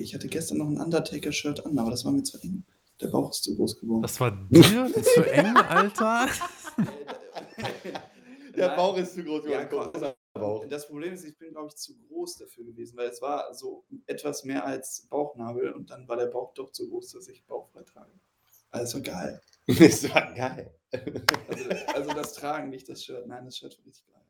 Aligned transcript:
Ich 0.00 0.14
hatte 0.14 0.28
gestern 0.28 0.58
noch 0.58 0.68
ein 0.68 0.80
Undertaker-Shirt 0.80 1.64
an, 1.66 1.78
aber 1.78 1.90
das 1.90 2.04
war 2.04 2.12
mir 2.12 2.22
zu 2.22 2.38
eng. 2.40 2.64
Der 3.00 3.08
Bauch 3.08 3.30
ist 3.30 3.44
zu 3.44 3.56
groß 3.56 3.80
geworden. 3.80 4.02
Das 4.02 4.18
war 4.20 4.30
dir 4.50 4.90
zu 4.92 5.30
eng, 5.30 5.56
Alter. 5.56 6.28
Der. 8.56 8.74
Bauch 8.74 8.96
ist 8.96 9.14
zu 9.14 9.22
groß. 9.22 9.44
Ja, 9.46 9.64
geworden. 9.64 10.14
Bauch. 10.32 10.66
Das 10.68 10.86
Problem 10.86 11.12
ist, 11.12 11.24
ich 11.24 11.36
bin, 11.36 11.50
glaube 11.50 11.68
ich, 11.68 11.76
zu 11.76 11.94
groß 12.08 12.38
dafür 12.38 12.64
gewesen, 12.64 12.96
weil 12.96 13.08
es 13.08 13.20
war 13.20 13.52
so 13.52 13.84
etwas 14.06 14.44
mehr 14.44 14.64
als 14.64 15.06
Bauchnabel 15.10 15.72
und 15.72 15.90
dann 15.90 16.08
war 16.08 16.16
der 16.16 16.26
Bauch 16.26 16.54
doch 16.54 16.70
zu 16.72 16.88
groß, 16.88 17.12
dass 17.12 17.28
ich 17.28 17.44
bauchfrei 17.44 17.82
trage. 17.82 18.12
Also 18.70 19.02
geil. 19.02 19.40
Das 19.78 20.08
war 20.14 20.32
geil. 20.32 20.72
Also, 21.48 21.70
also 21.92 22.12
das 22.12 22.34
Tragen, 22.34 22.70
nicht 22.70 22.88
das 22.88 23.04
Shirt. 23.04 23.26
Nein, 23.26 23.44
das 23.44 23.58
Shirt 23.58 23.76
war 23.76 23.84
richtig 23.84 24.06
geil. 24.06 24.22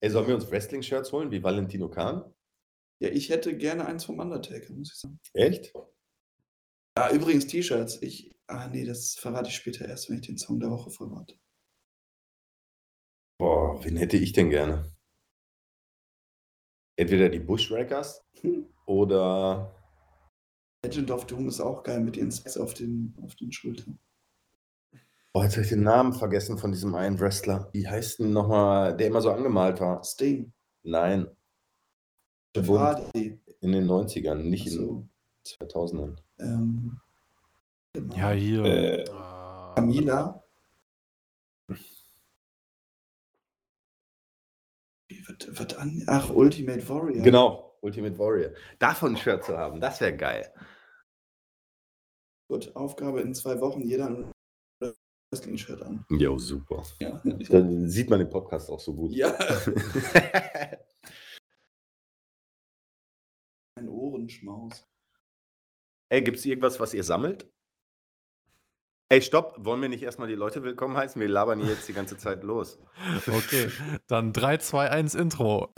Ey, 0.00 0.10
sollen 0.10 0.26
wir 0.26 0.34
uns 0.34 0.50
Wrestling-Shirts 0.50 1.12
holen, 1.12 1.30
wie 1.30 1.42
Valentino 1.42 1.90
Khan? 1.90 2.24
Ja, 3.00 3.08
ich 3.08 3.30
hätte 3.30 3.56
gerne 3.56 3.86
eins 3.86 4.04
vom 4.04 4.18
Undertaker, 4.18 4.72
muss 4.74 4.92
ich 4.92 5.00
sagen. 5.00 5.18
Echt? 5.32 5.72
Ah, 6.94 7.10
übrigens 7.10 7.46
T-Shirts. 7.46 8.02
Ich, 8.02 8.30
ah, 8.46 8.68
nee, 8.68 8.84
das 8.84 9.14
verrate 9.14 9.48
ich 9.48 9.56
später 9.56 9.88
erst, 9.88 10.10
wenn 10.10 10.16
ich 10.16 10.26
den 10.26 10.36
Song 10.36 10.60
der 10.60 10.70
Woche 10.70 10.90
verrate. 10.90 11.38
Boah, 13.38 13.82
wen 13.82 13.96
hätte 13.96 14.18
ich 14.18 14.32
denn 14.32 14.50
gerne? 14.50 14.94
Entweder 16.98 17.30
die 17.30 17.40
Bushwreckers 17.40 18.22
oder 18.84 19.74
Legend 20.84 21.10
of 21.10 21.26
Doom 21.26 21.48
ist 21.48 21.60
auch 21.60 21.82
geil 21.82 22.00
mit 22.00 22.18
ihren 22.18 22.30
Specs 22.30 22.58
auf 22.58 22.74
den, 22.74 23.16
auf 23.22 23.34
den 23.36 23.50
Schultern. 23.50 23.98
Oh, 25.32 25.42
jetzt 25.42 25.52
habe 25.52 25.62
ich 25.62 25.70
den 25.70 25.82
Namen 25.82 26.12
vergessen 26.12 26.58
von 26.58 26.72
diesem 26.72 26.94
einen 26.94 27.18
Wrestler. 27.18 27.70
Wie 27.72 27.88
heißt 27.88 28.18
denn 28.18 28.32
nochmal, 28.32 28.94
der 28.96 29.06
immer 29.06 29.22
so 29.22 29.30
angemalt 29.30 29.80
war? 29.80 30.04
Sting, 30.04 30.52
Nein. 30.82 31.28
Jeff 32.56 32.66
Bunt. 32.66 32.80
Hardy. 32.80 33.40
In 33.60 33.72
den 33.72 33.86
90ern, 33.86 34.36
nicht 34.42 34.66
in 34.66 34.72
Achso, 34.72 35.08
den 35.60 35.68
2000ern. 35.68 36.16
ähm, 36.38 37.00
genau. 37.92 38.16
Ja, 38.16 38.30
hier. 38.30 38.64
Äh, 38.64 39.04
Ah, 39.10 39.72
Camila. 39.76 40.42
Wird, 45.26 45.58
wird 45.58 45.76
an? 45.78 46.02
Ach, 46.06 46.30
Ultimate 46.30 46.88
Warrior. 46.88 47.22
Genau, 47.22 47.76
Ultimate 47.82 48.18
Warrior. 48.18 48.50
Davon 48.78 49.12
ein 49.12 49.16
Shirt 49.16 49.44
zu 49.44 49.56
haben, 49.56 49.80
das 49.80 50.00
wäre 50.00 50.16
geil. 50.16 50.52
Gut, 52.48 52.74
Aufgabe 52.74 53.20
in 53.20 53.34
zwei 53.34 53.60
Wochen, 53.60 53.82
jeder 53.82 54.06
ein 54.06 54.32
Wrestling-Shirt 55.32 55.82
an. 55.82 56.04
Jo, 56.10 56.36
super. 56.38 56.82
Ja. 57.00 57.20
Dann 57.24 57.88
sieht 57.88 58.10
man 58.10 58.18
den 58.18 58.30
Podcast 58.30 58.68
auch 58.70 58.80
so 58.80 58.94
gut. 58.94 59.12
ja. 59.12 59.32
Ein 64.20 64.24
Ohrenschmaus. 64.24 64.86
Ey, 66.10 66.22
gibt 66.22 66.36
es 66.38 66.44
irgendwas, 66.44 66.78
was 66.78 66.92
ihr 66.92 67.04
sammelt? 67.04 67.50
Ey, 69.08 69.22
stopp, 69.22 69.56
wollen 69.64 69.80
wir 69.80 69.88
nicht 69.88 70.02
erstmal 70.02 70.28
die 70.28 70.34
Leute 70.34 70.62
willkommen 70.62 70.94
heißen? 70.96 71.18
Wir 71.20 71.28
labern 71.28 71.58
hier 71.60 71.70
jetzt 71.70 71.88
die 71.88 71.94
ganze 71.94 72.18
Zeit 72.18 72.42
los. 72.42 72.78
Okay, 73.26 73.70
dann 74.08 74.32
3, 74.34 74.58
2, 74.58 74.90
1 74.90 75.14
Intro. 75.14 75.72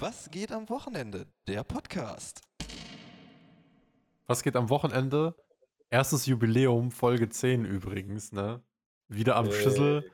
Was 0.00 0.30
geht 0.30 0.52
am 0.52 0.68
Wochenende? 0.68 1.26
Der 1.46 1.64
Podcast. 1.64 2.40
Was 4.26 4.42
geht 4.42 4.56
am 4.56 4.70
Wochenende? 4.70 5.34
Erstes 5.90 6.26
Jubiläum, 6.26 6.90
Folge 6.90 7.28
10 7.28 7.64
übrigens, 7.66 8.32
ne? 8.32 8.62
Wieder 9.08 9.36
am 9.36 9.46
Äh. 9.46 9.52
Schüssel. 9.52 10.10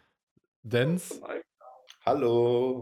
Dance 0.64 1.20
Hallo. 2.10 2.80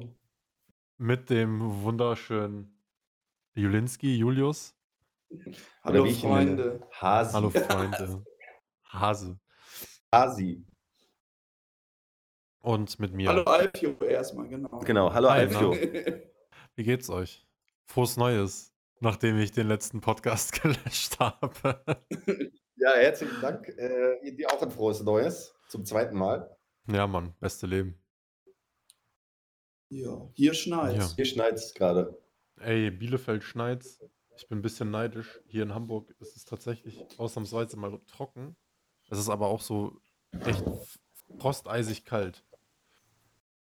mit 0.98 1.30
dem 1.30 1.82
wunderschönen 1.82 2.80
Julinski, 3.56 4.16
Julius. 4.16 4.72
Hallo. 5.82 6.06
Freunde. 6.06 6.86
Hasi. 6.92 7.32
Hallo 7.32 7.50
Freunde. 7.68 8.24
Hase. 8.84 9.40
Hasi. 10.12 10.64
Und 12.60 13.00
mit 13.00 13.14
mir. 13.14 13.28
Hallo 13.30 13.42
Alfio 13.42 13.96
erstmal, 13.98 14.46
genau. 14.46 14.78
Genau, 14.78 15.12
hallo 15.12 15.28
Hi, 15.28 15.40
Alfio. 15.40 15.72
Wie 16.76 16.84
geht's 16.84 17.10
euch? 17.10 17.48
Frohes 17.84 18.16
Neues, 18.16 18.72
nachdem 19.00 19.38
ich 19.38 19.50
den 19.50 19.66
letzten 19.66 20.00
Podcast 20.00 20.52
gelöscht 20.62 21.18
habe. 21.18 21.82
Ja, 22.78 22.92
herzlichen 22.92 23.40
Dank. 23.40 23.66
Äh, 23.70 24.30
dir 24.32 24.52
auch 24.52 24.62
ein 24.62 24.70
frohes 24.70 25.02
Neues. 25.02 25.52
Zum 25.68 25.84
zweiten 25.84 26.14
Mal. 26.16 26.56
ja, 26.86 27.08
Mann, 27.08 27.34
beste 27.40 27.66
Leben. 27.66 28.00
Ja, 29.88 30.28
hier 30.34 30.54
schneit's. 30.54 31.14
Hier 31.14 31.24
schneit 31.24 31.54
es 31.54 31.74
gerade. 31.74 32.18
Ey, 32.58 32.90
Bielefeld 32.90 33.44
schneit's. 33.44 34.00
Ich 34.36 34.48
bin 34.48 34.58
ein 34.58 34.62
bisschen 34.62 34.90
neidisch. 34.90 35.40
Hier 35.46 35.62
in 35.62 35.74
Hamburg 35.74 36.14
ist 36.20 36.36
es 36.36 36.44
tatsächlich 36.44 37.04
ausnahmsweise 37.18 37.76
mal 37.76 38.00
trocken. 38.06 38.56
Es 39.08 39.18
ist 39.18 39.28
aber 39.28 39.48
auch 39.48 39.60
so 39.60 39.98
echt 40.44 40.64
frosteisig 41.38 42.04
kalt. 42.04 42.44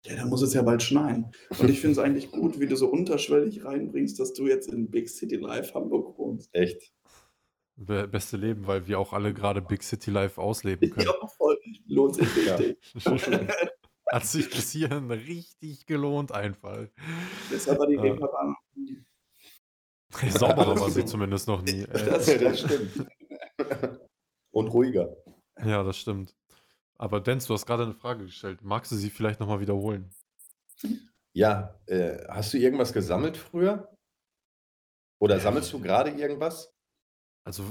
Ja, 0.05 0.17
da 0.17 0.25
muss 0.25 0.41
es 0.41 0.53
ja 0.53 0.61
bald 0.61 0.83
schneien. 0.83 1.31
Und 1.57 1.69
ich 1.69 1.79
finde 1.79 1.93
es 1.93 1.99
eigentlich 1.99 2.29
gut, 2.31 2.59
wie 2.59 2.67
du 2.67 2.75
so 2.75 2.87
unterschwellig 2.87 3.63
reinbringst, 3.63 4.19
dass 4.19 4.33
du 4.33 4.47
jetzt 4.47 4.69
in 4.69 4.91
Big 4.91 5.09
City 5.09 5.37
Live 5.37 5.73
Hamburg 5.73 6.17
wohnst. 6.17 6.53
Echt. 6.53 6.93
Be 7.75 8.07
beste 8.07 8.37
Leben, 8.37 8.67
weil 8.67 8.85
wir 8.87 8.99
auch 8.99 9.13
alle 9.13 9.33
gerade 9.33 9.61
Big 9.61 9.81
City 9.81 10.11
Life 10.11 10.39
ausleben 10.39 10.89
können. 10.91 11.07
Ja, 11.07 11.27
voll. 11.27 11.57
Lohnt 11.87 12.15
sich 12.15 12.27
Ja. 12.45 12.59
Hat 14.13 14.25
sich 14.27 14.47
bis 14.49 14.71
hierhin 14.71 15.09
richtig 15.09 15.87
gelohnt 15.87 16.31
einfach. 16.31 16.85
Deshalb 17.51 17.79
war 17.79 17.87
die 17.87 17.95
Ja. 17.95 18.01
Reeperbahn. 18.01 18.55
Sauberer 20.29 20.79
war 20.79 20.91
sie 20.91 21.03
zumindest 21.05 21.47
noch 21.47 21.63
nie. 21.63 21.81
Äh, 21.81 22.05
Das 22.05 22.25
das 22.27 22.59
stimmt. 22.59 23.07
Und 24.51 24.67
ruhiger. 24.67 25.15
ja, 25.65 25.81
das 25.83 25.97
stimmt. 25.97 26.35
Aber 26.99 27.19
Denz, 27.21 27.47
du 27.47 27.55
hast 27.55 27.65
gerade 27.65 27.83
eine 27.83 27.95
Frage 27.95 28.25
gestellt. 28.25 28.61
Magst 28.61 28.91
du 28.91 28.95
sie 28.95 29.09
vielleicht 29.09 29.39
nochmal 29.39 29.59
wiederholen? 29.59 30.11
Ja, 31.33 31.79
äh, 31.87 32.23
hast 32.29 32.53
du 32.53 32.59
irgendwas 32.59 32.93
gesammelt 32.93 33.35
früher? 33.35 33.97
Oder 35.19 35.39
sammelst 35.39 35.73
du 35.73 35.79
gerade 35.79 36.11
irgendwas? 36.11 36.71
Also 37.43 37.63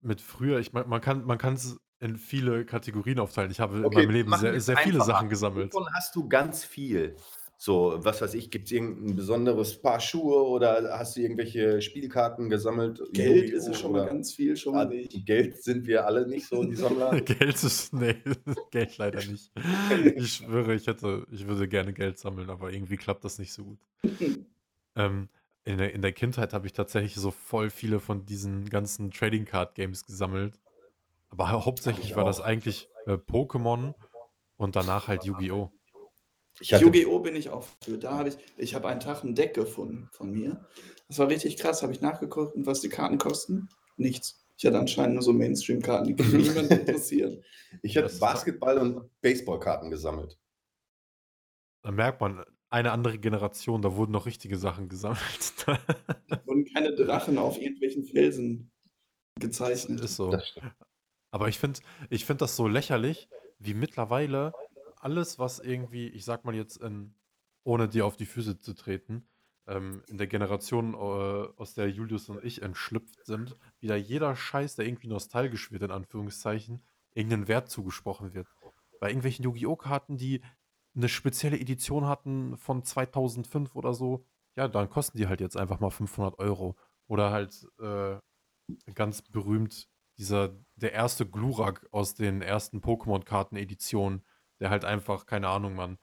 mit 0.00 0.20
früher, 0.20 0.58
ich 0.58 0.72
man 0.72 1.00
kann 1.00 1.24
man 1.24 1.38
kann 1.38 1.54
es 1.54 1.78
in 2.00 2.16
viele 2.16 2.64
Kategorien 2.64 3.18
aufteilen. 3.18 3.50
Ich 3.50 3.60
habe 3.60 3.78
in 3.78 3.82
Okay, 3.84 3.92
meinem 3.92 4.10
Leben 4.10 4.34
sehr, 4.34 4.60
sehr 4.60 4.76
viele. 4.76 5.00
Sachen 5.00 5.28
gesammelt. 5.28 5.72
Wovon 5.72 5.86
hast 5.94 6.14
du 6.16 6.28
ganz 6.28 6.64
viel? 6.64 7.16
So, 7.58 7.94
was 8.04 8.20
weiß 8.20 8.34
ich, 8.34 8.50
gibt 8.50 8.66
es 8.66 8.72
irgendein 8.72 9.16
besonderes 9.16 9.80
Paar 9.80 9.98
Schuhe 10.00 10.42
oder 10.46 10.98
hast 10.98 11.16
du 11.16 11.20
irgendwelche 11.22 11.80
Spielkarten 11.80 12.50
gesammelt? 12.50 13.00
Geld 13.12 13.48
Yu-Gi-Oh! 13.50 13.56
ist 13.56 13.66
es 13.68 13.78
schon 13.78 13.92
mal 13.92 14.06
ganz 14.06 14.34
viel, 14.34 14.56
schon 14.56 14.74
Ah, 14.74 14.84
mal 14.84 14.88
nicht. 14.88 15.24
Geld 15.24 15.62
sind 15.62 15.86
wir 15.86 16.06
alle 16.06 16.26
nicht 16.28 16.48
so, 16.48 16.64
die 16.64 16.76
Sammler. 16.76 17.10
Geld 17.24 17.62
ist, 17.62 17.92
nee, 17.92 18.16
Geld 18.70 18.96
leider 18.98 19.22
nicht. 19.22 19.52
Ich 20.16 20.34
schwöre, 20.34 20.74
ich 20.74 20.86
hätte, 20.86 21.26
ich 21.30 21.46
würde 21.46 21.68
gerne 21.68 21.92
Geld 21.92 22.18
sammeln, 22.18 22.50
aber 22.50 22.72
irgendwie 22.72 22.96
klappt 22.96 23.24
das 23.24 23.38
nicht 23.38 23.52
so 23.52 23.64
gut. 23.64 23.80
Ähm, 24.94 25.28
in 25.64 25.78
der, 25.78 25.92
in 25.94 26.02
der 26.02 26.12
Kindheit 26.12 26.52
habe 26.52 26.66
ich 26.66 26.72
tatsächlich 26.72 27.14
so 27.16 27.30
voll 27.30 27.70
viele 27.70 28.00
von 28.00 28.24
diesen 28.26 28.68
ganzen 28.68 29.10
Trading 29.10 29.44
Card 29.44 29.74
Games 29.74 30.04
gesammelt. 30.06 30.60
Aber 31.28 31.50
hau- 31.50 31.64
hauptsächlich 31.64 32.06
Ich 32.10 32.16
war 32.16 32.24
das 32.24 32.40
eigentlich 32.40 32.88
äh, 33.06 33.12
Pokémon 33.14 33.94
und 34.56 34.76
danach 34.76 35.08
halt 35.08 35.24
Yu-Gi-Oh! 35.24 35.70
Yu-Gi-Oh! 36.60 37.18
bin 37.20 37.36
ich 37.36 37.50
auch 37.50 37.64
für. 37.82 37.98
Da 37.98 38.12
habe 38.18 38.30
ich, 38.30 38.36
ich 38.56 38.74
habe 38.74 38.88
einen 38.88 39.00
Tag 39.00 39.22
ein 39.24 39.34
Deck 39.34 39.54
gefunden 39.54 40.08
von 40.12 40.30
mir. 40.30 40.66
Das 41.08 41.18
war 41.18 41.28
richtig 41.28 41.56
krass. 41.58 41.82
Habe 41.82 41.92
ich 41.92 42.00
nachgeguckt, 42.00 42.54
und 42.54 42.66
was 42.66 42.80
die 42.80 42.88
Karten 42.88 43.18
kosten? 43.18 43.68
Nichts. 43.96 44.42
Ich 44.58 44.64
hatte 44.64 44.78
anscheinend 44.78 45.14
nur 45.14 45.22
so 45.22 45.32
Mainstream-Karten, 45.34 46.16
die 46.16 46.22
niemand 46.36 46.70
interessieren. 46.70 47.42
ich 47.82 47.94
ist- 47.96 48.20
Basketball- 48.20 48.78
und 48.78 49.10
Baseballkarten 49.20 49.90
gesammelt. 49.90 50.38
Da 51.82 51.90
merkt 51.92 52.20
man, 52.22 52.42
eine 52.70 52.90
andere 52.92 53.18
Generation, 53.18 53.82
da 53.82 53.94
wurden 53.94 54.12
noch 54.12 54.26
richtige 54.26 54.56
Sachen 54.58 54.88
gesammelt. 54.88 55.20
Da 55.66 55.78
wurden 56.46 56.64
keine 56.74 56.94
Drachen 56.94 57.36
auf 57.38 57.58
irgendwelchen 57.60 58.04
Felsen 58.04 58.72
gezeichnet. 59.38 60.00
Ist 60.00 60.16
so. 60.16 60.36
Aber 61.36 61.48
ich 61.48 61.58
finde 61.58 61.80
ich 62.08 62.24
find 62.24 62.40
das 62.40 62.56
so 62.56 62.66
lächerlich, 62.66 63.28
wie 63.58 63.74
mittlerweile 63.74 64.54
alles, 64.96 65.38
was 65.38 65.58
irgendwie, 65.58 66.08
ich 66.08 66.24
sag 66.24 66.46
mal 66.46 66.54
jetzt, 66.54 66.78
in, 66.78 67.14
ohne 67.62 67.90
dir 67.90 68.06
auf 68.06 68.16
die 68.16 68.24
Füße 68.24 68.58
zu 68.58 68.72
treten, 68.72 69.28
ähm, 69.66 70.02
in 70.08 70.16
der 70.16 70.28
Generation, 70.28 70.94
äh, 70.94 70.96
aus 70.96 71.74
der 71.74 71.90
Julius 71.90 72.30
und 72.30 72.42
ich 72.42 72.62
entschlüpft 72.62 73.26
sind, 73.26 73.54
wieder 73.80 73.96
jeder 73.96 74.34
Scheiß, 74.34 74.76
der 74.76 74.86
irgendwie 74.86 75.08
nostalgisch 75.08 75.70
wird, 75.72 75.82
in 75.82 75.90
Anführungszeichen, 75.90 76.82
irgendeinen 77.12 77.48
Wert 77.48 77.68
zugesprochen 77.68 78.32
wird. 78.32 78.48
Bei 78.98 79.08
irgendwelchen 79.08 79.44
Yu-Gi-Oh! 79.44 79.76
Karten, 79.76 80.16
die 80.16 80.40
eine 80.94 81.10
spezielle 81.10 81.60
Edition 81.60 82.06
hatten 82.06 82.56
von 82.56 82.82
2005 82.82 83.76
oder 83.76 83.92
so, 83.92 84.24
ja, 84.56 84.68
dann 84.68 84.88
kosten 84.88 85.18
die 85.18 85.26
halt 85.26 85.42
jetzt 85.42 85.58
einfach 85.58 85.80
mal 85.80 85.90
500 85.90 86.38
Euro. 86.38 86.76
Oder 87.08 87.30
halt 87.30 87.68
äh, 87.78 88.16
ganz 88.94 89.20
berühmt 89.20 89.86
dieser, 90.18 90.56
der 90.76 90.92
erste 90.92 91.26
Glurak 91.26 91.86
aus 91.92 92.14
den 92.14 92.42
ersten 92.42 92.80
Pokémon-Karten-Editionen, 92.80 94.24
der 94.60 94.70
halt 94.70 94.84
einfach, 94.84 95.26
keine 95.26 95.48
Ahnung, 95.48 95.74
Mann, 95.74 95.98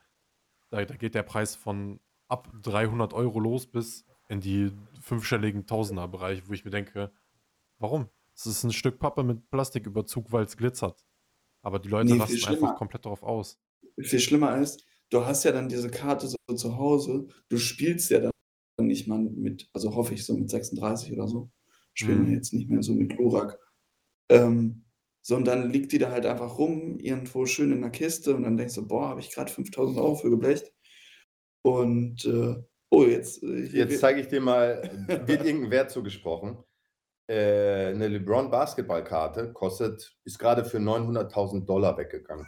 Da, 0.72 0.84
da 0.86 0.96
geht 0.96 1.16
der 1.16 1.24
Preis 1.24 1.56
von 1.56 2.00
ab 2.28 2.50
300 2.64 3.14
Euro 3.14 3.40
los 3.40 3.68
bis 3.68 4.06
in 4.30 4.42
die 4.42 4.72
fünfstelligen 5.02 5.66
Tausender-Bereich, 5.68 6.48
wo 6.50 6.54
ich 6.54 6.66
mir 6.66 6.72
denke, 6.72 7.12
warum? 7.80 8.10
Es 8.36 8.46
ist 8.48 8.64
ein 8.64 8.72
Stück 8.74 9.00
Pappe 9.00 9.24
mit 9.24 9.50
Plastiküberzug, 9.52 10.32
weil 10.32 10.46
es 10.46 10.58
glitzert. 10.58 11.06
Aber 11.64 11.80
die 11.80 11.90
Leute 11.90 12.14
Nee, 12.14 12.20
viel 12.26 12.44
rasten 12.44 12.46
einfach 12.56 12.76
komplett 12.78 13.06
darauf 13.06 13.24
aus. 13.24 13.60
Viel 14.00 14.20
schlimmer 14.20 14.58
ist, 14.58 14.86
du 15.10 15.26
hast 15.26 15.44
ja 15.44 15.52
dann 15.52 15.70
diese 15.70 15.90
Karte 15.92 16.28
so 16.28 16.38
zu 16.56 16.78
Hause, 16.78 17.28
du 17.50 17.58
spielst 17.58 18.10
ja 18.12 18.20
dann 18.20 18.32
nicht 18.88 19.08
mal 19.08 19.20
mit, 19.20 19.70
also 19.74 19.96
hoffe 19.96 20.14
ich 20.16 20.26
so 20.26 20.36
mit 20.36 20.50
36 20.50 21.14
oder 21.14 21.28
so. 21.28 21.52
Spielen 21.94 22.24
Mhm. 22.24 22.28
wir 22.28 22.34
jetzt 22.34 22.54
nicht 22.54 22.70
mehr 22.70 22.82
so 22.84 22.94
mit 22.94 23.16
Glurak. 23.16 23.60
Ähm, 24.30 24.86
sondern 25.22 25.70
liegt 25.70 25.92
die 25.94 26.00
da 26.00 26.12
halt 26.12 26.26
einfach 26.26 26.58
rum, 26.58 27.00
irgendwo 27.00 27.46
schön 27.46 27.72
in 27.72 27.82
der 27.82 27.92
Kiste 27.92 28.36
und 28.36 28.44
dann 28.44 28.58
denkst 28.58 28.76
du, 28.76 28.88
boah, 28.88 29.08
habe 29.10 29.22
ich 29.22 29.32
gerade 29.32 29.52
5000 29.52 29.98
Euro 29.98 30.16
für 30.16 30.30
geblecht. 30.30 30.74
Und 31.62 32.26
äh, 32.26 32.56
oh, 32.90 33.04
jetzt. 33.06 33.42
Äh, 33.42 33.64
Jetzt 33.68 34.00
zeige 34.00 34.20
ich 34.20 34.28
dir 34.28 34.42
mal, 34.42 34.82
wird 35.08 35.46
irgendein 35.46 35.72
Wert 35.72 35.92
zugesprochen. 35.92 36.58
Äh, 37.30 37.92
eine 37.94 38.10
LeBron 38.10 38.52
Basketballkarte 38.52 39.54
kostet, 39.54 40.14
ist 40.26 40.40
gerade 40.40 40.66
für 40.66 40.80
900.000 40.80 41.66
Dollar 41.66 41.98
weggegangen. 41.98 42.46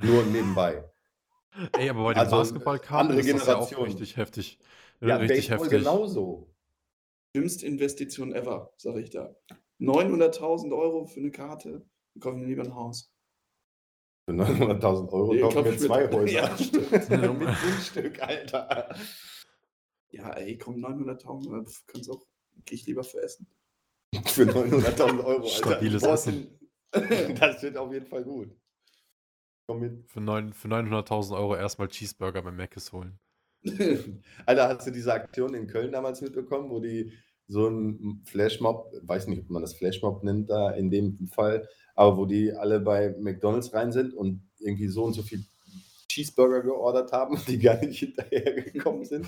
Nur 0.00 0.22
nebenbei. 0.22 0.84
Ey, 1.76 1.88
aber 1.88 2.04
bei 2.04 2.12
den 2.14 2.20
Also, 2.20 2.36
Basketballkarten 2.36 3.10
andere 3.10 3.18
ist 3.20 3.34
das 3.34 3.46
ja 3.48 3.56
auch 3.56 3.68
Generation. 3.68 3.84
richtig 3.88 4.16
heftig. 4.16 4.58
Ja, 5.00 5.16
richtig 5.16 5.48
Baseball 5.48 5.66
heftig. 5.66 5.78
genauso. 5.80 6.54
Dümmste 7.34 7.66
Investition 7.66 8.32
ever, 8.32 8.72
sage 8.76 9.00
ich 9.00 9.10
da. 9.10 9.34
900.000 9.80 10.76
Euro 10.76 11.04
für 11.06 11.20
eine 11.20 11.30
Karte, 11.30 11.70
dann 12.14 12.20
kaufe 12.20 12.36
ich 12.36 12.42
mir 12.42 12.48
lieber 12.48 12.64
ein 12.64 12.74
Haus. 12.74 13.12
Für 14.28 14.32
900.000 14.34 15.12
Euro 15.12 15.32
Nee, 15.34 15.40
kaufen 15.40 15.54
kauf 15.54 15.64
wir 15.64 15.72
ich 15.72 15.80
mir- 15.80 15.86
zwei 15.86 16.08
Häuser. 16.12 16.32
Ja, 16.32 16.58
stimmt. 16.58 16.90
Mit 17.38 17.48
Grundstück, 17.60 18.22
Alter. 18.22 18.96
Ja, 20.10 20.30
ey, 20.34 20.58
komm, 20.58 20.76
900.000, 20.84 21.66
pf, 21.68 21.86
kannst 21.86 22.10
auch, 22.10 22.26
gehe 22.64 22.76
ich 22.76 22.86
lieber 22.86 23.04
für 23.04 23.22
Essen. 23.22 23.46
Für 24.24 24.42
900.000 24.44 25.24
Euro, 25.24 25.42
Alter. 25.44 25.48
Stabiles 25.48 26.02
Boah, 26.02 26.14
Essen. 26.14 26.58
Das 27.38 27.62
wird 27.62 27.76
auf 27.76 27.92
jeden 27.92 28.06
Fall 28.06 28.24
gut. 28.24 28.50
Komm 29.66 29.80
mit. 29.80 30.10
Für, 30.10 30.20
für 30.54 30.68
900.000 30.68 31.36
Euro 31.36 31.56
erstmal 31.56 31.88
Cheeseburger 31.88 32.40
bei 32.40 32.50
Mc's 32.50 32.90
holen. 32.92 33.18
Alter, 34.46 34.68
hast 34.68 34.86
du 34.86 34.90
diese 34.92 35.12
Aktion 35.12 35.52
in 35.52 35.66
Köln 35.66 35.92
damals 35.92 36.22
mitbekommen, 36.22 36.70
wo 36.70 36.80
die 36.80 37.12
so 37.48 37.66
ein 37.66 38.22
Flashmob, 38.24 38.92
weiß 39.02 39.26
nicht, 39.26 39.42
ob 39.42 39.50
man 39.50 39.62
das 39.62 39.74
Flashmob 39.74 40.22
nennt 40.22 40.50
da 40.50 40.70
in 40.70 40.90
dem 40.90 41.26
Fall, 41.28 41.66
aber 41.94 42.16
wo 42.16 42.26
die 42.26 42.52
alle 42.52 42.78
bei 42.78 43.14
McDonalds 43.18 43.72
rein 43.72 43.90
sind 43.90 44.14
und 44.14 44.42
irgendwie 44.58 44.88
so 44.88 45.04
und 45.04 45.14
so 45.14 45.22
viel 45.22 45.44
Cheeseburger 46.08 46.62
geordert 46.62 47.12
haben 47.12 47.38
die 47.46 47.58
gar 47.58 47.78
nicht 47.84 47.98
hinterhergekommen 48.00 49.04
sind, 49.04 49.26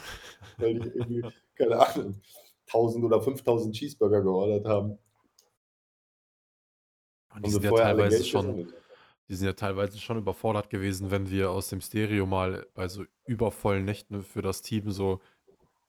weil 0.59 0.79
die 0.79 0.89
irgendwie, 0.89 1.23
keine 1.55 1.79
Ahnung, 1.79 2.21
1000 2.67 3.05
oder 3.05 3.21
5000 3.21 3.75
Cheeseburger 3.75 4.23
geordert 4.23 4.67
haben. 4.67 4.99
Und 7.35 7.47
die 7.47 7.51
sind 7.51 7.65
ja 7.65 7.71
teilweise 7.71 8.25
schon, 8.25 8.73
die 9.29 9.35
sind 9.35 9.47
ja 9.47 9.53
teilweise 9.53 9.99
schon 9.99 10.19
überfordert 10.19 10.69
gewesen, 10.69 11.11
wenn 11.11 11.31
wir 11.31 11.51
aus 11.51 11.69
dem 11.69 11.81
Stereo 11.81 12.27
mal 12.27 12.67
bei 12.75 12.89
so 12.89 13.05
übervollen 13.25 13.85
Nächten 13.85 14.23
für 14.23 14.43
das 14.43 14.63
Team 14.63 14.91
so 14.91 15.21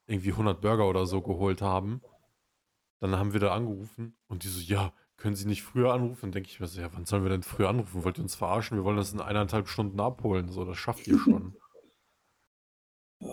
irgendwie 0.06 0.30
100 0.30 0.60
Burger 0.60 0.88
oder 0.88 1.06
so 1.06 1.20
geholt 1.20 1.62
haben. 1.62 2.00
Dann 3.02 3.16
haben 3.18 3.32
wir 3.32 3.40
da 3.40 3.52
angerufen 3.52 4.16
und 4.28 4.44
die 4.44 4.48
so, 4.48 4.60
ja, 4.60 4.92
können 5.16 5.34
Sie 5.34 5.48
nicht 5.48 5.64
früher 5.64 5.92
anrufen? 5.92 6.20
Dann 6.22 6.30
denke 6.30 6.48
ich 6.48 6.60
mir 6.60 6.68
so, 6.68 6.80
ja, 6.80 6.88
wann 6.92 7.04
sollen 7.04 7.24
wir 7.24 7.30
denn 7.30 7.42
früher 7.42 7.68
anrufen? 7.68 8.04
Wollt 8.04 8.16
ihr 8.16 8.22
uns 8.22 8.36
verarschen? 8.36 8.78
Wir 8.78 8.84
wollen 8.84 8.96
das 8.96 9.12
in 9.12 9.20
eineinhalb 9.20 9.66
Stunden 9.66 9.98
abholen. 9.98 10.48
So, 10.50 10.64
das 10.64 10.78
schafft 10.78 11.08
ihr 11.08 11.18
schon. 11.18 11.56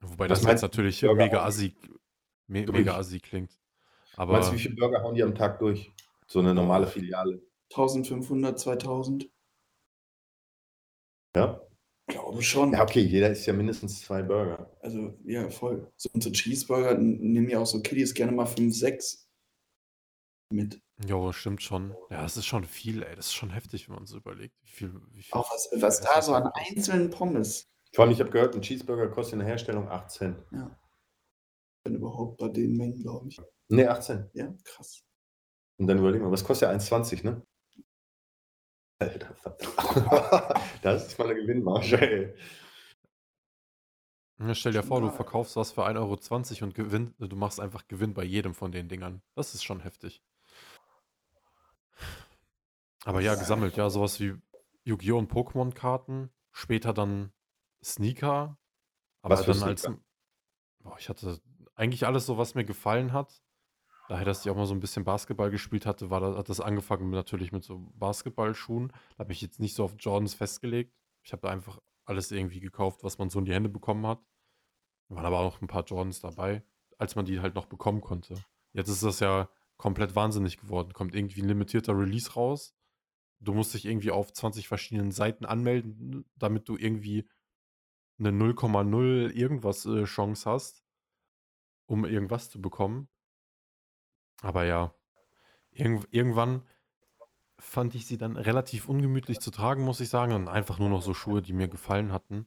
Wobei 0.00 0.30
Was 0.30 0.40
das 0.40 0.48
jetzt 0.50 0.62
natürlich 0.62 1.02
Burger 1.02 1.22
mega 1.24 1.44
assi, 1.44 1.76
me 2.46 2.64
durch? 2.64 2.78
mega 2.78 2.96
assi 2.96 3.20
klingt. 3.20 3.50
Aber 4.16 4.32
Meinst 4.32 4.48
du, 4.48 4.54
wie 4.54 4.58
viele 4.58 4.74
Burger 4.74 5.02
hauen 5.02 5.14
die 5.14 5.22
am 5.22 5.34
Tag 5.34 5.58
durch? 5.58 5.92
So 6.26 6.38
eine 6.38 6.54
normale 6.54 6.86
Filiale. 6.86 7.42
1500, 7.70 8.58
2000, 8.58 9.30
Ja? 11.36 11.60
Glaube 12.08 12.42
schon. 12.42 12.72
Ja, 12.72 12.82
okay, 12.82 13.00
jeder 13.00 13.30
isst 13.30 13.46
ja 13.46 13.52
mindestens 13.52 14.00
zwei 14.00 14.22
Burger. 14.22 14.70
Also, 14.80 15.14
ja, 15.24 15.48
voll. 15.50 15.90
So, 15.96 16.10
und 16.12 16.22
so 16.22 16.30
Cheeseburger 16.30 16.98
nehmen 16.98 17.48
ja 17.48 17.60
auch 17.60 17.66
so 17.66 17.80
Kiddies 17.80 18.14
gerne 18.14 18.32
mal 18.32 18.46
5, 18.46 18.74
6 18.74 19.28
mit. 20.50 20.80
Jo, 21.06 21.32
stimmt 21.32 21.62
schon. 21.62 21.94
Ja, 22.10 22.22
das 22.22 22.36
ist 22.36 22.46
schon 22.46 22.64
viel, 22.64 23.02
ey. 23.02 23.14
Das 23.14 23.26
ist 23.26 23.34
schon 23.34 23.50
heftig, 23.50 23.88
wenn 23.88 23.96
man 23.96 24.06
so 24.06 24.16
überlegt. 24.16 24.56
Wie 24.62 24.70
viel, 24.70 24.92
wie 25.12 25.22
viel 25.22 25.34
Auch 25.34 25.50
was, 25.52 25.68
was 25.76 26.00
da 26.00 26.20
so 26.20 26.34
an 26.34 26.50
einzelnen 26.54 27.10
Pommes, 27.10 27.68
Vor 27.94 28.04
allem, 28.04 28.12
ich 28.12 28.20
habe 28.20 28.30
gehört, 28.30 28.54
ein 28.54 28.62
Cheeseburger 28.62 29.08
kostet 29.08 29.34
in 29.34 29.38
der 29.40 29.48
Herstellung 29.48 29.88
8 29.88 30.10
Cent. 30.10 30.36
wenn 31.84 31.94
überhaupt 31.94 32.38
bei 32.38 32.48
den 32.48 32.76
Mengen, 32.76 33.00
glaube 33.02 33.28
ich. 33.28 33.40
Ne, 33.68 33.88
18. 33.88 34.30
Ja, 34.32 34.54
krass. 34.64 35.02
Und 35.78 35.86
dann 35.86 35.98
überleg 35.98 36.20
mal, 36.20 36.32
was 36.32 36.44
kostet 36.44 36.68
ja 36.68 36.74
1,20, 36.74 37.24
ne? 37.24 37.42
Alter, 39.00 39.34
das 40.82 41.06
ist 41.06 41.18
mal 41.18 41.30
eine 41.30 41.40
Gewinnmarge, 41.40 42.00
ey. 42.00 42.34
Ja, 44.40 44.54
stell 44.54 44.72
dir 44.72 44.82
vor, 44.82 45.00
du 45.00 45.10
verkaufst 45.10 45.56
was 45.56 45.72
für 45.72 45.86
1,20 45.86 45.96
Euro 45.98 46.64
und 46.64 46.74
gewinn, 46.74 47.14
du 47.18 47.36
machst 47.36 47.60
einfach 47.60 47.86
Gewinn 47.88 48.14
bei 48.14 48.24
jedem 48.24 48.54
von 48.54 48.70
den 48.72 48.88
Dingern. 48.88 49.22
Das 49.34 49.54
ist 49.54 49.64
schon 49.64 49.80
heftig. 49.80 50.22
Aber 53.04 53.20
ja, 53.20 53.34
gesammelt, 53.34 53.76
ja, 53.76 53.90
sowas 53.90 54.20
wie 54.20 54.36
Yu-Gi-Oh! 54.84 55.18
und 55.18 55.32
Pokémon-Karten, 55.32 56.30
später 56.52 56.92
dann 56.92 57.32
Sneaker, 57.82 58.58
aber 59.22 59.38
Was 59.38 59.46
dann 59.46 59.68
als. 59.68 59.82
Sneaker? 59.82 60.00
Boah, 60.80 60.96
ich 60.98 61.08
hatte 61.08 61.40
eigentlich 61.74 62.06
alles 62.06 62.26
so, 62.26 62.38
was 62.38 62.54
mir 62.54 62.64
gefallen 62.64 63.12
hat. 63.12 63.42
Daher, 64.08 64.24
dass 64.24 64.44
ich 64.44 64.50
auch 64.50 64.56
mal 64.56 64.64
so 64.64 64.72
ein 64.72 64.80
bisschen 64.80 65.04
Basketball 65.04 65.50
gespielt 65.50 65.84
hatte, 65.84 66.08
war 66.08 66.36
hat 66.36 66.48
das 66.48 66.60
angefangen 66.60 67.10
natürlich 67.10 67.52
mit 67.52 67.62
so 67.62 67.86
Basketballschuhen. 67.94 68.88
Da 68.88 69.18
habe 69.18 69.32
ich 69.32 69.42
jetzt 69.42 69.60
nicht 69.60 69.74
so 69.74 69.84
auf 69.84 69.94
Jordans 69.98 70.32
festgelegt. 70.32 70.96
Ich 71.22 71.32
habe 71.32 71.42
da 71.42 71.50
einfach 71.50 71.78
alles 72.06 72.32
irgendwie 72.32 72.60
gekauft, 72.60 73.04
was 73.04 73.18
man 73.18 73.28
so 73.28 73.38
in 73.38 73.44
die 73.44 73.52
Hände 73.52 73.68
bekommen 73.68 74.06
hat. 74.06 74.24
Da 75.08 75.16
waren 75.16 75.26
aber 75.26 75.40
auch 75.40 75.60
ein 75.60 75.66
paar 75.66 75.84
Jordans 75.84 76.20
dabei, 76.20 76.64
als 76.96 77.16
man 77.16 77.26
die 77.26 77.40
halt 77.40 77.54
noch 77.54 77.66
bekommen 77.66 78.00
konnte. 78.00 78.42
Jetzt 78.72 78.88
ist 78.88 79.02
das 79.02 79.20
ja 79.20 79.50
komplett 79.76 80.16
wahnsinnig 80.16 80.56
geworden. 80.56 80.94
Kommt 80.94 81.14
irgendwie 81.14 81.42
ein 81.42 81.48
limitierter 81.48 81.92
Release 81.92 82.32
raus. 82.32 82.74
Du 83.40 83.52
musst 83.52 83.74
dich 83.74 83.84
irgendwie 83.84 84.10
auf 84.10 84.32
20 84.32 84.68
verschiedenen 84.68 85.10
Seiten 85.10 85.44
anmelden, 85.44 86.24
damit 86.34 86.66
du 86.66 86.78
irgendwie 86.78 87.28
eine 88.18 88.30
0,0 88.30 89.30
irgendwas 89.32 89.84
äh, 89.84 90.04
Chance 90.04 90.50
hast, 90.50 90.82
um 91.86 92.06
irgendwas 92.06 92.48
zu 92.48 92.60
bekommen. 92.60 93.08
Aber 94.42 94.64
ja, 94.64 94.94
irgend, 95.70 96.06
irgendwann 96.10 96.62
fand 97.58 97.94
ich 97.94 98.06
sie 98.06 98.18
dann 98.18 98.36
relativ 98.36 98.88
ungemütlich 98.88 99.40
zu 99.40 99.50
tragen, 99.50 99.82
muss 99.82 100.00
ich 100.00 100.08
sagen. 100.08 100.32
Und 100.32 100.48
einfach 100.48 100.78
nur 100.78 100.88
noch 100.88 101.02
so 101.02 101.14
Schuhe, 101.14 101.42
die 101.42 101.52
mir 101.52 101.68
gefallen 101.68 102.12
hatten. 102.12 102.46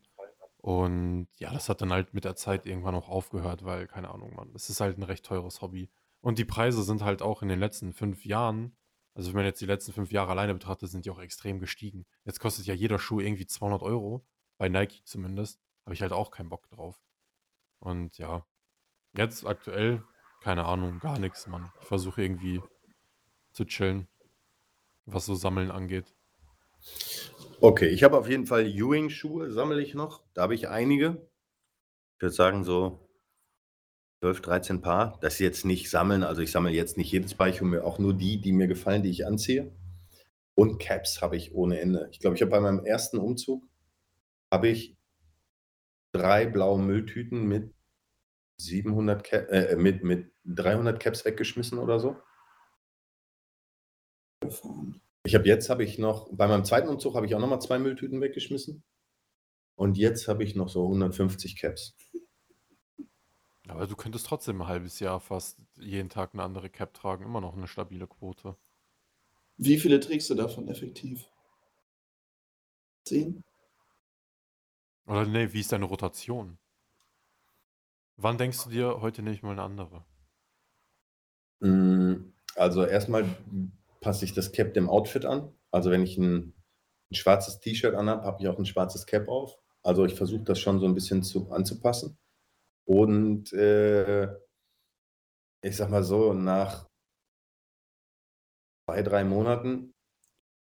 Und 0.57 1.27
ja, 1.37 1.51
das 1.51 1.69
hat 1.69 1.81
dann 1.81 1.91
halt 1.91 2.13
mit 2.13 2.23
der 2.23 2.35
Zeit 2.35 2.65
irgendwann 2.65 2.95
auch 2.95 3.09
aufgehört, 3.09 3.65
weil, 3.65 3.87
keine 3.87 4.11
Ahnung, 4.11 4.35
Mann, 4.35 4.51
es 4.53 4.69
ist 4.69 4.79
halt 4.79 4.97
ein 4.97 5.03
recht 5.03 5.25
teures 5.25 5.61
Hobby. 5.61 5.89
Und 6.21 6.37
die 6.37 6.45
Preise 6.45 6.83
sind 6.83 7.03
halt 7.03 7.23
auch 7.23 7.41
in 7.41 7.49
den 7.49 7.59
letzten 7.59 7.93
fünf 7.93 8.25
Jahren, 8.25 8.77
also 9.15 9.29
wenn 9.29 9.37
man 9.37 9.45
jetzt 9.45 9.59
die 9.59 9.65
letzten 9.65 9.91
fünf 9.91 10.11
Jahre 10.11 10.31
alleine 10.31 10.53
betrachtet, 10.53 10.89
sind 10.89 11.05
die 11.05 11.09
auch 11.09 11.19
extrem 11.19 11.59
gestiegen. 11.59 12.05
Jetzt 12.25 12.39
kostet 12.39 12.67
ja 12.67 12.75
jeder 12.75 12.99
Schuh 12.99 13.19
irgendwie 13.19 13.47
200 13.47 13.81
Euro, 13.81 14.23
bei 14.57 14.69
Nike 14.69 15.03
zumindest. 15.03 15.59
Habe 15.83 15.95
ich 15.95 16.03
halt 16.03 16.13
auch 16.13 16.29
keinen 16.29 16.49
Bock 16.49 16.69
drauf. 16.69 17.01
Und 17.79 18.19
ja, 18.19 18.45
jetzt 19.13 19.45
aktuell, 19.47 20.03
keine 20.41 20.65
Ahnung, 20.65 20.99
gar 20.99 21.19
nichts, 21.19 21.47
Mann. 21.47 21.71
Ich 21.81 21.87
versuche 21.87 22.21
irgendwie 22.21 22.61
zu 23.53 23.65
chillen, 23.65 24.07
was 25.05 25.25
so 25.25 25.35
Sammeln 25.35 25.71
angeht. 25.71 26.13
Okay, 27.61 27.87
ich 27.87 28.03
habe 28.03 28.17
auf 28.17 28.27
jeden 28.27 28.47
Fall 28.47 28.65
Ewing-Schuhe, 28.65 29.51
sammle 29.51 29.81
ich 29.81 29.93
noch. 29.93 30.23
Da 30.33 30.41
habe 30.41 30.55
ich 30.55 30.67
einige. 30.67 31.29
Ich 32.15 32.21
würde 32.23 32.33
sagen, 32.33 32.63
so 32.63 33.07
12, 34.21 34.41
13 34.41 34.81
Paar. 34.81 35.19
Das 35.21 35.37
jetzt 35.37 35.63
nicht 35.63 35.89
sammeln, 35.89 36.23
also 36.23 36.41
ich 36.41 36.51
sammle 36.51 36.71
jetzt 36.71 36.97
nicht 36.97 37.11
jedes 37.11 37.35
Paar, 37.35 37.49
ich 37.49 37.61
hole 37.61 37.69
mir 37.69 37.83
auch 37.83 37.99
nur 37.99 38.15
die, 38.15 38.41
die 38.41 38.51
mir 38.51 38.67
gefallen, 38.67 39.03
die 39.03 39.09
ich 39.09 39.27
anziehe. 39.27 39.71
Und 40.55 40.79
Caps 40.79 41.21
habe 41.21 41.37
ich 41.37 41.53
ohne 41.53 41.79
Ende. 41.79 42.07
Ich 42.11 42.19
glaube, 42.19 42.35
ich 42.35 42.41
habe 42.41 42.51
bei 42.51 42.59
meinem 42.59 42.83
ersten 42.83 43.17
Umzug 43.17 43.63
habe 44.51 44.67
ich 44.67 44.97
drei 46.11 46.45
blaue 46.45 46.79
Mülltüten 46.79 47.47
mit 47.47 47.73
700 48.57 49.23
Cap, 49.23 49.49
äh, 49.49 49.75
mit, 49.75 50.03
mit 50.03 50.30
300 50.45 50.99
Caps 50.99 51.25
weggeschmissen 51.25 51.79
oder 51.79 51.99
so. 51.99 52.17
Ich 55.23 55.35
habe 55.35 55.47
jetzt 55.47 55.69
habe 55.69 55.83
ich 55.83 55.97
noch, 55.97 56.29
bei 56.31 56.47
meinem 56.47 56.65
zweiten 56.65 56.89
Umzug 56.89 57.15
habe 57.15 57.25
ich 57.25 57.35
auch 57.35 57.39
noch 57.39 57.49
mal 57.49 57.59
zwei 57.59 57.77
Mülltüten 57.79 58.21
weggeschmissen. 58.21 58.83
Und 59.75 59.97
jetzt 59.97 60.27
habe 60.27 60.43
ich 60.43 60.55
noch 60.55 60.69
so 60.69 60.83
150 60.83 61.55
Caps. 61.55 61.95
Aber 63.67 63.87
du 63.87 63.95
könntest 63.95 64.25
trotzdem 64.25 64.61
ein 64.61 64.67
halbes 64.67 64.99
Jahr 64.99 65.19
fast 65.19 65.57
jeden 65.75 66.09
Tag 66.09 66.33
eine 66.33 66.43
andere 66.43 66.69
Cap 66.69 66.93
tragen. 66.93 67.23
Immer 67.23 67.41
noch 67.41 67.55
eine 67.55 67.67
stabile 67.67 68.07
Quote. 68.07 68.57
Wie 69.57 69.77
viele 69.77 69.99
trägst 69.99 70.29
du 70.29 70.35
davon 70.35 70.67
effektiv? 70.67 71.25
10? 73.05 73.43
Oder 75.05 75.25
nee, 75.25 75.53
wie 75.53 75.59
ist 75.59 75.71
deine 75.71 75.85
Rotation? 75.85 76.57
Wann 78.17 78.37
denkst 78.37 78.63
du 78.65 78.69
dir, 78.69 79.01
heute 79.01 79.21
nehme 79.21 79.35
ich 79.35 79.43
mal 79.43 79.51
eine 79.51 79.63
andere? 79.63 80.05
Mm, 81.61 82.33
Also 82.55 82.85
erstmal 82.85 83.25
passe 84.01 84.25
ich 84.25 84.33
das 84.33 84.51
Cap 84.51 84.73
dem 84.73 84.89
Outfit 84.89 85.25
an. 85.25 85.53
Also 85.71 85.91
wenn 85.91 86.03
ich 86.03 86.17
ein, 86.17 86.53
ein 87.11 87.15
schwarzes 87.15 87.59
T-Shirt 87.59 87.95
anhabe, 87.95 88.23
habe 88.23 88.41
ich 88.41 88.47
auch 88.49 88.59
ein 88.59 88.65
schwarzes 88.65 89.05
Cap 89.05 89.27
auf. 89.29 89.57
Also 89.83 90.05
ich 90.05 90.15
versuche 90.15 90.43
das 90.43 90.59
schon 90.59 90.79
so 90.79 90.85
ein 90.85 90.93
bisschen 90.95 91.23
zu, 91.23 91.51
anzupassen. 91.51 92.17
Und 92.85 93.53
äh, 93.53 94.25
ich 95.63 95.77
sag 95.77 95.89
mal 95.89 96.03
so, 96.03 96.33
nach 96.33 96.87
zwei, 98.85 99.03
drei 99.03 99.23
Monaten 99.23 99.93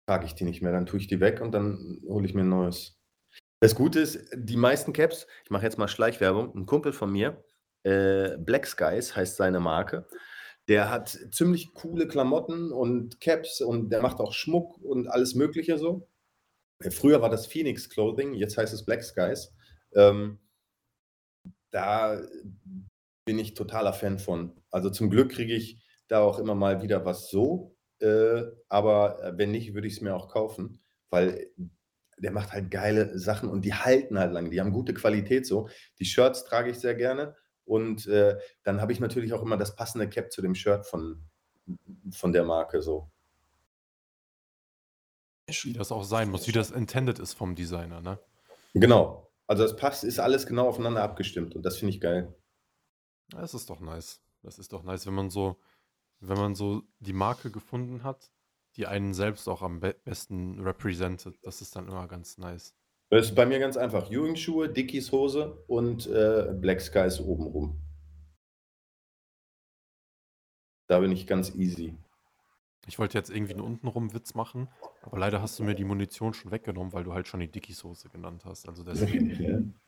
trage 0.07 0.27
ich 0.27 0.35
die 0.35 0.45
nicht 0.45 0.63
mehr. 0.63 0.73
Dann 0.73 0.87
tue 0.87 1.01
ich 1.01 1.07
die 1.07 1.21
weg 1.21 1.41
und 1.41 1.53
dann 1.53 2.01
hole 2.07 2.27
ich 2.27 2.35
mir 2.35 2.43
ein 2.43 2.49
neues. 2.49 2.99
Das 3.61 3.75
Gute 3.75 4.01
ist, 4.01 4.29
die 4.35 4.57
meisten 4.57 4.93
Caps, 4.93 5.27
ich 5.45 5.51
mache 5.51 5.65
jetzt 5.65 5.79
mal 5.79 5.89
Schleichwerbung, 5.89 6.55
ein 6.55 6.67
Kumpel 6.67 6.93
von 6.93 7.11
mir, 7.11 7.43
äh, 7.83 8.37
Black 8.39 8.67
Skies 8.67 9.17
heißt 9.17 9.37
seine 9.37 9.61
Marke. 9.61 10.07
Der 10.69 10.91
hat 10.91 11.19
ziemlich 11.31 11.75
coole 11.75 12.09
Klamotten 12.09 12.73
und 12.73 13.21
Caps 13.21 13.61
und 13.61 13.91
der 13.91 14.01
macht 14.01 14.19
auch 14.19 14.33
Schmuck 14.33 14.79
und 14.79 15.09
alles 15.09 15.35
Mögliche 15.35 15.79
so. 15.79 16.09
Äh, 16.81 16.91
Früher 16.91 17.21
war 17.21 17.31
das 17.31 17.47
Phoenix 17.47 17.89
Clothing, 17.91 18.35
jetzt 18.35 18.57
heißt 18.57 18.73
es 18.73 18.85
Black 18.85 19.03
Skies. 19.03 19.53
Ähm, 19.95 20.39
da 21.71 22.21
bin 23.25 23.39
ich 23.39 23.55
totaler 23.55 23.93
Fan 23.93 24.19
von. 24.19 24.53
Also 24.71 24.91
zum 24.91 25.11
Glück 25.11 25.33
kriege 25.33 25.55
ich 25.55 25.83
da 26.09 26.21
auch 26.21 26.39
immer 26.39 26.55
mal 26.55 26.83
wieder 26.83 27.05
was 27.05 27.31
so, 27.31 27.77
äh, 28.01 28.43
aber 28.69 29.23
äh, 29.23 29.39
wenn 29.39 29.51
nicht, 29.51 29.75
würde 29.75 29.87
ich 29.89 29.95
es 29.95 30.01
mir 30.01 30.15
auch 30.15 30.29
kaufen, 30.29 30.83
weil 31.11 31.51
der 32.19 32.31
macht 32.31 32.53
halt 32.53 32.71
geile 32.71 33.19
Sachen 33.19 33.49
und 33.49 33.65
die 33.65 33.75
halten 33.75 34.19
halt 34.19 34.33
lang. 34.33 34.51
Die 34.51 34.61
haben 34.61 34.73
gute 34.73 34.95
Qualität 34.95 35.47
so. 35.47 35.69
Die 35.99 36.05
Shirts 36.05 36.45
trage 36.45 36.71
ich 36.71 36.79
sehr 36.79 36.95
gerne 36.95 37.35
und 37.65 38.07
äh, 38.07 38.39
dann 38.63 38.81
habe 38.81 38.93
ich 38.93 39.01
natürlich 39.01 39.33
auch 39.33 39.43
immer 39.43 39.57
das 39.57 39.75
passende 39.75 40.09
Cap 40.09 40.33
zu 40.33 40.43
dem 40.43 40.55
Shirt 40.55 40.87
von, 40.87 41.25
von 42.11 42.33
der 42.33 42.45
Marke 42.45 42.83
so. 42.83 43.11
Wie 45.47 45.73
das 45.73 45.93
auch 45.93 46.05
sein 46.05 46.31
muss, 46.31 46.47
wie 46.49 46.53
das 46.53 46.71
intended 46.71 47.19
ist 47.19 47.35
vom 47.35 47.55
Designer, 47.55 48.01
ne? 48.01 48.19
Genau. 48.73 49.31
Also 49.47 49.63
das 49.63 49.77
passt, 49.77 50.05
ist 50.05 50.19
alles 50.19 50.47
genau 50.47 50.69
aufeinander 50.69 51.03
abgestimmt 51.03 51.55
und 51.55 51.63
das 51.63 51.77
finde 51.77 51.95
ich 51.95 52.01
geil. 52.01 52.35
Das 53.29 53.55
ist 53.55 53.69
doch 53.69 53.81
nice. 53.81 54.23
Das 54.43 54.59
ist 54.59 54.73
doch 54.73 54.83
nice, 54.83 55.07
wenn 55.07 55.15
man 55.15 55.31
so, 55.31 55.59
wenn 56.21 56.39
man 56.39 56.55
so 56.55 56.83
die 56.99 57.13
Marke 57.13 57.51
gefunden 57.51 58.03
hat, 58.03 58.31
die 58.77 58.87
einen 58.87 59.15
selbst 59.15 59.49
auch 59.49 59.63
am 59.63 59.81
be 59.81 59.95
besten 60.05 60.61
represented. 60.61 61.39
Das 61.43 61.61
ist 61.61 61.77
dann 61.77 61.89
immer 61.89 62.09
ganz 62.09 62.39
nice. 62.39 62.75
Das 63.15 63.27
ist 63.27 63.37
bei 63.37 63.47
mir 63.47 63.61
ganz 63.61 63.77
einfach. 63.77 64.11
Ewing-Schuhe, 64.11 64.69
Dickies 64.69 65.13
Hose 65.13 65.63
und 65.69 66.09
äh, 66.09 66.53
Black 66.53 66.81
Skies 66.81 67.21
obenrum. 67.21 67.81
Da 70.89 70.99
bin 70.99 71.13
ich 71.13 71.25
ganz 71.29 71.55
easy. 71.55 71.97
Ich 72.89 72.99
wollte 72.99 73.17
jetzt 73.17 73.31
irgendwie 73.31 73.53
einen 73.53 73.63
untenrum 73.63 74.13
Witz 74.15 74.35
machen, 74.35 74.67
aber 75.03 75.21
leider 75.21 75.41
hast 75.41 75.61
du 75.61 75.63
mir 75.63 75.77
die 75.77 75.85
Munition 75.85 76.35
schon 76.35 76.51
weggenommen, 76.51 76.93
weil 76.93 77.05
du 77.05 77.13
halt 77.13 77.29
schon 77.29 77.39
die 77.39 77.47
Dickies-Hose 77.47 78.09
genannt 78.09 78.45
hast. 78.45 78.69
Also 78.69 78.83
deswegen. 78.83 79.75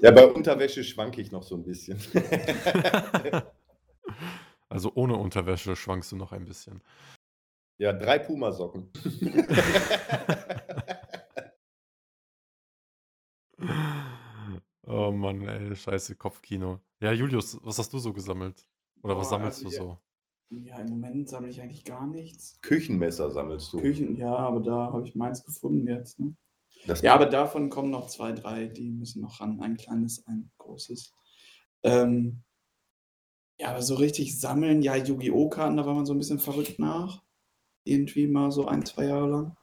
Ja, 0.00 0.10
bei 0.10 0.24
Unterwäsche 0.24 0.84
schwanke 0.84 1.20
ich 1.20 1.32
noch 1.32 1.42
so 1.42 1.56
ein 1.56 1.64
bisschen. 1.64 1.98
also 4.70 4.90
ohne 4.94 5.16
Unterwäsche 5.16 5.76
schwankst 5.76 6.12
du 6.12 6.16
noch 6.16 6.32
ein 6.32 6.46
bisschen. 6.46 6.80
Ja, 7.78 7.92
drei 7.92 8.18
Pumasocken. 8.20 8.88
Oh 14.84 15.12
Mann, 15.12 15.42
ey, 15.42 15.76
scheiße 15.76 16.16
Kopfkino. 16.16 16.80
Ja, 17.00 17.12
Julius, 17.12 17.58
was 17.62 17.78
hast 17.78 17.92
du 17.92 17.98
so 17.98 18.12
gesammelt? 18.12 18.66
Oder 19.02 19.16
was 19.16 19.28
Boah, 19.28 19.38
sammelst 19.38 19.64
also 19.64 19.68
du 19.68 19.74
ja. 19.74 19.80
so? 19.82 19.98
Ja, 20.64 20.78
im 20.80 20.90
Moment 20.90 21.28
sammle 21.28 21.50
ich 21.50 21.60
eigentlich 21.62 21.84
gar 21.84 22.06
nichts. 22.06 22.58
Küchenmesser 22.60 23.30
sammelst 23.30 23.72
du. 23.72 23.80
Küchen, 23.80 24.16
ja, 24.16 24.34
aber 24.34 24.60
da 24.60 24.92
habe 24.92 25.06
ich 25.06 25.14
meins 25.14 25.44
gefunden 25.44 25.86
jetzt. 25.86 26.20
Ne? 26.20 26.34
Das 26.86 27.00
Ja, 27.00 27.14
aber 27.14 27.26
davon 27.26 27.70
kommen 27.70 27.90
noch 27.90 28.08
zwei, 28.08 28.32
drei, 28.32 28.66
die 28.66 28.90
müssen 28.90 29.22
noch 29.22 29.40
ran. 29.40 29.60
Ein 29.60 29.76
kleines, 29.76 30.26
ein 30.26 30.50
großes. 30.58 31.14
Ähm, 31.84 32.42
ja, 33.58 33.70
aber 33.70 33.82
so 33.82 33.94
richtig 33.94 34.38
sammeln, 34.38 34.82
ja, 34.82 34.96
Yu-Gi-Oh! 34.96 35.48
Karten, 35.48 35.76
da 35.76 35.86
war 35.86 35.94
man 35.94 36.04
so 36.04 36.12
ein 36.12 36.18
bisschen 36.18 36.38
verrückt 36.38 36.78
nach. 36.78 37.22
Irgendwie 37.84 38.26
mal 38.26 38.50
so 38.50 38.66
ein, 38.66 38.84
zwei 38.84 39.06
Jahre 39.06 39.28
lang. 39.28 39.56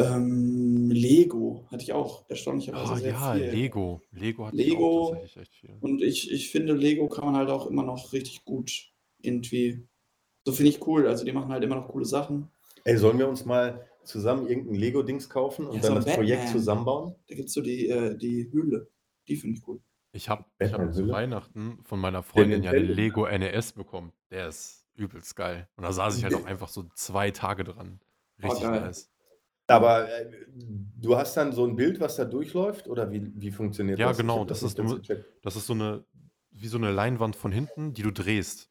Ähm, 0.00 0.90
Lego 0.90 1.66
hatte 1.70 1.82
ich 1.82 1.92
auch 1.92 2.24
erstaunlicherweise 2.28 2.92
Ah 2.92 2.96
sehr 2.96 3.10
ja, 3.10 3.34
viel. 3.34 3.50
Lego. 3.50 4.00
Lego 4.12 4.46
hatte 4.46 4.56
ich 4.56 4.66
Lego 4.68 4.86
auch 4.86 5.10
tatsächlich 5.10 5.42
echt 5.42 5.54
viel. 5.56 5.76
Und 5.80 6.02
ich, 6.02 6.30
ich 6.30 6.50
finde, 6.50 6.74
Lego 6.74 7.08
kann 7.08 7.24
man 7.24 7.36
halt 7.36 7.50
auch 7.50 7.66
immer 7.66 7.82
noch 7.82 8.12
richtig 8.12 8.44
gut 8.44 8.92
irgendwie. 9.20 9.82
So 10.44 10.52
finde 10.52 10.70
ich 10.70 10.86
cool. 10.86 11.08
Also 11.08 11.24
die 11.24 11.32
machen 11.32 11.50
halt 11.50 11.64
immer 11.64 11.74
noch 11.74 11.88
coole 11.88 12.04
Sachen. 12.04 12.48
Ey, 12.84 12.96
sollen 12.96 13.18
wir 13.18 13.28
uns 13.28 13.44
mal 13.44 13.88
zusammen 14.04 14.48
irgendein 14.48 14.76
Lego-Dings 14.76 15.28
kaufen 15.28 15.66
und 15.66 15.76
Ja, 15.76 15.80
dann 15.82 16.00
so 16.00 16.06
das 16.06 16.14
Projekt 16.14 16.42
Batman. 16.42 16.58
zusammenbauen? 16.58 17.14
Da 17.26 17.34
gibt 17.34 17.48
es 17.48 17.54
so 17.54 17.60
die, 17.60 17.88
äh, 17.88 18.16
die 18.16 18.50
Höhle. 18.52 18.88
Die 19.26 19.36
finde 19.36 19.58
ich 19.58 19.68
cool. 19.68 19.80
Ich 20.12 20.28
habe 20.28 20.44
ich 20.58 20.72
hab 20.72 20.76
zu 20.76 20.78
Batman-Hülle? 20.78 21.12
Weihnachten 21.12 21.78
von 21.84 22.00
meiner 22.00 22.22
Freundin 22.22 22.62
ja 22.62 22.72
Nintendo. 22.72 22.94
Lego 22.94 23.26
NES 23.26 23.72
bekommen. 23.72 24.12
Der 24.30 24.48
ist 24.48 24.86
übelst 24.94 25.34
geil. 25.34 25.68
Und 25.76 25.82
da 25.82 25.92
saß 25.92 26.16
ich 26.16 26.24
halt 26.24 26.34
auch 26.34 26.46
einfach 26.46 26.68
so 26.68 26.84
zwei 26.94 27.30
Tage 27.32 27.64
dran. 27.64 28.00
Richtig 28.42 28.62
geil. 28.62 28.80
nice. 28.80 29.10
Aber 29.68 30.10
äh, 30.10 30.30
du 30.54 31.16
hast 31.16 31.36
dann 31.36 31.52
so 31.52 31.64
ein 31.66 31.76
Bild, 31.76 32.00
was 32.00 32.16
da 32.16 32.24
durchläuft? 32.24 32.88
Oder 32.88 33.10
wie, 33.10 33.32
wie 33.40 33.50
funktioniert 33.52 34.00
Ja, 34.00 34.06
das? 34.06 34.18
Ich 34.18 34.24
genau, 34.24 34.44
das 34.44 34.62
nicht 34.62 34.78
ist 34.78 34.78
nur-. 34.78 35.02
Das 35.42 35.56
ist 35.56 35.66
so 35.66 35.72
eine, 35.74 36.04
wie 36.50 36.68
so 36.68 36.78
eine 36.78 36.90
Leinwand 36.92 37.36
von 37.36 37.52
hinten, 37.52 37.94
die 37.94 38.02
du 38.02 38.12
drehst. 38.12 38.70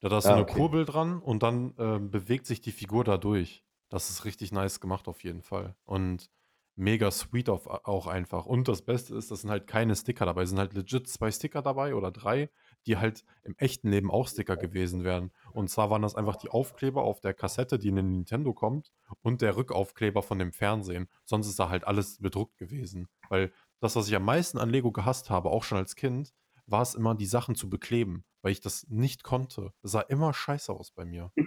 Da 0.00 0.10
hast 0.10 0.28
du 0.28 0.32
Ah, 0.32 0.34
eine 0.34 0.42
okay. 0.42 0.54
Kurbel 0.56 0.84
dran 0.84 1.20
und 1.20 1.42
dann 1.42 1.74
ähm, 1.78 2.10
bewegt 2.10 2.46
sich 2.46 2.60
die 2.60 2.72
Figur 2.72 3.04
da 3.04 3.16
durch. 3.18 3.64
Das 3.88 4.10
ist 4.10 4.24
richtig 4.24 4.52
nice 4.52 4.80
gemacht 4.80 5.08
auf 5.08 5.24
jeden 5.24 5.42
Fall. 5.42 5.76
Und 5.84 6.30
mega 6.76 7.10
sweet 7.10 7.48
auf, 7.48 7.66
auch 7.66 8.06
einfach. 8.06 8.46
Und 8.46 8.68
das 8.68 8.82
Beste 8.82 9.16
ist, 9.16 9.30
das 9.30 9.42
sind 9.42 9.50
halt 9.50 9.66
keine 9.66 9.96
Sticker 9.96 10.26
dabei. 10.26 10.42
Es 10.42 10.50
sind 10.50 10.58
halt 10.58 10.74
legit 10.74 11.08
zwei 11.08 11.30
Sticker 11.30 11.62
dabei 11.62 11.94
oder 11.94 12.10
drei, 12.12 12.50
die 12.86 12.96
halt 12.96 13.24
im 13.42 13.54
echten 13.58 13.90
Leben 13.90 14.10
auch 14.10 14.28
Sticker 14.28 14.56
gewesen 14.56 15.04
wären. 15.04 15.32
Und 15.52 15.68
zwar 15.70 15.90
waren 15.90 16.02
das 16.02 16.14
einfach 16.14 16.36
die 16.36 16.48
Aufkleber 16.48 17.02
auf 17.02 17.20
der 17.20 17.34
Kassette, 17.34 17.78
die 17.78 17.88
in 17.88 17.96
den 17.96 18.12
Nintendo 18.12 18.52
kommt 18.52 18.92
und 19.22 19.42
der 19.42 19.56
Rückaufkleber 19.56 20.22
von 20.22 20.38
dem 20.38 20.52
Fernsehen. 20.52 21.08
Sonst 21.24 21.48
ist 21.48 21.58
da 21.58 21.68
halt 21.68 21.86
alles 21.86 22.18
bedruckt 22.18 22.56
gewesen. 22.58 23.08
Weil 23.28 23.52
das, 23.80 23.96
was 23.96 24.08
ich 24.08 24.14
am 24.14 24.24
meisten 24.24 24.58
an 24.58 24.70
Lego 24.70 24.92
gehasst 24.92 25.30
habe, 25.30 25.50
auch 25.50 25.64
schon 25.64 25.78
als 25.78 25.96
Kind, 25.96 26.32
war 26.66 26.82
es 26.82 26.94
immer, 26.94 27.14
die 27.14 27.26
Sachen 27.26 27.54
zu 27.54 27.68
bekleben, 27.68 28.24
weil 28.42 28.52
ich 28.52 28.60
das 28.60 28.86
nicht 28.88 29.22
konnte. 29.22 29.72
Das 29.82 29.92
sah 29.92 30.00
immer 30.00 30.32
scheiße 30.32 30.72
aus 30.72 30.90
bei 30.90 31.04
mir. 31.04 31.32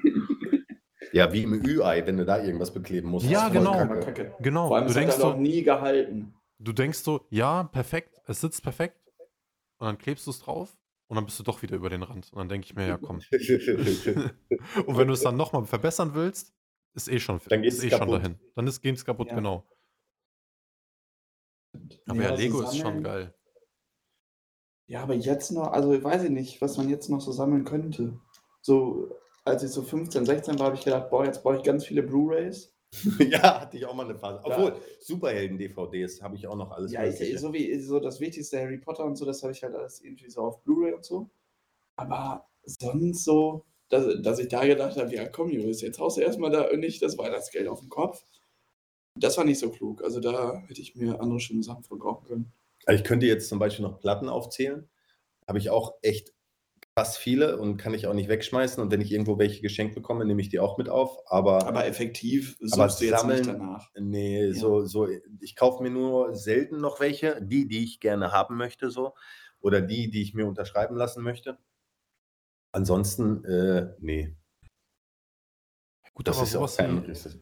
Ja, 1.12 1.34
wie 1.34 1.41
im 1.41 1.53
Ü-Ei, 1.53 2.05
wenn 2.05 2.17
du 2.17 2.25
da 2.25 2.39
irgendwas 2.39 2.72
bekleben 2.72 3.10
musst. 3.10 3.27
Ja, 3.27 3.50
genau. 3.50 3.72
Kacke. 3.88 4.36
Genau, 4.41 4.67
Vor 4.67 4.77
allem, 4.77 4.88
du 4.88 4.93
denkst 4.93 5.15
so, 5.15 5.34
nie 5.34 5.63
gehalten. 5.63 6.36
du 6.60 6.72
denkst 6.72 7.00
so, 7.00 7.25
ja, 7.31 7.63
perfekt, 7.63 8.22
es 8.27 8.41
sitzt 8.41 8.62
perfekt. 8.62 8.96
Und 9.79 9.88
dann 9.88 9.98
klebst 9.98 10.27
du 10.27 10.31
es 10.31 10.39
drauf 10.39 10.77
und 11.10 11.16
dann 11.16 11.25
bist 11.25 11.39
du 11.39 11.44
doch 11.44 11.62
wieder 11.63 11.75
über 11.75 11.89
den 11.89 12.04
Rand. 12.04 12.32
Und 12.32 12.38
dann 12.38 12.50
denke 12.50 12.66
ich 12.66 12.75
mir, 12.75 12.88
ja, 12.88 12.98
komm. 12.98 13.18
Und 14.86 14.98
wenn 14.98 15.08
du 15.08 15.13
es 15.13 15.22
dann 15.22 15.36
nochmal 15.36 15.66
verbessern 15.66 16.13
willst, 16.13 16.54
ist 16.94 17.08
eh 17.08 17.20
schon, 17.20 17.42
Dann 17.50 17.63
geht's 17.63 17.78
ist 17.78 17.84
eh 17.86 17.89
schon 17.89 18.00
kaputt. 18.00 18.16
dahin. 18.24 18.39
Dann 18.56 18.68
ist 18.68 18.80
geht's 18.82 19.04
kaputt, 19.04 19.28
Ja. 19.30 19.36
genau. 19.36 19.68
Aber 22.08 22.22
ja, 22.22 22.30
also 22.30 22.42
Lego 22.42 22.62
ist 22.62 22.78
schon 22.78 23.04
geil. 23.04 23.34
Ja, 24.88 25.01
aber 25.04 25.16
jetzt 25.16 25.51
noch, 25.51 25.72
also 25.72 26.04
weiß 26.04 26.24
ich 26.25 26.30
nicht, 26.32 26.62
was 26.62 26.78
man 26.78 26.89
jetzt 26.89 27.10
noch 27.10 27.22
so 27.22 27.32
sammeln 27.32 27.63
könnte. 27.63 28.20
So, 28.62 29.16
als 29.46 29.63
ich 29.63 29.72
so 29.72 29.82
15, 29.82 30.25
16 30.25 30.60
war, 30.60 30.68
habe 30.68 30.75
ich 30.75 30.84
gedacht, 30.84 31.10
boah, 31.10 31.25
jetzt 31.25 31.42
brauche 31.44 31.58
ich 31.58 31.63
ganz 31.63 31.86
viele 31.86 32.04
Blu-Rays. 32.04 32.75
ja, 33.19 33.62
hatte 33.62 33.77
ich 33.77 33.86
auch 33.86 33.93
mal 33.93 34.05
eine 34.05 34.15
Phase. 34.17 34.41
Obwohl, 34.43 34.75
Superhelden-DVDs 35.00 36.22
habe 36.22 36.36
ich 36.36 36.48
auch 36.48 36.55
noch 36.55 36.72
alles 36.72 36.91
Ja, 36.91 37.03
ich, 37.05 37.19
Mögliche. 37.19 37.38
so 37.39 37.53
wie 37.53 37.79
so 37.79 38.00
das 38.00 38.19
Wichtigste 38.19 38.60
Harry 38.60 38.77
Potter 38.79 39.05
und 39.05 39.15
so, 39.15 39.25
das 39.25 39.43
habe 39.43 39.53
ich 39.53 39.62
halt 39.63 39.75
alles 39.75 40.01
irgendwie 40.01 40.29
so 40.29 40.41
auf 40.41 40.63
Blu-ray 40.63 40.93
und 40.93 41.05
so. 41.05 41.29
Aber 41.96 42.48
sonst 42.63 43.24
so, 43.24 43.65
dass, 43.89 44.22
dass 44.22 44.39
ich 44.39 44.48
da 44.48 44.65
gedacht 44.65 44.98
habe, 44.98 45.13
ja 45.13 45.27
komm, 45.27 45.50
Julius, 45.50 45.81
jetzt 45.81 46.00
haust 46.00 46.17
du 46.17 46.22
erstmal 46.22 46.51
da 46.51 46.75
nicht 46.75 47.01
das 47.01 47.17
Weihnachtsgeld 47.17 47.67
auf 47.67 47.79
den 47.81 47.89
Kopf. 47.89 48.24
Das 49.15 49.38
war 49.38 49.46
nicht 49.46 49.60
so 49.60 49.69
klug. 49.69 50.03
Also 50.03 50.19
da 50.19 50.62
hätte 50.67 50.81
ich 50.81 50.96
mir 50.96 51.19
andere 51.22 51.39
schöne 51.39 51.63
Sachen 51.63 51.84
von 51.84 52.00
kaufen 52.00 52.25
können. 52.25 52.53
Also 52.86 53.01
ich 53.01 53.08
könnte 53.08 53.25
jetzt 53.25 53.50
zum 53.50 53.60
Beispiel 53.60 53.84
noch 53.86 54.00
Platten 54.00 54.29
aufzählen. 54.29 54.89
Habe 55.48 55.60
ich 55.60 55.69
auch 55.69 55.96
echt 56.01 56.34
krass 57.00 57.18
viele 57.18 57.58
und 57.58 57.77
kann 57.77 57.94
ich 57.94 58.08
auch 58.08 58.13
nicht 58.13 58.29
wegschmeißen. 58.29 58.82
Und 58.84 58.91
wenn 58.91 59.01
ich 59.01 59.12
irgendwo 59.12 59.38
welche 59.39 59.62
geschenkt 59.62 59.96
bekomme, 59.96 60.25
nehme 60.25 60.41
ich 60.41 60.50
die 60.50 60.60
auch 60.60 60.77
mit 60.77 60.89
auf. 60.89 61.18
Aber, 61.27 61.65
Aber 61.68 61.86
effektiv 61.86 62.58
Aber 62.74 62.89
suchst 62.89 63.01
du 63.01 63.06
jetzt 63.06 63.20
sammeln- 63.22 63.38
nicht 63.39 63.50
danach. 63.50 63.89
nee, 63.98 64.48
Ja. 64.48 64.53
so, 64.53 64.86
so, 64.86 65.08
ich 65.39 65.56
kaufe 65.56 65.82
mir 65.84 65.89
nur 65.91 66.36
selten 66.36 66.79
noch 66.82 67.00
welche, 67.00 67.41
die, 67.41 67.68
die 67.68 67.84
ich 67.84 68.00
gerne 68.00 68.32
haben 68.32 68.58
möchte, 68.58 68.89
so. 68.91 69.13
Oder 69.62 69.82
die, 69.82 70.10
die 70.10 70.22
ich 70.22 70.34
mir 70.34 70.46
unterschreiben 70.48 70.96
lassen 70.96 71.24
möchte. 71.24 71.58
Ansonsten, 72.72 73.44
äh, 73.46 73.94
nee. 74.00 74.36
Gut, 76.13 76.27
Das 76.27 76.38
aber 76.38 76.44
ist 76.46 76.56
auch 76.56 76.77
kein. 76.77 77.08
wie, 77.08 77.12
ist- 77.12 77.39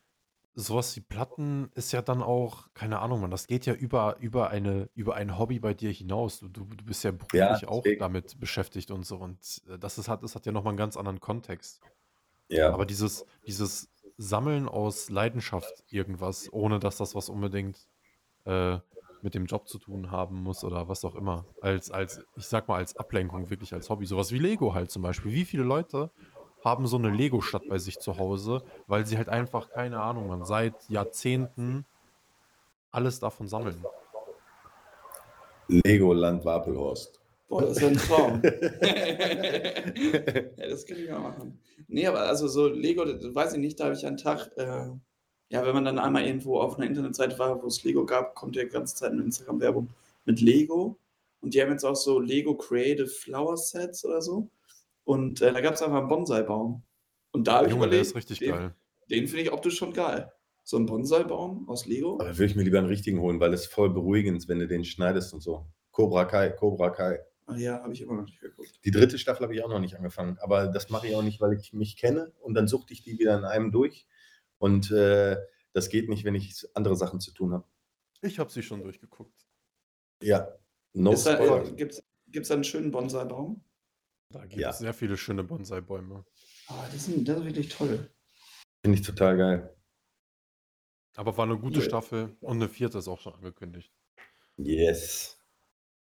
sowas 0.59 0.95
wie 0.95 1.01
Platten 1.01 1.69
ist 1.75 1.91
ja 1.91 2.01
dann 2.01 2.23
auch, 2.23 2.73
keine 2.73 2.99
Ahnung, 2.99 3.21
man, 3.21 3.29
das 3.29 3.45
geht 3.45 3.67
ja 3.67 3.75
über, 3.75 4.17
über, 4.19 4.49
eine, 4.49 4.89
über 4.95 5.13
ein 5.15 5.37
Hobby 5.37 5.59
bei 5.59 5.75
dir 5.75 5.91
hinaus. 5.91 6.39
Du, 6.39 6.47
du, 6.49 6.65
du 6.65 6.83
bist 6.83 7.03
ja 7.03 7.11
Ja, 7.31 7.49
beruflich 7.49 7.69
auch 7.69 7.83
deswegen. 7.83 7.99
damit 7.99 8.39
beschäftigt 8.39 8.89
und 8.89 9.05
so. 9.05 9.17
Und 9.17 9.61
äh, 9.69 9.77
das 9.77 9.99
ist, 9.99 10.09
hat, 10.09 10.23
das 10.23 10.33
hat 10.33 10.47
ja 10.47 10.51
nochmal 10.51 10.71
einen 10.71 10.77
ganz 10.79 10.97
anderen 10.97 11.19
Kontext. 11.19 11.79
Ja. 12.49 12.73
Aber 12.73 12.87
dieses, 12.87 13.23
dieses 13.45 13.91
Sammeln 14.17 14.67
aus 14.67 15.11
Leidenschaft 15.11 15.83
irgendwas, 15.89 16.51
ohne 16.51 16.79
dass 16.79 16.97
das 16.97 17.13
was 17.13 17.29
unbedingt 17.29 17.87
äh, 18.45 18.79
mit 19.21 19.35
dem 19.35 19.45
Job 19.45 19.67
zu 19.67 19.77
tun 19.77 20.09
haben 20.09 20.41
muss 20.41 20.63
oder 20.63 20.87
was 20.89 21.05
auch 21.05 21.13
immer. 21.13 21.45
Als, 21.61 21.91
als, 21.91 22.19
ich 22.35 22.47
sag 22.47 22.67
mal, 22.67 22.77
als 22.77 22.97
Ablenkung, 22.97 23.51
wirklich 23.51 23.73
als 23.73 23.91
Hobby. 23.91 24.07
Sowas 24.07 24.31
wie 24.31 24.39
Lego 24.39 24.73
halt 24.73 24.89
zum 24.89 25.03
Beispiel. 25.03 25.33
Wie 25.33 25.45
viele 25.45 25.63
Leute 25.63 26.09
haben 26.67 26.87
so 26.87 26.97
eine 26.97 27.09
Lego-Stadt 27.09 27.67
bei 27.69 27.77
sich 27.77 27.99
zu 27.99 28.17
Hause, 28.17 28.63
weil 28.87 29.05
sie 29.05 29.17
halt 29.17 29.29
einfach, 29.29 29.69
keine 29.69 30.01
Ahnung, 30.01 30.27
man, 30.27 30.45
seit 30.45 30.73
Jahrzehnten 30.89 31.85
alles 32.91 33.19
davon 33.19 33.47
sammeln. 33.47 33.83
Legoland 35.67 36.43
Wapelhorst. 36.45 37.19
Boah, 37.47 37.61
das 37.61 37.77
ist 37.77 37.81
ja 37.81 37.87
ein 37.87 37.97
Traum. 37.97 38.41
ja, 40.57 40.69
das 40.69 40.85
kann 40.85 40.97
ich 40.97 41.09
mal 41.09 41.19
machen. 41.19 41.59
Nee, 41.87 42.05
aber 42.05 42.19
also 42.21 42.47
so 42.47 42.67
Lego, 42.67 43.05
das 43.05 43.33
weiß 43.33 43.53
ich 43.53 43.59
nicht, 43.59 43.79
da 43.79 43.85
habe 43.85 43.95
ich 43.95 44.05
einen 44.05 44.17
Tag, 44.17 44.51
äh, 44.57 44.87
ja, 45.49 45.65
wenn 45.65 45.73
man 45.73 45.85
dann 45.85 45.99
einmal 45.99 46.25
irgendwo 46.25 46.59
auf 46.59 46.77
einer 46.77 46.87
Internetseite 46.87 47.39
war, 47.39 47.63
wo 47.63 47.67
es 47.67 47.85
Lego 47.85 48.05
gab, 48.05 48.35
kommt 48.35 48.57
ja 48.57 48.63
die 48.63 48.69
ganze 48.69 48.95
Zeit 48.95 49.11
eine 49.11 49.23
Instagram-Werbung 49.23 49.87
mit 50.25 50.41
Lego. 50.41 50.97
Und 51.39 51.53
die 51.53 51.61
haben 51.61 51.71
jetzt 51.71 51.85
auch 51.85 51.95
so 51.95 52.19
Lego 52.19 52.55
Creative 52.55 53.07
Flower 53.07 53.55
Sets 53.55 54.03
oder 54.03 54.21
so. 54.21 54.49
Und 55.07 55.41
äh, 55.41 55.53
da 55.53 55.61
gab 55.61 55.73
es 55.73 55.81
einfach 55.81 55.99
einen 55.99 56.09
Bonsai-Baum. 56.09 56.83
Und 57.31 57.47
da 57.47 57.59
habe 57.59 57.67
ich 57.67 57.73
Junge, 57.73 57.89
der 57.89 58.01
ist 58.01 58.11
überlegt, 58.11 58.29
richtig 58.29 58.45
den, 58.45 58.55
geil. 58.55 58.75
den 59.09 59.27
finde 59.27 59.43
ich 59.43 59.53
optisch 59.53 59.77
schon 59.77 59.93
geil. 59.93 60.33
So 60.63 60.75
ein 60.75 60.85
Bonsai-Baum 60.85 61.69
aus 61.69 61.85
Lego. 61.85 62.15
Aber 62.19 62.37
würde 62.37 62.43
ich 62.43 62.57
mir 62.57 62.63
lieber 62.63 62.79
einen 62.79 62.87
richtigen 62.87 63.21
holen, 63.21 63.39
weil 63.39 63.53
es 63.53 63.67
voll 63.67 63.89
beruhigend 63.89 64.37
ist, 64.37 64.49
wenn 64.49 64.59
du 64.59 64.67
den 64.67 64.83
schneidest 64.83 65.33
und 65.33 65.39
so. 65.39 65.65
Cobra 65.91 66.25
Kai, 66.25 66.49
Cobra 66.49 66.89
Kai. 66.89 67.21
Ah, 67.45 67.55
ja, 67.55 67.81
habe 67.81 67.93
ich 67.93 68.01
immer 68.01 68.15
noch 68.15 68.25
nicht 68.25 68.41
geguckt. 68.41 68.81
Die 68.83 68.91
dritte 68.91 69.17
Staffel 69.17 69.43
habe 69.43 69.55
ich 69.55 69.63
auch 69.63 69.69
noch 69.69 69.79
nicht 69.79 69.95
angefangen. 69.95 70.37
Aber 70.41 70.67
das 70.67 70.89
mache 70.89 71.07
ich 71.07 71.15
auch 71.15 71.23
nicht, 71.23 71.39
weil 71.39 71.53
ich 71.53 71.71
mich 71.71 71.95
kenne. 71.95 72.33
Und 72.41 72.53
dann 72.53 72.67
suchte 72.67 72.91
ich 72.91 73.01
die 73.01 73.17
wieder 73.17 73.37
in 73.37 73.45
einem 73.45 73.71
durch. 73.71 74.07
Und 74.57 74.91
äh, 74.91 75.37
das 75.71 75.87
geht 75.87 76.09
nicht, 76.09 76.25
wenn 76.25 76.35
ich 76.35 76.67
andere 76.73 76.97
Sachen 76.97 77.21
zu 77.21 77.31
tun 77.31 77.53
habe. 77.53 77.63
Ich 78.21 78.39
habe 78.39 78.51
sie 78.51 78.61
schon 78.61 78.83
durchgeguckt. 78.83 79.47
Ja, 80.21 80.53
no 80.91 81.15
da, 81.15 81.61
äh, 81.61 81.71
Gibt 81.75 81.93
es 81.93 82.47
da 82.49 82.55
einen 82.55 82.65
schönen 82.65 82.91
Bonsai-Baum? 82.91 83.63
Da 84.29 84.45
gibt 84.45 84.61
Ja. 84.61 84.69
es 84.71 84.79
sehr 84.79 84.93
viele 84.93 85.17
schöne 85.17 85.43
Bonsai-Bäume. 85.43 86.25
Ah, 86.67 86.87
das, 86.91 87.05
sind, 87.05 87.27
das 87.27 87.39
ist 87.39 87.45
wirklich 87.45 87.69
toll. 87.69 88.13
Finde 88.83 88.99
ich 88.99 89.05
total 89.05 89.37
geil. 89.37 89.73
Aber 91.15 91.35
war 91.37 91.45
eine 91.45 91.57
gute 91.57 91.79
Cool. 91.79 91.85
Staffel 91.85 92.37
und 92.41 92.57
eine 92.57 92.69
vierte 92.69 92.97
ist 92.99 93.07
auch 93.07 93.19
schon 93.19 93.33
angekündigt. 93.33 93.91
Yes. 94.57 95.39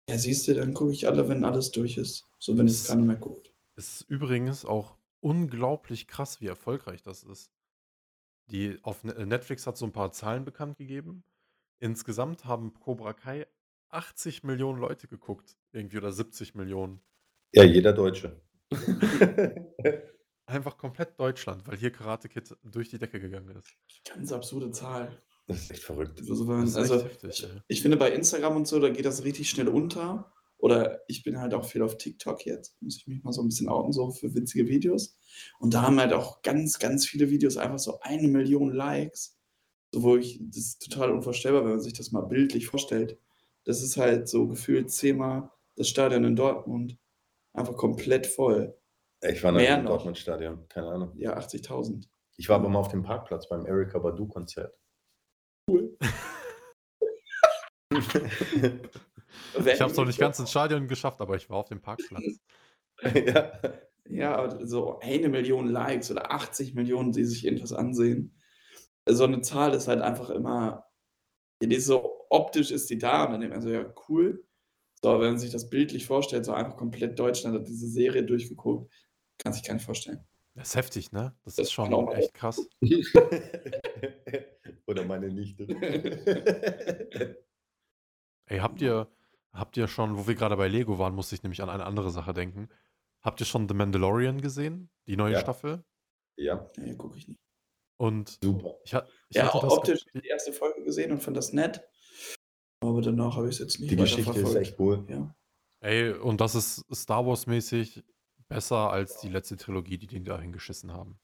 Ja, 0.09 0.17
siehst 0.17 0.47
du, 0.47 0.53
dann 0.53 0.73
gucke 0.73 0.91
ich 0.93 1.07
alle, 1.07 1.27
wenn 1.27 1.43
alles 1.43 1.71
durch 1.71 1.97
ist. 1.97 2.25
So, 2.39 2.57
wenn 2.57 2.67
es 2.67 2.87
keiner 2.87 3.01
mehr 3.03 3.15
guckt. 3.17 3.53
Es 3.75 4.01
ist 4.01 4.09
übrigens 4.09 4.65
auch 4.65 4.97
unglaublich 5.19 6.07
krass, 6.07 6.41
wie 6.41 6.47
erfolgreich 6.47 7.01
das 7.01 7.23
ist. 7.23 7.51
Die 8.47 8.79
auf 8.83 9.03
Ne- 9.03 9.25
Netflix 9.25 9.67
hat 9.67 9.77
so 9.77 9.85
ein 9.85 9.91
paar 9.91 10.11
Zahlen 10.11 10.45
bekannt 10.45 10.77
gegeben. 10.77 11.23
Insgesamt 11.79 12.45
haben 12.45 12.73
Cobra 12.75 13.13
Kai 13.13 13.47
80 13.89 14.43
Millionen 14.43 14.79
Leute 14.79 15.07
geguckt, 15.07 15.57
irgendwie 15.71 15.97
oder 15.97 16.11
70 16.11 16.55
Millionen. 16.55 17.01
Ja, 17.55 17.63
jeder 17.63 17.93
Deutsche. 17.93 18.41
Einfach 20.45 20.77
komplett 20.77 21.17
Deutschland, 21.17 21.65
weil 21.65 21.77
hier 21.77 21.89
Karate 21.89 22.27
Kid 22.27 22.53
durch 22.63 22.89
die 22.89 22.99
Decke 22.99 23.21
gegangen 23.21 23.55
ist. 23.55 23.73
Ganz 24.13 24.33
absurde 24.33 24.71
Zahl. 24.71 25.23
das 25.47 25.61
ist 25.61 25.71
echt 25.71 25.83
verrückt. 25.83 26.19
Also, 26.19 26.45
wenn 26.49 26.57
man, 26.57 26.65
Das 26.65 26.71
ist 26.71 26.77
also 26.77 26.95
echt 26.95 27.23
heftig. 27.23 27.43
ich, 27.43 27.49
ich 27.67 27.81
finde, 27.81 27.95
bei 27.95 28.11
Instagram 28.11 28.57
und 28.57 28.67
so, 28.67 28.77
da 28.79 28.89
geht 28.89 29.05
das 29.05 29.23
richtig 29.23 29.49
schnell 29.49 29.69
unter. 29.69 30.33
Oder 30.57 30.99
ich 31.07 31.23
bin 31.23 31.39
halt 31.39 31.53
auch 31.53 31.63
viel 31.63 31.81
auf 31.81 31.97
TikTok 31.97 32.45
jetzt. 32.45 32.75
Muss 32.81 32.97
ich 32.97 33.07
mich 33.07 33.23
mal 33.23 33.31
so 33.31 33.41
ein 33.41 33.47
bisschen 33.47 33.69
outen, 33.69 33.93
so 33.93 34.11
für 34.11 34.35
witzige 34.35 34.67
Videos. 34.67 35.17
Und 35.59 35.73
da 35.73 35.83
haben 35.83 35.99
halt 35.99 36.11
auch 36.11 36.41
ganz, 36.41 36.77
ganz 36.77 37.05
viele 37.05 37.29
Videos 37.29 37.55
einfach 37.55 37.79
so 37.79 38.01
eine 38.01 38.27
Million 38.27 38.73
Likes. 38.73 39.37
So, 39.93 40.03
wo 40.03 40.17
ich, 40.17 40.39
das 40.41 40.57
ist 40.57 40.91
total 40.91 41.11
unvorstellbar, 41.11 41.63
wenn 41.63 41.71
man 41.71 41.79
sich 41.79 41.93
das 41.93 42.11
mal 42.11 42.21
bildlich 42.21 42.67
vorstellt. 42.67 43.17
Das 43.63 43.81
ist 43.81 43.95
halt 43.95 44.27
so 44.27 44.45
gefühlt 44.45 44.91
zehnmal 44.91 45.49
das 45.77 45.87
Stadion 45.87 46.25
in 46.25 46.35
Dortmund. 46.35 46.97
Einfach 47.55 47.75
komplett 47.75 48.27
voll. 48.27 48.77
Ich 49.21 49.43
war 49.43 49.51
noch 49.51 49.59
Mehr 49.59 49.79
im. 49.79 49.85
Dortmund-Stadion, 49.85 50.67
keine 50.67 50.87
Ahnung. 50.87 51.13
Ja, 51.15 51.37
80.000. 51.37 52.07
Ich 52.37 52.49
war 52.49 52.57
aber 52.57 52.69
mal 52.69 52.79
auf 52.79 52.89
dem 52.89 53.03
Parkplatz 53.03 53.47
beim 53.47 53.65
Erika 53.65 53.99
Badu-Konzert. 53.99 54.79
Cool. 55.69 55.97
Ich 59.65 59.79
habe 59.81 59.91
es 59.91 59.97
noch 59.97 60.05
nicht 60.05 60.19
ganz 60.19 60.39
ins 60.39 60.49
Stadion 60.49 60.87
geschafft, 60.87 61.21
aber 61.21 61.35
ich 61.35 61.49
war 61.49 61.57
auf 61.57 61.67
dem 61.67 61.81
Parkplatz. 61.81 62.39
ja. 63.13 63.51
Ja, 64.07 64.65
so 64.65 64.99
eine 64.99 65.29
Million 65.29 65.67
Likes 65.67 66.11
oder 66.11 66.31
80 66.31 66.75
Millionen, 66.75 67.11
die 67.11 67.23
sich 67.23 67.45
irgendwas 67.45 67.73
ansehen. 67.73 68.39
So 69.07 69.23
eine 69.23 69.41
Zahl 69.41 69.73
ist 69.73 69.87
halt 69.87 70.01
einfach 70.01 70.29
immer, 70.29 70.85
die 71.61 71.75
ist 71.75 71.85
so 71.85 72.25
optisch 72.29 72.71
ist 72.71 72.89
die 72.89 72.97
da 72.97 73.25
und 73.25 73.31
dann 73.31 73.41
denkt 73.41 73.55
man 73.55 73.63
so, 73.63 73.69
ja, 73.69 73.93
cool. 74.09 74.45
So, 75.05 75.11
aber 75.11 75.21
wenn 75.21 75.33
man 75.33 75.39
sich 75.39 75.51
das 75.51 75.69
bildlich 75.69 76.07
vorstellt, 76.07 76.45
so 76.45 76.53
einfach 76.53 76.77
komplett 76.77 77.19
Deutschland 77.19 77.55
hat 77.55 77.67
diese 77.67 77.87
Serie 77.87 78.23
durchgeguckt, 78.23 78.91
kann 79.37 79.53
sich 79.53 79.61
gar 79.61 79.75
nicht 79.75 79.85
vorstellen. 79.85 80.25
Das 80.55 80.69
ist 80.69 80.75
heftig, 80.77 81.11
ne? 81.11 81.35
Das 81.43 81.57
Das 81.57 81.67
ist 81.67 81.73
schon 81.73 81.93
auch- 81.93 82.11
echt 82.15 82.33
krass. 82.33 82.67
Oder 84.87 85.05
meine 85.05 85.27
Nichte. 85.27 85.67
Ey, 88.47 88.57
habt 88.57 88.81
ihr, 88.81 89.07
habt 89.53 89.77
ihr 89.77 89.87
schon, 89.87 90.17
wo 90.17 90.25
wir 90.27 90.33
gerade 90.33 90.57
bei 90.57 90.67
Lego 90.67 90.97
waren, 90.97 91.13
musste 91.13 91.35
ich 91.35 91.43
nämlich 91.43 91.61
an 91.61 91.69
eine 91.69 91.85
andere 91.85 92.09
Sache 92.09 92.33
denken. 92.33 92.67
Habt 93.21 93.39
ihr 93.41 93.45
schon 93.45 93.67
The 93.69 93.75
Mandalorian 93.75 94.41
gesehen? 94.41 94.89
Die 95.05 95.17
neue 95.17 95.33
Ja. 95.33 95.39
Staffel? 95.41 95.83
ja, 96.35 96.67
Nee, 96.77 96.95
gucke 96.95 97.19
ich 97.19 97.27
nicht. 97.27 97.39
Und 97.97 98.39
super. 98.43 98.73
ich, 98.83 98.91
ich 98.93 99.35
Ja, 99.37 99.53
hatte 99.53 99.67
das. 99.67 99.77
optisch 99.77 100.03
die 100.15 100.25
erste 100.27 100.51
Folge 100.51 100.83
gesehen 100.83 101.11
und 101.11 101.21
fand 101.21 101.37
das 101.37 101.53
nett. 101.53 101.83
Aber 102.81 103.01
danach 103.01 103.35
habe 103.35 103.47
ich 103.47 103.55
es 103.55 103.59
jetzt 103.59 103.79
nicht 103.79 103.91
Die 103.91 103.95
Geschichte 103.95 104.39
ist 104.39 104.55
echt 104.55 104.79
cool. 104.79 105.05
Ja. 105.09 105.35
Ey, 105.81 106.11
und 106.11 106.41
das 106.41 106.55
ist 106.55 106.85
Star 106.93 107.25
Wars-mäßig 107.25 108.03
besser 108.47 108.91
als 108.91 109.19
die 109.19 109.29
letzte 109.29 109.57
Trilogie, 109.57 109.97
die 109.97 110.07
die 110.07 110.23
da 110.23 110.39
hingeschissen 110.39 110.93
haben. 110.93 111.19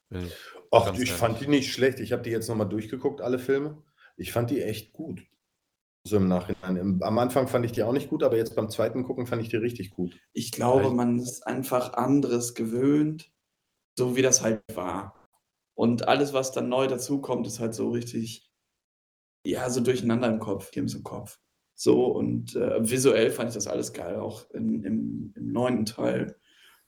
Ach, 0.72 0.86
ganz 0.86 1.00
ich 1.00 1.10
ehrlich. 1.10 1.12
fand 1.12 1.40
die 1.42 1.48
nicht 1.48 1.72
schlecht. 1.72 2.00
Ich 2.00 2.12
habe 2.12 2.24
die 2.24 2.30
jetzt 2.32 2.48
nochmal 2.48 2.70
durchgeguckt, 2.70 3.22
alle 3.22 3.40
Filme. 3.40 3.82
Ich 4.18 4.32
fand 4.32 4.50
die 4.50 4.62
echt 4.62 4.94
gut. 4.94 5.22
So 6.04 6.18
im 6.18 6.28
Nachhinein. 6.28 6.78
Im, 6.78 7.04
am 7.04 7.20
Anfang 7.20 7.48
fand 7.48 7.66
ich 7.66 7.74
die 7.74 7.84
auch 7.84 7.94
nicht 7.94 8.10
gut, 8.10 8.24
aber 8.24 8.38
jetzt 8.38 8.56
beim 8.56 8.70
zweiten 8.70 9.04
Gucken 9.04 9.28
fand 9.28 9.42
ich 9.42 9.50
die 9.50 9.58
richtig 9.58 9.92
gut. 9.92 10.20
Ich 10.34 10.52
glaube, 10.52 10.90
man 10.90 11.20
ist 11.20 11.46
einfach 11.46 11.94
anderes 11.94 12.56
gewöhnt, 12.56 13.32
so 13.98 14.16
wie 14.16 14.24
das 14.24 14.42
halt 14.42 14.64
war. 14.74 15.16
Und 15.76 16.08
alles, 16.08 16.34
was 16.34 16.52
dann 16.52 16.70
neu 16.70 16.88
dazukommt, 16.88 17.46
ist 17.46 17.60
halt 17.60 17.76
so 17.76 17.90
richtig, 17.90 18.51
ja, 19.46 19.70
so 19.70 19.82
durcheinander 19.82 20.28
im 20.28 20.40
Kopf, 20.40 20.72
Games 20.72 20.94
im 20.94 21.04
Kopf. 21.04 21.40
So 21.76 22.06
und 22.08 22.56
äh, 22.56 22.88
visuell 22.90 23.32
fand 23.32 23.50
ich 23.50 23.56
das 23.56 23.68
alles 23.68 23.94
geil, 23.94 24.18
auch 24.18 24.50
in, 24.52 24.84
im, 24.84 25.34
im 25.36 25.52
neunten 25.52 25.86
Teil. 25.86 26.38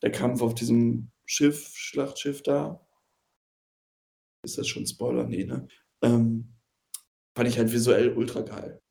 Der 0.02 0.12
Kampf 0.12 0.42
auf 0.42 0.54
diesem 0.54 1.12
Schiff, 1.26 1.74
Schlachtschiff 1.76 2.44
da. 2.44 2.86
Ist 4.44 4.58
das 4.58 4.68
schon 4.68 4.86
Spoiler? 4.86 5.26
Nee, 5.26 5.46
ne? 5.46 5.68
Ähm, 6.02 6.54
fand 7.36 7.50
ich 7.50 7.58
halt 7.58 7.72
visuell 7.72 8.10
ultra 8.16 8.42
geil. 8.42 8.82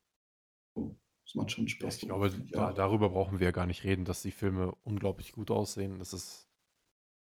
So, 0.75 0.97
Das 1.27 1.35
macht 1.35 1.53
schon 1.53 1.69
Spaß. 1.69 1.97
Ich 1.97 2.07
glaube, 2.07 2.29
ich 2.29 2.51
da, 2.51 2.73
darüber 2.73 3.11
brauchen 3.11 3.39
wir 3.39 3.47
ja 3.47 3.51
gar 3.53 3.67
nicht 3.67 3.85
reden, 3.85 4.05
dass 4.05 4.23
die 4.23 4.31
Filme 4.31 4.75
unglaublich 4.83 5.33
gut 5.33 5.51
aussehen. 5.51 5.99
Das 5.99 6.13
ist 6.13 6.49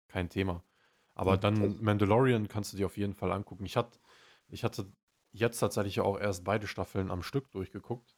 kein 0.09 0.29
Thema. 0.29 0.63
Aber 1.15 1.37
Mhm. 1.37 1.41
dann 1.41 1.81
Mandalorian 1.81 2.47
kannst 2.47 2.73
du 2.73 2.77
dir 2.77 2.85
auf 2.85 2.97
jeden 2.97 3.15
Fall 3.15 3.31
angucken. 3.31 3.65
Ich, 3.65 3.77
hat, 3.77 3.99
ich 4.49 4.63
hatte 4.63 4.91
jetzt 5.31 5.59
tatsächlich 5.59 5.97
ja 5.97 6.03
auch 6.03 6.19
erst 6.19 6.43
beide 6.43 6.67
Staffeln 6.67 7.11
am 7.11 7.21
Stück 7.23 7.51
durchgeguckt. 7.51 8.15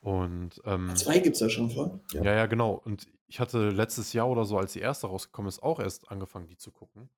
Und 0.00 0.60
ähm, 0.64 0.94
Zwei 0.96 1.18
gibt 1.18 1.34
es 1.36 1.40
ja 1.40 1.48
schon 1.48 1.70
von. 1.70 2.00
Ja. 2.12 2.22
ja, 2.22 2.34
ja, 2.34 2.46
genau. 2.46 2.72
Und 2.74 3.08
ich 3.26 3.40
hatte 3.40 3.70
letztes 3.70 4.12
Jahr 4.12 4.28
oder 4.28 4.44
so, 4.44 4.58
als 4.58 4.74
die 4.74 4.80
erste 4.80 5.06
rausgekommen 5.06 5.48
ist, 5.48 5.62
auch 5.62 5.80
erst 5.80 6.10
angefangen, 6.10 6.46
die 6.46 6.58
zu 6.58 6.70
gucken. 6.72 7.08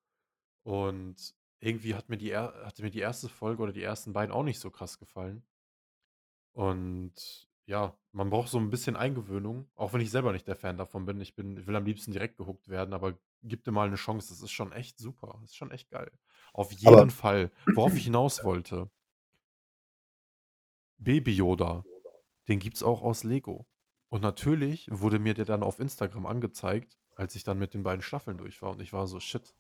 Und 0.62 1.34
irgendwie 1.58 1.94
hat 1.94 2.08
mir 2.08 2.16
die, 2.16 2.30
er 2.30 2.54
hatte 2.64 2.82
mir 2.82 2.90
die 2.90 3.00
erste 3.00 3.28
Folge 3.28 3.62
oder 3.62 3.72
die 3.72 3.82
ersten 3.82 4.12
beiden 4.12 4.32
auch 4.32 4.44
nicht 4.44 4.60
so 4.60 4.70
krass 4.70 4.98
gefallen. 4.98 5.42
Und 6.52 7.48
ja, 7.66 7.96
man 8.12 8.30
braucht 8.30 8.48
so 8.48 8.58
ein 8.58 8.70
bisschen 8.70 8.96
Eingewöhnung, 8.96 9.68
auch 9.74 9.92
wenn 9.92 10.00
ich 10.00 10.10
selber 10.10 10.32
nicht 10.32 10.46
der 10.46 10.56
Fan 10.56 10.78
davon 10.78 11.04
bin. 11.04 11.20
Ich 11.20 11.34
bin, 11.34 11.56
ich 11.56 11.66
will 11.66 11.76
am 11.76 11.84
liebsten 11.84 12.12
direkt 12.12 12.36
gehuckt 12.36 12.68
werden, 12.68 12.94
aber 12.94 13.18
gib 13.42 13.64
dir 13.64 13.72
mal 13.72 13.86
eine 13.88 13.96
Chance. 13.96 14.28
Das 14.28 14.40
ist 14.42 14.52
schon 14.52 14.72
echt 14.72 14.98
super. 14.98 15.38
Das 15.40 15.50
ist 15.50 15.56
schon 15.56 15.70
echt 15.70 15.90
geil. 15.90 16.10
Auf 16.52 16.72
jeden 16.72 16.86
Aber- 16.94 17.10
Fall. 17.10 17.50
Worauf 17.74 17.94
ich 17.96 18.04
hinaus 18.04 18.44
wollte. 18.44 18.88
Baby 20.98 21.32
Yoda, 21.32 21.84
den 22.48 22.58
gibt's 22.58 22.82
auch 22.82 23.02
aus 23.02 23.24
Lego. 23.24 23.66
Und 24.08 24.22
natürlich 24.22 24.86
wurde 24.90 25.18
mir 25.18 25.34
der 25.34 25.44
dann 25.44 25.62
auf 25.62 25.78
Instagram 25.80 26.26
angezeigt, 26.26 26.96
als 27.16 27.34
ich 27.34 27.44
dann 27.44 27.58
mit 27.58 27.74
den 27.74 27.82
beiden 27.82 28.02
Staffeln 28.02 28.38
durch 28.38 28.62
war. 28.62 28.70
Und 28.72 28.80
ich 28.82 28.92
war 28.92 29.06
so, 29.06 29.20
shit. 29.20 29.54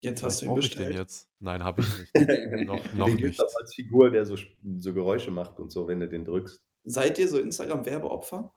Jetzt 0.00 0.22
hast 0.22 0.42
du 0.42 0.46
ihn 0.46 0.50
ich 0.52 0.54
den 0.54 0.60
bestellt. 0.78 0.94
jetzt. 0.94 1.28
Nein, 1.40 1.64
habe 1.64 1.80
ich 1.82 1.88
nicht. 1.98 2.14
Noch, 2.66 2.94
noch 2.94 3.06
Den 3.06 3.16
gibt 3.16 3.28
nicht. 3.30 3.40
es 3.40 3.44
auch 3.44 3.58
als 3.60 3.74
Figur, 3.74 4.10
der 4.10 4.24
so, 4.26 4.36
so 4.78 4.94
Geräusche 4.94 5.30
macht 5.30 5.58
und 5.58 5.70
so, 5.70 5.88
wenn 5.88 6.00
du 6.00 6.08
den 6.08 6.24
drückst. 6.24 6.62
Seid 6.84 7.18
ihr 7.18 7.28
so 7.28 7.38
Instagram-Werbeopfer? 7.40 8.54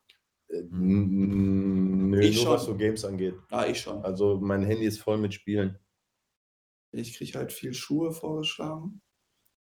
Hm. 0.50 2.10
Nö, 2.12 2.19
Ich 2.22 2.36
nur 2.36 2.43
schon. 2.45 2.54
was 2.54 2.65
so 2.65 2.76
Games 2.76 3.06
angeht. 3.06 3.36
Ah, 3.50 3.65
ich 3.67 3.80
schon. 3.82 4.04
Also 4.04 4.39
mein 4.39 4.63
Handy 4.63 4.86
ist 4.86 5.00
voll 5.00 5.17
mit 5.17 5.34
Spielen. 5.34 5.80
Ich 6.91 7.15
kriege 7.15 7.38
halt 7.38 7.52
viel 7.52 7.74
Schuhe 7.74 8.12
vorgeschlagen. 8.12 9.02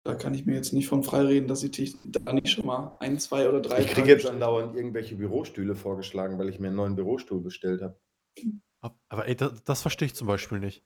Da 0.06 0.14
kann 0.14 0.34
ich 0.34 0.46
mir 0.46 0.54
jetzt 0.54 0.72
nicht 0.72 0.86
von 0.86 1.02
frei 1.02 1.22
reden, 1.22 1.48
dass 1.48 1.64
ich 1.64 1.72
dich 1.72 1.96
da 2.04 2.32
nicht 2.32 2.48
schon 2.48 2.64
mal 2.66 2.96
ein, 3.00 3.18
zwei 3.18 3.48
oder 3.48 3.60
drei 3.60 3.80
Ich 3.80 3.88
kriege 3.88 4.08
jetzt 4.08 4.24
andauernd 4.26 4.76
irgendwelche 4.76 5.16
Bürostühle 5.16 5.74
vorgeschlagen, 5.74 6.38
weil 6.38 6.48
ich 6.48 6.60
mir 6.60 6.68
einen 6.68 6.76
neuen 6.76 6.94
Bürostuhl 6.94 7.40
bestellt 7.40 7.82
habe. 7.82 7.98
Ab- 8.82 8.98
Aber 9.08 9.26
ey, 9.26 9.34
das, 9.34 9.64
das 9.64 9.82
verstehe 9.82 10.06
ich 10.06 10.14
zum 10.14 10.28
Beispiel 10.28 10.60
nicht. 10.60 10.84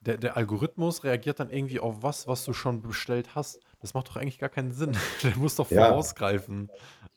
Der, 0.00 0.16
der 0.16 0.36
Algorithmus 0.38 1.04
reagiert 1.04 1.38
dann 1.38 1.50
irgendwie 1.50 1.80
auf 1.80 2.02
was, 2.02 2.26
was 2.26 2.44
du 2.44 2.54
schon 2.54 2.80
bestellt 2.80 3.34
hast. 3.34 3.60
Das 3.80 3.92
macht 3.92 4.08
doch 4.08 4.16
eigentlich 4.16 4.38
gar 4.38 4.48
keinen 4.48 4.72
Sinn. 4.72 4.96
Der 5.22 5.36
muss 5.36 5.56
doch 5.56 5.70
Ja. 5.70 5.88
vorausgreifen. 5.88 6.68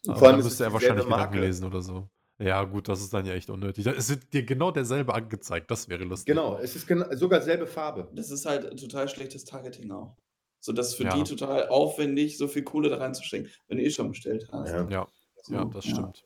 Vor 0.03 0.15
Aber 0.15 0.27
allem 0.27 0.35
dann 0.35 0.35
müsste 0.45 0.53
es 0.53 0.59
er 0.59 0.73
wahrscheinlich 0.73 1.05
Gedanken 1.05 1.39
lesen 1.39 1.65
oder 1.65 1.81
so. 1.81 2.09
Ja, 2.37 2.63
gut, 2.65 2.89
das 2.89 2.99
ist 3.01 3.13
dann 3.13 3.25
ja 3.25 3.33
echt 3.33 3.49
unnötig. 3.49 3.85
Da 3.85 3.91
ist 3.91 4.33
dir 4.33 4.43
genau 4.43 4.69
derselbe 4.71 5.13
angezeigt. 5.13 5.71
Das 5.71 5.87
wäre 5.87 6.03
lustig. 6.03 6.35
Genau, 6.35 6.57
es 6.57 6.75
ist 6.75 6.85
gena 6.85 7.15
sogar 7.15 7.41
selbe 7.41 7.65
Farbe. 7.65 8.09
Das 8.13 8.29
ist 8.29 8.45
halt 8.45 8.77
total 8.77 9.07
schlechtes 9.07 9.45
Targeting 9.45 9.89
auch. 9.91 10.17
So, 10.65 10.73
das 10.73 10.87
ist 10.89 10.95
für 10.95 11.03
Ja. 11.03 11.15
die 11.15 11.23
total 11.23 11.67
aufwendig, 11.67 12.39
so 12.39 12.47
viel 12.47 12.63
Kohle 12.63 12.89
da 12.89 12.97
reinzustecken, 12.97 13.51
wenn 13.67 13.77
du 13.77 13.83
eh 13.83 13.91
schon 13.91 14.09
bestellt 14.09 14.49
hast. 14.51 14.71
Ja. 14.71 14.89
Ja, 14.89 15.07
So, 15.43 15.53
ja, 15.53 15.65
das 15.65 15.85
stimmt. 15.85 16.25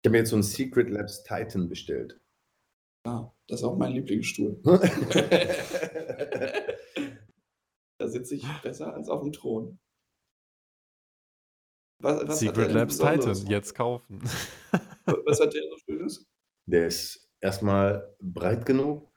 Ich 0.00 0.06
habe 0.06 0.10
mir 0.12 0.18
jetzt 0.18 0.30
so 0.30 0.36
einen 0.36 0.44
Secret 0.44 0.88
Labs 0.90 1.24
Titan 1.24 1.68
bestellt. 1.68 2.20
Ja, 3.04 3.34
das 3.48 3.58
ist 3.60 3.64
auch 3.64 3.76
mein 3.76 3.94
Lieblingsstuhl. 3.94 4.60
da 7.98 8.06
sitze 8.06 8.36
ich 8.36 8.46
besser 8.62 8.94
als 8.94 9.08
auf 9.08 9.22
dem 9.22 9.32
Thron. 9.32 9.80
Was, 12.00 12.28
was 12.28 12.38
Secret 12.38 12.70
Labs? 12.70 12.98
Titan, 12.98 13.46
jetzt 13.48 13.74
kaufen. 13.74 14.20
Was 15.04 15.40
hat 15.40 15.52
der 15.52 15.62
so 15.68 15.76
Schönes? 15.84 16.28
Der 16.66 16.86
ist 16.86 17.28
erstmal 17.40 18.14
breit 18.20 18.64
genug. 18.64 19.12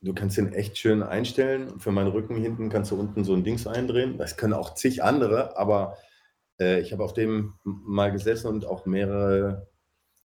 Du 0.00 0.12
kannst 0.12 0.36
den 0.36 0.52
echt 0.52 0.76
schön 0.76 1.02
einstellen. 1.02 1.78
Für 1.78 1.92
meinen 1.92 2.10
Rücken 2.10 2.36
hinten 2.36 2.68
kannst 2.68 2.90
du 2.90 2.96
unten 2.98 3.24
so 3.24 3.34
ein 3.34 3.44
Dings 3.44 3.66
eindrehen. 3.66 4.18
Das 4.18 4.36
können 4.36 4.54
auch 4.54 4.74
zig 4.74 5.02
andere, 5.04 5.56
aber 5.56 5.96
äh, 6.60 6.80
ich 6.80 6.92
habe 6.92 7.04
auf 7.04 7.14
dem 7.14 7.54
mal 7.64 8.10
gesessen 8.10 8.48
und 8.48 8.66
auch 8.66 8.86
mehrere, 8.86 9.68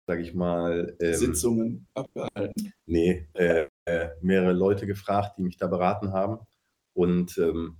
sage 0.08 0.22
ich 0.22 0.34
mal, 0.34 0.96
ähm, 1.02 1.14
Sitzungen 1.14 1.88
abgehalten. 1.94 2.74
nee, 2.86 3.28
äh, 3.34 3.68
äh, 3.86 4.10
mehrere 4.22 4.54
Leute 4.54 4.88
gefragt, 4.88 5.34
die 5.38 5.44
mich 5.44 5.58
da 5.58 5.68
beraten 5.68 6.14
haben. 6.14 6.40
Und 6.94 7.38
ähm, 7.38 7.80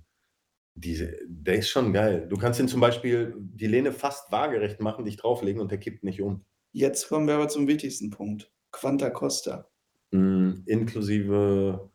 diese, 0.74 1.16
der 1.26 1.56
ist 1.56 1.68
schon 1.68 1.92
geil. 1.92 2.26
Du 2.28 2.36
kannst 2.36 2.58
den 2.58 2.68
zum 2.68 2.80
Beispiel 2.80 3.34
die 3.38 3.68
Lehne 3.68 3.92
fast 3.92 4.30
waagerecht 4.32 4.80
machen, 4.80 5.04
dich 5.04 5.16
drauflegen 5.16 5.60
und 5.60 5.70
der 5.70 5.78
kippt 5.78 6.04
nicht 6.04 6.20
um. 6.20 6.44
Jetzt 6.72 7.08
kommen 7.08 7.28
wir 7.28 7.34
aber 7.34 7.48
zum 7.48 7.68
wichtigsten 7.68 8.10
Punkt. 8.10 8.52
Quanta 8.72 9.08
Costa. 9.10 9.70
Mm, 10.14 10.62
inklusive, 10.66 11.90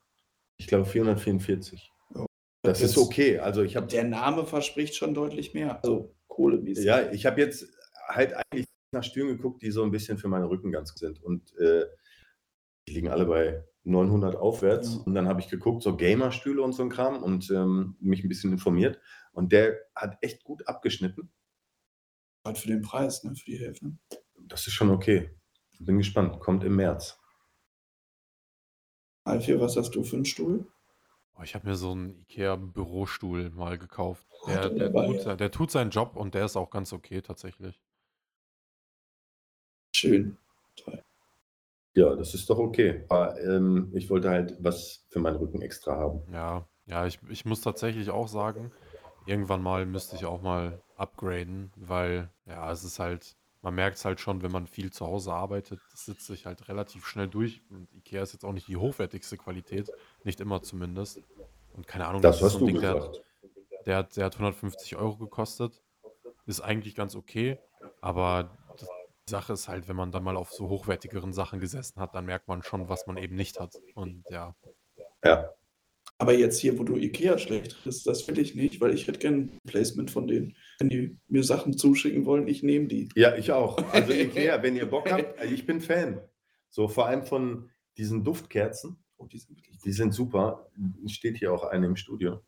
ich 0.58 0.68
glaube, 0.68 0.86
444. 0.86 1.90
Ja. 2.16 2.26
Das 2.64 2.82
ist 2.82 2.98
okay. 2.98 3.40
Also 3.40 3.64
ich 3.64 3.78
habe 3.78 3.88
Der 3.88 4.04
Name 4.04 4.46
verspricht 4.46 4.96
schon 4.96 5.14
deutlich 5.14 5.54
mehr. 5.54 5.82
Also 5.82 6.14
kohlemäßig. 6.28 6.84
ja, 6.84 7.12
ich 7.12 7.26
habe 7.26 7.40
jetzt 7.40 7.68
halt 8.10 8.34
eigentlich 8.34 8.68
nach 8.92 9.06
Stühlen 9.06 9.38
geguckt, 9.38 9.62
die 9.62 9.72
so 9.72 9.84
ein 9.84 9.92
bisschen 9.92 10.18
für 10.18 10.28
meinen 10.28 10.44
Rücken 10.44 10.72
ganz 10.72 10.92
gut 10.92 11.00
sind. 11.00 11.24
Und 11.24 11.56
äh, 11.60 11.86
die 12.88 12.94
liegen 12.94 13.08
alle 13.08 13.26
bei 13.26 13.64
900 13.86 14.36
aufwärts. 14.36 14.96
Ja. 14.96 15.02
Und 15.06 15.16
dann 15.16 15.30
habe 15.30 15.40
ich 15.40 15.48
geguckt, 15.48 15.82
so 15.82 15.96
Gamer-Stühle 15.96 16.62
und 16.62 16.74
so 16.74 16.84
ein 16.84 16.90
Kram 16.90 17.24
und 17.24 17.50
ähm, 17.52 17.96
mich 18.02 18.22
ein 18.26 18.30
bisschen 18.30 18.52
informiert. 18.52 19.00
Und 19.32 19.54
der 19.54 19.78
hat 19.96 20.18
echt 20.20 20.44
gut 20.44 20.68
abgeschnitten. 20.68 21.32
Gerade 22.44 22.60
für 22.60 22.68
den 22.68 22.82
Preis, 22.82 23.24
ne, 23.24 23.34
für 23.34 23.46
die 23.46 23.60
Hälfte. 23.60 23.94
Das 24.36 24.68
ist 24.68 24.74
schon 24.74 24.90
okay. 24.90 25.30
Bin 25.80 26.00
gespannt. 26.00 26.42
Kommt 26.42 26.66
im 26.66 26.76
März. 26.76 27.18
Alfie, 29.24 29.58
was 29.62 29.78
hast 29.78 29.96
du 29.96 30.04
für 30.04 30.18
einen 30.18 30.26
Stuhl? 30.26 30.66
Oh, 31.38 31.42
ich 31.44 31.56
habe 31.56 31.68
mir 31.68 31.76
so 31.76 31.92
einen 31.92 32.20
IKEA-Bürostuhl 32.22 33.50
mal 33.52 33.78
gekauft. 33.78 34.26
Oh, 34.44 34.48
Der, 34.48 34.70
der 34.70 34.92
tut, 34.94 35.40
der 35.40 35.52
tut 35.52 35.72
seinen 35.72 35.90
Job 35.92 36.16
und 36.16 36.34
der 36.36 36.46
ist 36.46 36.56
auch 36.58 36.70
ganz 36.70 36.94
okay 36.94 37.22
tatsächlich. 37.22 37.80
Schön. 39.96 40.38
Toll. 40.76 41.04
Ja, 41.96 42.16
das 42.16 42.34
ist 42.34 42.50
doch 42.50 42.60
okay. 42.60 43.06
Aber 43.10 43.40
ähm, 43.42 43.92
ich 43.96 44.10
wollte 44.10 44.30
halt 44.30 44.56
was 44.60 45.06
für 45.10 45.20
meinen 45.20 45.38
Rücken 45.38 45.62
extra 45.62 45.96
haben. 45.98 46.22
Ja, 46.32 46.68
ja, 46.86 47.06
ich, 47.06 47.20
ich 47.30 47.46
muss 47.46 47.62
tatsächlich 47.62 48.10
auch 48.10 48.28
sagen, 48.28 48.72
irgendwann 49.26 49.62
mal 49.62 49.86
müsste 49.86 50.16
ich 50.16 50.26
auch 50.26 50.42
mal 50.42 50.82
upgraden, 50.96 51.72
weil 51.76 52.30
ja, 52.46 52.72
es 52.72 52.84
ist 52.84 53.00
halt, 53.00 53.38
man 53.62 53.76
merkt 53.76 53.98
es 53.98 54.06
halt 54.06 54.20
schon, 54.20 54.42
wenn 54.42 54.52
man 54.52 54.68
viel 54.68 54.92
zu 54.92 55.06
Hause 55.06 55.34
arbeitet, 55.34 55.80
das 55.92 56.06
sitzt 56.06 56.26
sich 56.28 56.46
halt 56.46 56.68
relativ 56.70 57.06
schnell 57.06 57.28
durch 57.28 57.62
und 57.70 57.94
IKEA 57.94 58.24
ist 58.24 58.34
jetzt 58.34 58.46
auch 58.46 58.54
nicht 58.54 58.68
die 58.68 58.78
hochwertigste 58.78 59.38
Qualität, 59.38 59.90
nicht 60.24 60.40
immer 60.40 60.62
zumindest. 60.62 61.22
Und 61.74 61.88
keine 61.88 62.08
Ahnung, 62.08 62.22
Das 62.22 62.38
ist 62.38 62.44
hast 62.44 62.54
so 62.54 62.60
du 62.60 62.68
ein 62.68 62.74
Ding, 62.74 62.82
der, 62.82 62.94
gesagt. 62.96 63.22
der 63.86 63.98
hat, 63.98 64.18
der 64.18 64.26
hat 64.26 64.34
150 64.36 64.96
Euro 64.96 65.18
gekostet, 65.18 65.82
ist 66.46 66.62
eigentlich 66.62 66.96
ganz 66.96 67.16
okay, 67.16 67.60
aber 68.02 68.58
die 68.80 69.32
Sache 69.32 69.54
ist 69.54 69.68
halt, 69.68 69.88
wenn 69.88 69.96
man 69.96 70.12
dann 70.12 70.24
mal 70.24 70.38
auf 70.38 70.52
so 70.52 70.70
hochwertigeren 70.70 71.34
Sachen 71.34 71.60
gesessen 71.60 72.00
hat, 72.02 72.16
dann 72.16 72.26
merkt 72.26 72.48
man 72.48 72.64
schon, 72.64 72.90
was 72.90 73.06
man 73.08 73.18
eben 73.18 73.36
nicht 73.36 73.60
hat. 73.60 73.76
Und 73.94 74.24
ja, 74.30 74.56
Ja. 75.24 75.50
Aber 76.18 76.34
jetzt 76.34 76.60
hier, 76.60 76.78
wo 76.78 76.84
du 76.84 76.98
Ikea 76.98 77.38
schlecht 77.38 77.78
ist, 77.86 78.06
das 78.06 78.28
will 78.28 78.40
ich 78.40 78.54
nicht, 78.54 78.82
weil 78.82 78.94
ich 78.94 79.08
hätte 79.08 79.20
gern 79.20 79.36
ein 79.36 79.58
Placement 79.66 80.12
von 80.12 80.28
denen. 80.28 80.56
Wenn 80.80 80.90
die 80.90 81.18
mir 81.28 81.44
Sachen 81.44 81.78
zuschicken 81.78 82.26
wollen, 82.26 82.48
ich 82.48 82.64
nehme 82.64 82.88
die. 82.88 83.10
Ja, 83.16 83.36
ich 83.36 83.52
auch. 83.52 83.78
Also 83.92 84.14
Ikea, 84.14 84.62
wenn 84.64 84.76
ihr 84.76 84.86
Bock 84.86 85.12
habt, 85.12 85.38
also 85.38 85.54
ich 85.54 85.66
bin 85.66 85.82
Fan. 85.82 86.22
So 86.70 86.88
vor 86.88 87.06
allem 87.08 87.24
von 87.26 87.70
diesen 87.98 88.24
Duftkerzen. 88.24 88.98
Oh, 89.18 89.26
die 89.26 89.38
sind 89.40 89.58
wirklich 89.58 89.78
Die 89.80 89.92
sind 89.92 90.14
super. 90.14 90.70
Steht 91.08 91.38
hier 91.38 91.52
auch 91.54 91.66
eine 91.66 91.86
im 91.88 91.96
Studio. 91.98 92.42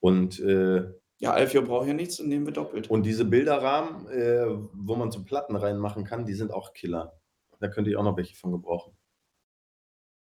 Und, 0.00 0.38
äh, 0.40 0.84
Ja, 1.18 1.32
Alfio 1.32 1.62
braucht 1.62 1.88
ja 1.88 1.94
nichts, 1.94 2.18
dann 2.18 2.28
nehmen 2.28 2.44
wir 2.46 2.52
doppelt. 2.52 2.90
und 2.90 3.04
diese 3.04 3.24
Bilderrahmen, 3.24 4.06
äh, 4.08 4.46
wo 4.74 4.94
man 4.96 5.10
so 5.10 5.24
Platten 5.24 5.56
reinmachen 5.56 6.04
kann, 6.04 6.26
die 6.26 6.34
sind 6.34 6.52
auch 6.52 6.74
Killer. 6.74 7.18
Da 7.60 7.68
könnte 7.68 7.90
ich 7.90 7.96
auch 7.96 8.04
noch 8.04 8.16
welche 8.16 8.36
von 8.36 8.52
gebrauchen. 8.52 8.92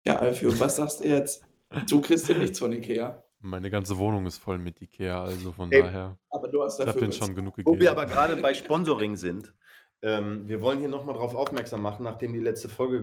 Ja, 0.06 0.17
Alfio, 0.17 0.60
was 0.60 0.78
sagst 0.78 1.02
du 1.02 1.08
jetzt? 1.08 1.45
Du 1.89 2.02
kriegst 2.02 2.28
ja 2.28 2.38
nichts 2.38 2.60
von 2.60 2.74
Ikea. 2.74 3.24
Meine 3.41 3.69
ganze 3.69 3.97
Wohnung 3.97 4.25
ist 4.25 4.38
voll 4.38 4.58
mit 4.58 4.82
IKEA, 4.82 5.23
also 5.23 5.51
von 5.51 5.71
Ey, 5.71 5.82
daher, 5.82 6.17
Aber 6.30 6.47
du 6.47 6.62
hast 6.63 6.75
ich 6.75 6.82
habe 6.82 6.88
dafür 6.88 7.01
denen 7.01 7.12
was. 7.12 7.17
schon 7.27 7.36
genug 7.36 7.54
Wo 7.58 7.63
gegeben. 7.63 7.80
wir 7.82 7.91
aber 7.91 8.06
gerade 8.06 8.38
bei 8.38 8.54
Sponsoring 8.54 9.15
sind, 9.15 9.54
ähm, 10.01 10.47
wir 10.47 10.62
wollen 10.62 10.80
hier 10.80 10.89
nochmal 10.89 11.15
drauf 11.15 11.36
aufmerksam 11.36 11.82
machen, 11.82 12.04
nachdem 12.04 12.34
die 12.34 12.39
letzte 12.39 12.69
Folge 12.69 13.01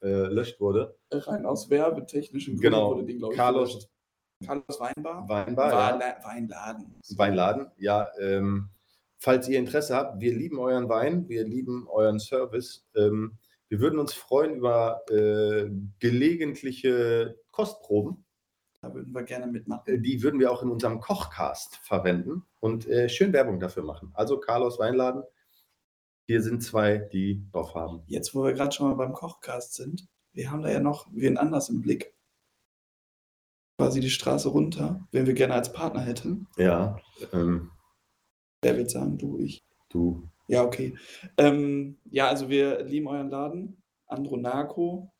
gelöscht 0.00 0.60
wurde. 0.60 0.96
rein 1.10 1.44
aus 1.46 1.70
werbetechnischen 1.70 2.54
Gründen 2.54 2.62
Genau. 2.74 2.90
wurde 2.94 3.04
die, 3.04 3.16
glaube 3.18 3.34
ich, 3.34 3.38
Carlos 3.38 3.68
gelöscht. 3.70 3.88
Carlos 4.46 4.78
Weinbar? 4.80 5.28
Weinbar, 5.28 5.70
ja. 5.72 5.96
Weinla- 5.98 6.24
Weinladen. 6.24 6.94
Weinladen. 7.16 7.66
Ja, 7.76 8.08
ähm, 8.20 8.68
falls 9.18 9.48
ihr 9.48 9.58
Interesse 9.58 9.96
habt, 9.96 10.20
wir 10.20 10.32
lieben 10.32 10.60
euren 10.60 10.88
Wein, 10.88 11.28
wir 11.28 11.42
lieben 11.44 11.88
euren 11.88 12.20
Service. 12.20 12.86
Ähm, 12.94 13.36
wir 13.68 13.80
würden 13.80 13.98
uns 13.98 14.14
freuen 14.14 14.54
über 14.54 15.02
äh, 15.10 15.68
gelegentliche 15.98 17.36
Kostproben. 17.50 18.24
Da 18.80 18.94
würden 18.94 19.12
wir 19.12 19.22
gerne 19.24 19.46
mitmachen. 19.46 19.82
Äh, 19.86 19.98
Die 19.98 20.22
würden 20.22 20.38
wir 20.38 20.52
auch 20.52 20.62
in 20.62 20.70
unserem 20.70 21.00
Kochcast 21.00 21.76
verwenden 21.78 22.44
und 22.60 22.86
äh, 22.86 23.08
schön 23.08 23.32
Werbung 23.32 23.58
dafür 23.58 23.82
machen. 23.82 24.10
Also 24.14 24.38
Carlos 24.38 24.78
Weinladen, 24.78 25.24
hier 26.26 26.42
sind 26.42 26.62
zwei, 26.62 26.98
die 26.98 27.44
drauf 27.52 27.74
haben. 27.74 28.02
Jetzt, 28.06 28.34
wo 28.34 28.44
wir 28.44 28.52
gerade 28.52 28.72
schon 28.72 28.88
mal 28.88 28.94
beim 28.94 29.12
Kochcast 29.12 29.74
sind, 29.74 30.06
wir 30.32 30.50
haben 30.50 30.62
da 30.62 30.70
ja 30.70 30.80
noch 30.80 31.08
wen 31.12 31.36
anders 31.38 31.68
im 31.70 31.80
Blick. 31.80 32.14
Quasi 33.80 34.00
die 34.00 34.10
Straße 34.10 34.48
runter, 34.48 35.06
wen 35.12 35.26
wir 35.26 35.34
gerne 35.34 35.54
als 35.54 35.72
Partner 35.72 36.00
hätten. 36.00 36.46
Ja, 36.56 36.96
ähm, 37.32 37.70
Wer 38.62 38.76
wird 38.76 38.90
sagen, 38.90 39.18
du, 39.18 39.38
ich. 39.38 39.64
du. 39.88 40.28
Ja, 40.48 40.64
okay. 40.64 40.96
Ähm, 41.36 41.98
ja, 42.10 42.28
also 42.28 42.48
wir 42.48 42.82
lieben 42.82 43.06
euren 43.06 43.30
Laden. 43.30 43.82
Andronaco. 44.06 45.12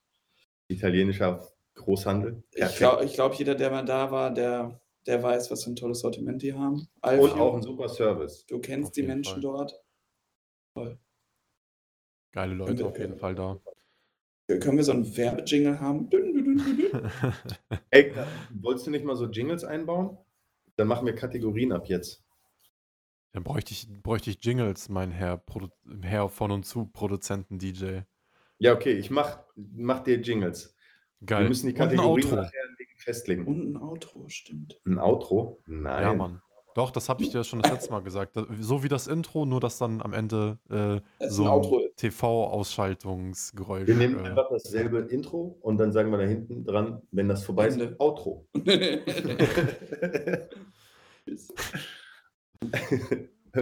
Italienischer 0.69 1.47
Großhandel. 1.79 2.43
Ich 2.55 2.77
glaube, 2.77 3.07
glaub, 3.07 3.35
jeder, 3.35 3.55
der 3.55 3.71
mal 3.71 3.85
da 3.85 4.11
war, 4.11 4.33
der, 4.33 4.81
der 5.07 5.23
weiß, 5.23 5.51
was 5.51 5.65
für 5.65 5.71
ein 5.71 5.77
tolles 5.77 6.01
Sortiment 6.01 6.43
die 6.43 6.53
haben. 6.55 6.75
Und 6.81 6.89
Alfio, 7.01 7.35
auch 7.37 7.55
ein 7.55 7.63
super 7.63 7.89
Service. 7.89 8.45
du 8.47 8.59
kennst 8.61 8.97
die 8.97 9.03
Menschen 9.03 9.41
Fall. 9.43 9.71
dort. 10.75 10.99
Geile 12.33 12.55
Leute 12.55 12.79
wir- 12.79 12.87
auf 12.87 12.99
jeden 12.99 13.17
Fall 13.17 13.35
da. 13.35 13.61
Können 14.61 14.79
wir 14.79 14.85
so 14.85 14.93
einen 14.93 15.15
Werbejingle 15.15 15.79
haben? 15.79 16.09
Dün, 16.09 16.33
dün, 16.33 16.45
dün, 16.45 16.57
dün, 16.57 16.77
dün. 16.79 17.01
Ey, 17.91 18.15
wolltest 18.63 18.87
du 18.87 18.91
nicht 18.91 19.05
mal 19.05 19.15
so 19.15 19.27
Jingles 19.27 19.63
einbauen? 19.63 20.17
Dann 20.77 20.89
machen 20.89 21.05
wir 21.05 21.15
Kategorien 21.15 21.71
ab 21.73 21.87
jetzt. 21.87 22.25
Dann 23.33 23.45
bräuchte 23.45 23.73
ich, 23.73 23.87
bräuchte 24.03 24.31
ich 24.31 24.43
Jingles, 24.43 24.89
mein 24.89 25.11
Herr, 25.11 25.37
Produ 25.37 25.69
Herr 26.01 26.31
von 26.31 26.51
und 26.51 26.65
zu 26.65 26.87
Produzenten-DJ. 26.87 28.01
Ja, 28.59 28.73
okay, 28.75 28.93
ich 28.93 29.11
mach, 29.11 29.41
mach 29.55 30.01
dir 30.03 30.17
Jingles. 30.19 30.75
Geil. 31.25 31.43
Wir 31.43 31.49
müssen 31.49 31.67
die 31.67 31.73
Und 31.75 31.81
ein 31.81 31.89
Kategorien 31.89 32.25
Outro. 32.27 32.37
nachher 32.37 32.65
legen 32.79 32.93
festlegen. 32.97 33.47
Und 33.47 33.73
ein 33.73 33.77
Outro, 33.77 34.29
stimmt. 34.29 34.81
Ein 34.87 34.99
Outro? 34.99 35.61
Nein. 35.67 36.03
Ja, 36.03 36.15
Mann. 36.15 36.43
Doch, 36.75 36.91
das 36.93 37.09
habe 37.09 37.25
ich 37.25 37.31
dir 37.31 37.43
schon 37.43 37.61
das 37.61 37.73
letzte 37.73 37.91
Mal 37.91 38.03
gesagt. 38.03 38.39
So 38.61 38.85
wie 38.85 38.89
das 38.89 39.09
Intro, 39.09 39.45
nur 39.45 39.59
dass 39.59 39.79
dann 39.79 40.01
am 40.01 40.13
Ende 40.13 40.59
äh, 40.71 41.01
so 41.29 41.89
ist. 41.89 41.97
TV-Ausschaltungsgeräusch. 41.97 43.89
Wir 43.89 43.97
nehmen 43.97 44.25
Äh, 44.25 44.29
einfach 44.29 44.49
dasselbe 44.49 44.99
Intro 45.01 45.59
und 45.61 45.79
dann 45.79 45.91
sagen 45.91 46.13
wir 46.13 46.19
da 46.19 46.25
hinten 46.25 46.65
dran, 46.65 47.03
wenn 47.11 47.29
das 47.29 47.43
vorbei 47.43 47.67
ist, 47.67 47.81
Ende. 47.81 47.97
Outro. 47.99 48.47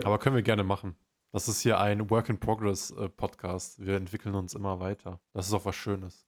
aber 0.04 0.18
können 0.18 0.36
wir 0.36 0.42
gerne 0.42 0.64
machen. 0.64 0.96
Das 1.32 1.48
ist 1.48 1.60
hier 1.60 1.78
ein 1.80 2.10
Work-in-Progress-Podcast. 2.10 3.84
Wir 3.84 3.96
entwickeln 3.96 4.34
uns 4.34 4.54
immer 4.54 4.78
weiter. 4.80 5.20
Das 5.32 5.46
ist 5.46 5.54
auch 5.54 5.64
was 5.64 5.76
Schönes. 5.76 6.25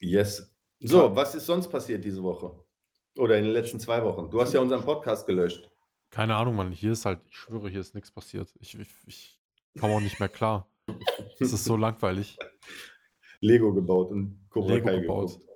Yes. 0.00 0.52
So, 0.80 1.14
was 1.14 1.34
ist 1.34 1.46
sonst 1.46 1.68
passiert 1.68 2.04
diese 2.04 2.22
Woche? 2.22 2.52
Oder 3.18 3.38
in 3.38 3.44
den 3.44 3.52
letzten 3.52 3.78
zwei 3.80 4.02
Wochen? 4.02 4.30
Du 4.30 4.40
hast 4.40 4.52
ja 4.52 4.60
unseren 4.60 4.82
Podcast 4.82 5.26
gelöscht. 5.26 5.70
Keine 6.10 6.34
Ahnung, 6.36 6.56
Mann. 6.56 6.72
Hier 6.72 6.92
ist 6.92 7.04
halt, 7.04 7.20
ich 7.28 7.36
schwöre, 7.36 7.68
hier 7.68 7.80
ist 7.80 7.94
nichts 7.94 8.10
passiert. 8.10 8.52
Ich, 8.60 8.78
ich, 8.78 8.88
ich 9.06 9.40
komme 9.78 9.94
auch 9.94 10.00
nicht 10.00 10.18
mehr 10.18 10.28
klar. 10.28 10.68
Es 11.38 11.52
ist 11.52 11.64
so 11.64 11.76
langweilig. 11.76 12.36
Lego 13.40 13.72
gebaut 13.72 14.10
und 14.10 14.46
Cobra 14.50 14.74
Lego 14.74 14.90
gebaut. 14.90 15.30
geguckt. 15.30 15.50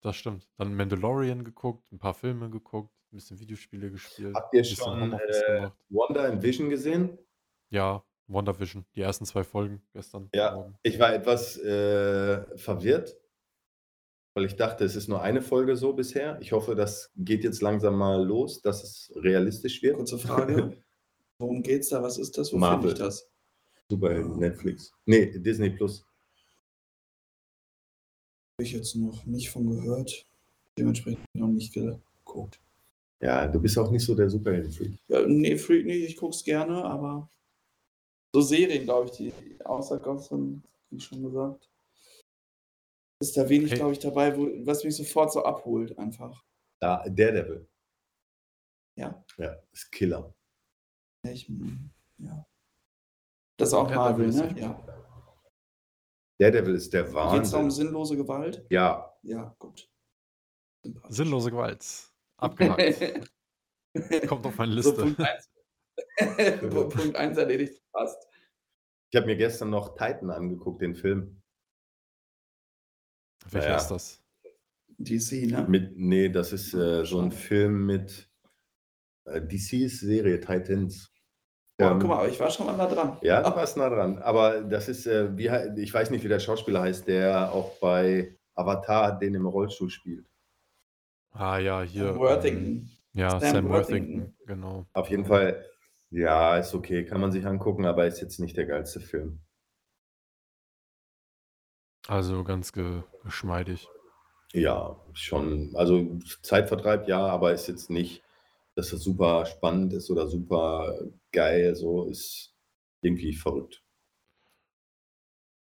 Das 0.00 0.16
stimmt. 0.16 0.48
Dann 0.56 0.74
Mandalorian 0.74 1.44
geguckt, 1.44 1.90
ein 1.92 1.98
paar 1.98 2.14
Filme 2.14 2.48
geguckt, 2.48 2.92
ein 3.12 3.16
bisschen 3.16 3.38
Videospiele 3.38 3.90
gespielt. 3.90 4.34
Habt 4.34 4.54
ihr 4.54 4.64
schon 4.64 5.12
äh. 5.12 5.70
Wonder 5.90 6.24
and 6.24 6.42
Vision 6.42 6.70
gesehen? 6.70 7.18
Ja, 7.70 8.04
WandaVision. 8.26 8.84
Die 8.94 9.02
ersten 9.02 9.26
zwei 9.26 9.44
Folgen 9.44 9.82
gestern. 9.92 10.28
Ja. 10.34 10.54
Morgen. 10.54 10.78
Ich 10.82 10.98
war 10.98 11.14
etwas 11.14 11.58
äh, 11.58 12.56
verwirrt, 12.56 13.16
weil 14.34 14.44
ich 14.46 14.56
dachte, 14.56 14.84
es 14.84 14.96
ist 14.96 15.08
nur 15.08 15.22
eine 15.22 15.42
Folge 15.42 15.76
so 15.76 15.92
bisher. 15.92 16.38
Ich 16.40 16.52
hoffe, 16.52 16.74
das 16.74 17.10
geht 17.16 17.44
jetzt 17.44 17.60
langsam 17.62 17.96
mal 17.96 18.24
los, 18.24 18.62
dass 18.62 18.82
es 18.82 19.12
realistisch 19.16 19.82
wird. 19.82 19.96
Kurze 19.96 20.18
Frage. 20.18 20.76
Worum 21.38 21.62
geht's 21.62 21.88
da? 21.88 22.02
Was 22.02 22.18
ist 22.18 22.38
das? 22.38 22.52
Wo 22.52 22.58
finde 22.58 22.88
ich 22.88 22.94
das? 22.94 23.28
Superhelden, 23.90 24.38
Netflix. 24.38 24.92
Nee, 25.04 25.38
Disney 25.38 25.70
Plus. 25.70 26.06
Habe 28.56 28.64
ich 28.64 28.72
jetzt 28.72 28.94
noch 28.94 29.24
nicht 29.26 29.50
von 29.50 29.68
gehört. 29.68 30.24
Dementsprechend 30.78 31.22
noch 31.34 31.48
nicht 31.48 31.74
geguckt. 31.74 32.58
Ja, 33.20 33.46
du 33.46 33.60
bist 33.60 33.78
auch 33.78 33.90
nicht 33.90 34.04
so 34.04 34.14
der 34.14 34.30
Superhelden-Freak. 34.30 34.98
Ja, 35.08 35.26
nee, 35.26 35.56
Freak 35.56 35.84
nicht. 35.84 36.08
Ich 36.08 36.16
gucke 36.16 36.34
es 36.34 36.42
gerne, 36.42 36.84
aber 36.84 37.28
so 38.32 38.40
Serien, 38.40 38.84
glaube 38.84 39.10
ich, 39.10 39.12
die 39.12 39.32
außer 39.64 39.98
Gotham, 39.98 40.62
wie 40.90 41.00
schon 41.00 41.22
gesagt, 41.22 41.68
ist 43.28 43.36
da 43.36 43.48
wenig, 43.48 43.70
Hey. 43.70 43.78
glaube 43.78 43.92
ich, 43.92 43.98
dabei, 43.98 44.36
wo, 44.36 44.48
was 44.66 44.84
mich 44.84 44.96
sofort 44.96 45.32
so 45.32 45.44
abholt, 45.44 45.96
einfach. 45.98 46.44
Da, 46.80 47.04
Daredevil. 47.08 47.68
Ja. 48.98 49.24
Ja, 49.38 49.56
ist 49.72 49.90
Killer. 49.92 50.34
Ja, 51.24 51.32
Ich, 51.32 51.48
ja. 52.18 52.46
Das 53.58 53.68
ist 53.68 53.74
auch 53.74 53.88
Ja, 53.90 53.96
Marvel, 53.96 54.30
Daredevil 54.30 54.48
ist 54.50 54.54
ne? 54.56 54.60
Ja. 54.60 54.86
Daredevil 56.40 56.74
ist 56.74 56.92
der 56.92 57.02
Geht 57.04 57.10
es 57.12 57.14
um 57.14 57.62
Wahnsinn. 57.64 57.70
sinnlose 57.70 58.16
Gewalt? 58.16 58.66
Ja, 58.70 59.16
Ja, 59.22 59.54
gut. 59.58 59.88
Sinnlose 61.08 61.50
Gewalt. 61.50 62.12
Abgehakt. 62.38 63.30
Kommt 64.28 64.44
auf 64.46 64.56
meine 64.56 64.82
So, 64.82 64.90
Liste. 64.90 65.02
Punkt 65.04 65.20
1. 65.20 65.50
Punkt 66.96 67.16
1 67.16 67.38
erledigt. 67.38 67.82
Passt. 67.92 68.26
ich 69.10 69.16
habe 69.16 69.26
mir 69.26 69.36
gestern 69.36 69.70
noch 69.70 69.90
Titan 69.96 70.30
angeguckt, 70.30 70.80
den 70.82 70.94
Film. 70.96 71.41
Welcher 73.50 73.68
Ja. 73.70 73.76
ist 73.76 73.88
das? 73.88 74.22
DC, 74.98 75.46
ne? 75.50 75.66
Mit, 75.68 75.96
nee, 75.96 76.28
das 76.28 76.52
ist 76.52 76.74
äh, 76.74 77.04
so 77.04 77.20
ein 77.20 77.32
Film 77.32 77.86
mit 77.86 78.30
äh, 79.24 79.40
DC's 79.40 80.00
Serie 80.00 80.40
Titans. 80.40 81.12
Boah, 81.78 81.92
Ähm, 81.92 81.98
guck 81.98 82.08
mal, 82.08 82.18
aber 82.18 82.28
ich 82.28 82.38
war 82.38 82.50
schon 82.50 82.66
mal 82.66 82.76
da 82.76 82.86
dran. 82.86 83.16
Ja, 83.22 83.42
du 83.42 83.54
warst 83.56 83.76
nah 83.76 83.88
dran. 83.88 84.18
Aber 84.18 84.60
das 84.62 84.88
ist, 84.88 85.06
äh, 85.06 85.36
wie, 85.36 85.48
ich 85.80 85.92
weiß 85.92 86.10
nicht, 86.10 86.22
wie 86.22 86.28
der 86.28 86.38
Schauspieler 86.38 86.82
heißt, 86.82 87.08
der 87.08 87.52
auch 87.52 87.78
bei 87.80 88.36
Avatar 88.54 89.18
den 89.18 89.34
im 89.34 89.46
Rollstuhl 89.46 89.90
spielt. 89.90 90.26
Ah 91.32 91.58
ja, 91.58 91.82
hier. 91.82 92.10
ähm, 92.10 92.16
Worthington. 92.18 92.90
ja, 93.14 93.30
Sam 93.40 93.40
Sam, 93.40 93.68
Worthington. 93.70 94.18
Worthington. 94.20 94.46
Genau. 94.46 94.86
Auf 94.92 95.08
jeden 95.08 95.24
Fall, 95.24 95.64
ja, 96.10 96.58
ist 96.58 96.74
okay, 96.74 97.04
kann 97.06 97.20
man 97.20 97.32
sich 97.32 97.46
angucken, 97.46 97.86
aber 97.86 98.06
ist 98.06 98.20
jetzt 98.20 98.38
nicht 98.38 98.56
der 98.56 98.66
geilste 98.66 99.00
Film. 99.00 99.40
Also 102.08 102.42
ganz 102.44 102.72
ge 102.72 103.02
geschmeidig. 103.22 103.88
Ja, 104.52 105.00
schon. 105.12 105.74
Also 105.76 106.18
Zeitvertreib 106.42 107.08
ja, 107.08 107.26
aber 107.26 107.52
ist 107.52 107.68
jetzt 107.68 107.90
nicht, 107.90 108.22
dass 108.74 108.90
das 108.90 109.02
super 109.02 109.46
spannend 109.46 109.92
ist 109.92 110.10
oder 110.10 110.28
super 110.28 110.94
geil. 111.32 111.74
So 111.74 112.04
ist 112.06 112.54
irgendwie 113.00 113.34
verrückt. 113.34 113.82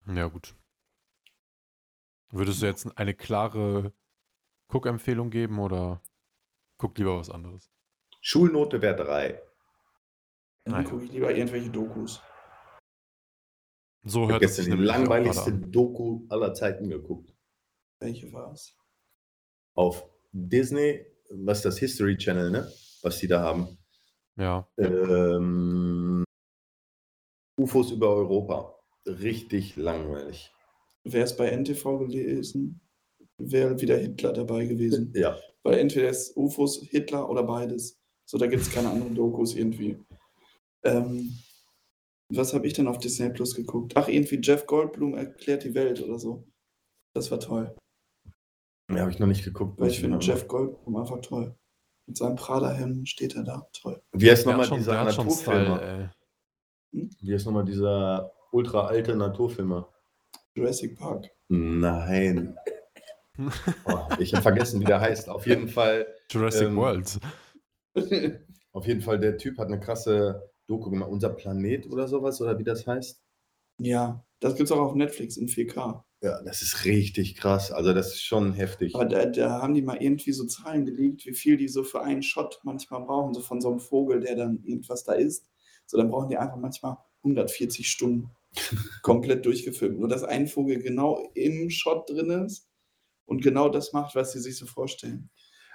Ja, 0.07 0.27
gut. 0.27 0.55
Würdest 2.31 2.61
du 2.61 2.65
jetzt 2.65 2.97
eine 2.97 3.13
klare 3.13 3.93
Guckempfehlung 4.69 5.29
geben 5.29 5.59
oder 5.59 6.01
guck 6.77 6.97
lieber 6.97 7.17
was 7.19 7.29
anderes? 7.29 7.69
Schulnote 8.21 8.81
wäre 8.81 8.95
3. 8.95 9.41
Dann 10.63 10.75
Naja. 10.75 10.89
gucke 10.89 11.05
ich 11.05 11.11
lieber 11.11 11.31
irgendwelche 11.35 11.69
Dokus. 11.69 12.21
So 14.03 14.23
Ich 14.23 14.23
habe 14.23 14.33
hört 14.33 14.43
es 14.43 14.55
sich 14.55 14.65
gestern 14.65 14.79
die 14.79 14.85
langweiligste 14.85 15.51
an. 15.51 15.71
Doku 15.71 16.25
aller 16.29 16.53
Zeiten 16.53 16.89
geguckt. 16.89 17.33
Welche 17.99 18.31
war 18.33 18.51
es? 18.53 18.75
Auf 19.75 20.05
Disney, 20.31 21.05
was 21.29 21.59
ist 21.59 21.65
das 21.65 21.77
History 21.77 22.17
Channel, 22.17 22.49
ne? 22.49 22.71
Was 23.03 23.19
die 23.19 23.27
da 23.27 23.41
haben. 23.41 23.77
Ja, 24.37 24.67
Ähm, 24.77 26.23
UFOs 27.59 27.91
über 27.91 28.09
Europa. 28.09 28.75
Richtig 29.05 29.75
langweilig. 29.75 30.51
Wer 31.03 31.23
es 31.23 31.35
bei 31.35 31.49
NTV 31.49 31.99
gelesen, 31.99 32.81
wäre 33.37 33.79
wieder 33.81 33.97
Hitler 33.97 34.33
dabei 34.33 34.65
gewesen. 34.65 35.13
Ja. 35.15 35.37
Weil 35.63 35.79
entweder 35.79 36.09
ist 36.09 36.35
UFOs 36.37 36.81
Hitler 36.89 37.29
oder 37.29 37.43
beides. 37.43 37.99
So, 38.25 38.37
da 38.37 38.47
gibt 38.47 38.61
es 38.63 38.71
keine 38.71 38.89
anderen 38.89 39.15
Dokus 39.15 39.55
irgendwie. 39.55 39.97
Ähm, 40.83 41.37
was 42.35 42.53
habe 42.53 42.67
ich 42.67 42.73
denn 42.73 42.87
auf 42.87 42.97
Disney 42.99 43.29
Plus 43.29 43.55
geguckt? 43.55 43.93
Ach, 43.95 44.07
irgendwie 44.07 44.39
Jeff 44.41 44.65
Goldblum 44.65 45.15
erklärt 45.15 45.63
die 45.63 45.73
Welt 45.73 46.01
oder 46.01 46.19
so. 46.19 46.47
Das 47.13 47.31
war 47.31 47.39
toll. 47.39 47.75
Mehr 48.87 49.01
habe 49.01 49.11
ich 49.11 49.19
noch 49.19 49.27
nicht 49.27 49.43
geguckt. 49.43 49.79
Weil 49.79 49.89
ich 49.89 49.99
finde 49.99 50.19
Jeff 50.19 50.47
Goldblum 50.47 50.97
einfach 50.97 51.21
toll. 51.21 51.55
Mit 52.07 52.17
seinem 52.17 52.35
Prada-Hemd 52.35 53.07
steht 53.07 53.35
er 53.35 53.43
da. 53.43 53.67
Toll. 53.73 54.01
Wie 54.11 54.29
heißt 54.29 54.45
nochmal 54.45 54.69
dieser 54.69 55.03
Naturfilmer? 55.03 55.81
Ey. 55.81 56.09
Wie 57.21 57.33
heißt 57.33 57.45
nochmal 57.45 57.65
dieser 57.65 58.33
ultra 58.51 58.87
alte 58.87 59.15
Naturfilmer? 59.15 59.87
Jurassic 60.55 60.97
Park. 60.97 61.29
Nein. 61.47 62.57
Oh, 63.85 64.07
ich 64.19 64.33
habe 64.33 64.41
vergessen, 64.43 64.81
wie 64.81 64.85
der 64.85 64.99
heißt. 64.99 65.29
Auf 65.29 65.47
jeden 65.47 65.69
Fall, 65.69 66.05
Jurassic 66.29 66.67
Ähm, 66.67 66.75
World. 66.75 67.17
auf 68.73 68.85
jeden 68.85 69.01
Fall, 69.01 69.19
der 69.19 69.37
Typ 69.37 69.57
hat 69.57 69.67
eine 69.67 69.79
krasse 69.79 70.50
Doku 70.71 70.89
gemacht. 70.89 71.09
Unser 71.09 71.29
Planet 71.29 71.87
oder 71.87 72.07
sowas, 72.07 72.41
oder 72.41 72.57
wie 72.57 72.63
das 72.63 72.87
heißt. 72.87 73.21
ja, 73.79 74.23
das 74.39 74.55
gibt 74.55 74.69
es 74.69 74.71
auch 74.71 74.79
auf 74.79 74.95
Netflix 74.95 75.37
in 75.37 75.47
4K. 75.47 76.03
Ja, 76.23 76.41
das 76.43 76.61
ist 76.61 76.85
richtig 76.85 77.35
krass. 77.35 77.71
Also, 77.71 77.93
das 77.93 78.13
ist 78.13 78.23
schon 78.23 78.53
heftig. 78.53 78.95
Aber 78.95 79.05
da, 79.05 79.25
da 79.25 79.61
haben 79.61 79.73
die 79.73 79.81
mal 79.81 80.01
irgendwie 80.01 80.31
so 80.31 80.45
Zahlen 80.45 80.85
gelegt, 80.85 81.25
wie 81.25 81.33
viel 81.33 81.57
die 81.57 81.67
so 81.67 81.83
für 81.83 82.01
einen 82.01 82.23
Shot 82.23 82.59
manchmal 82.63 83.01
brauchen, 83.01 83.33
so 83.33 83.41
von 83.41 83.59
so 83.59 83.69
einem 83.69 83.79
Vogel, 83.79 84.19
der 84.19 84.35
dann 84.35 84.63
irgendwas 84.63 85.03
da 85.03 85.13
ist. 85.13 85.47
So, 85.85 85.97
dann 85.97 86.09
brauchen 86.09 86.29
die 86.29 86.37
einfach 86.37 86.57
manchmal 86.57 86.97
140 87.23 87.89
Stunden 87.89 88.31
komplett 89.01 89.45
durchgefilmt. 89.45 89.99
Nur 89.99 90.09
dass 90.09 90.23
ein 90.23 90.47
Vogel 90.47 90.79
genau 90.79 91.31
im 91.33 91.69
Shot 91.69 92.09
drin 92.09 92.29
ist 92.45 92.67
und 93.25 93.41
genau 93.41 93.69
das 93.69 93.93
macht, 93.93 94.15
was 94.15 94.33
sie 94.33 94.39
sich 94.39 94.57
so 94.57 94.65
vorstellen. 94.65 95.29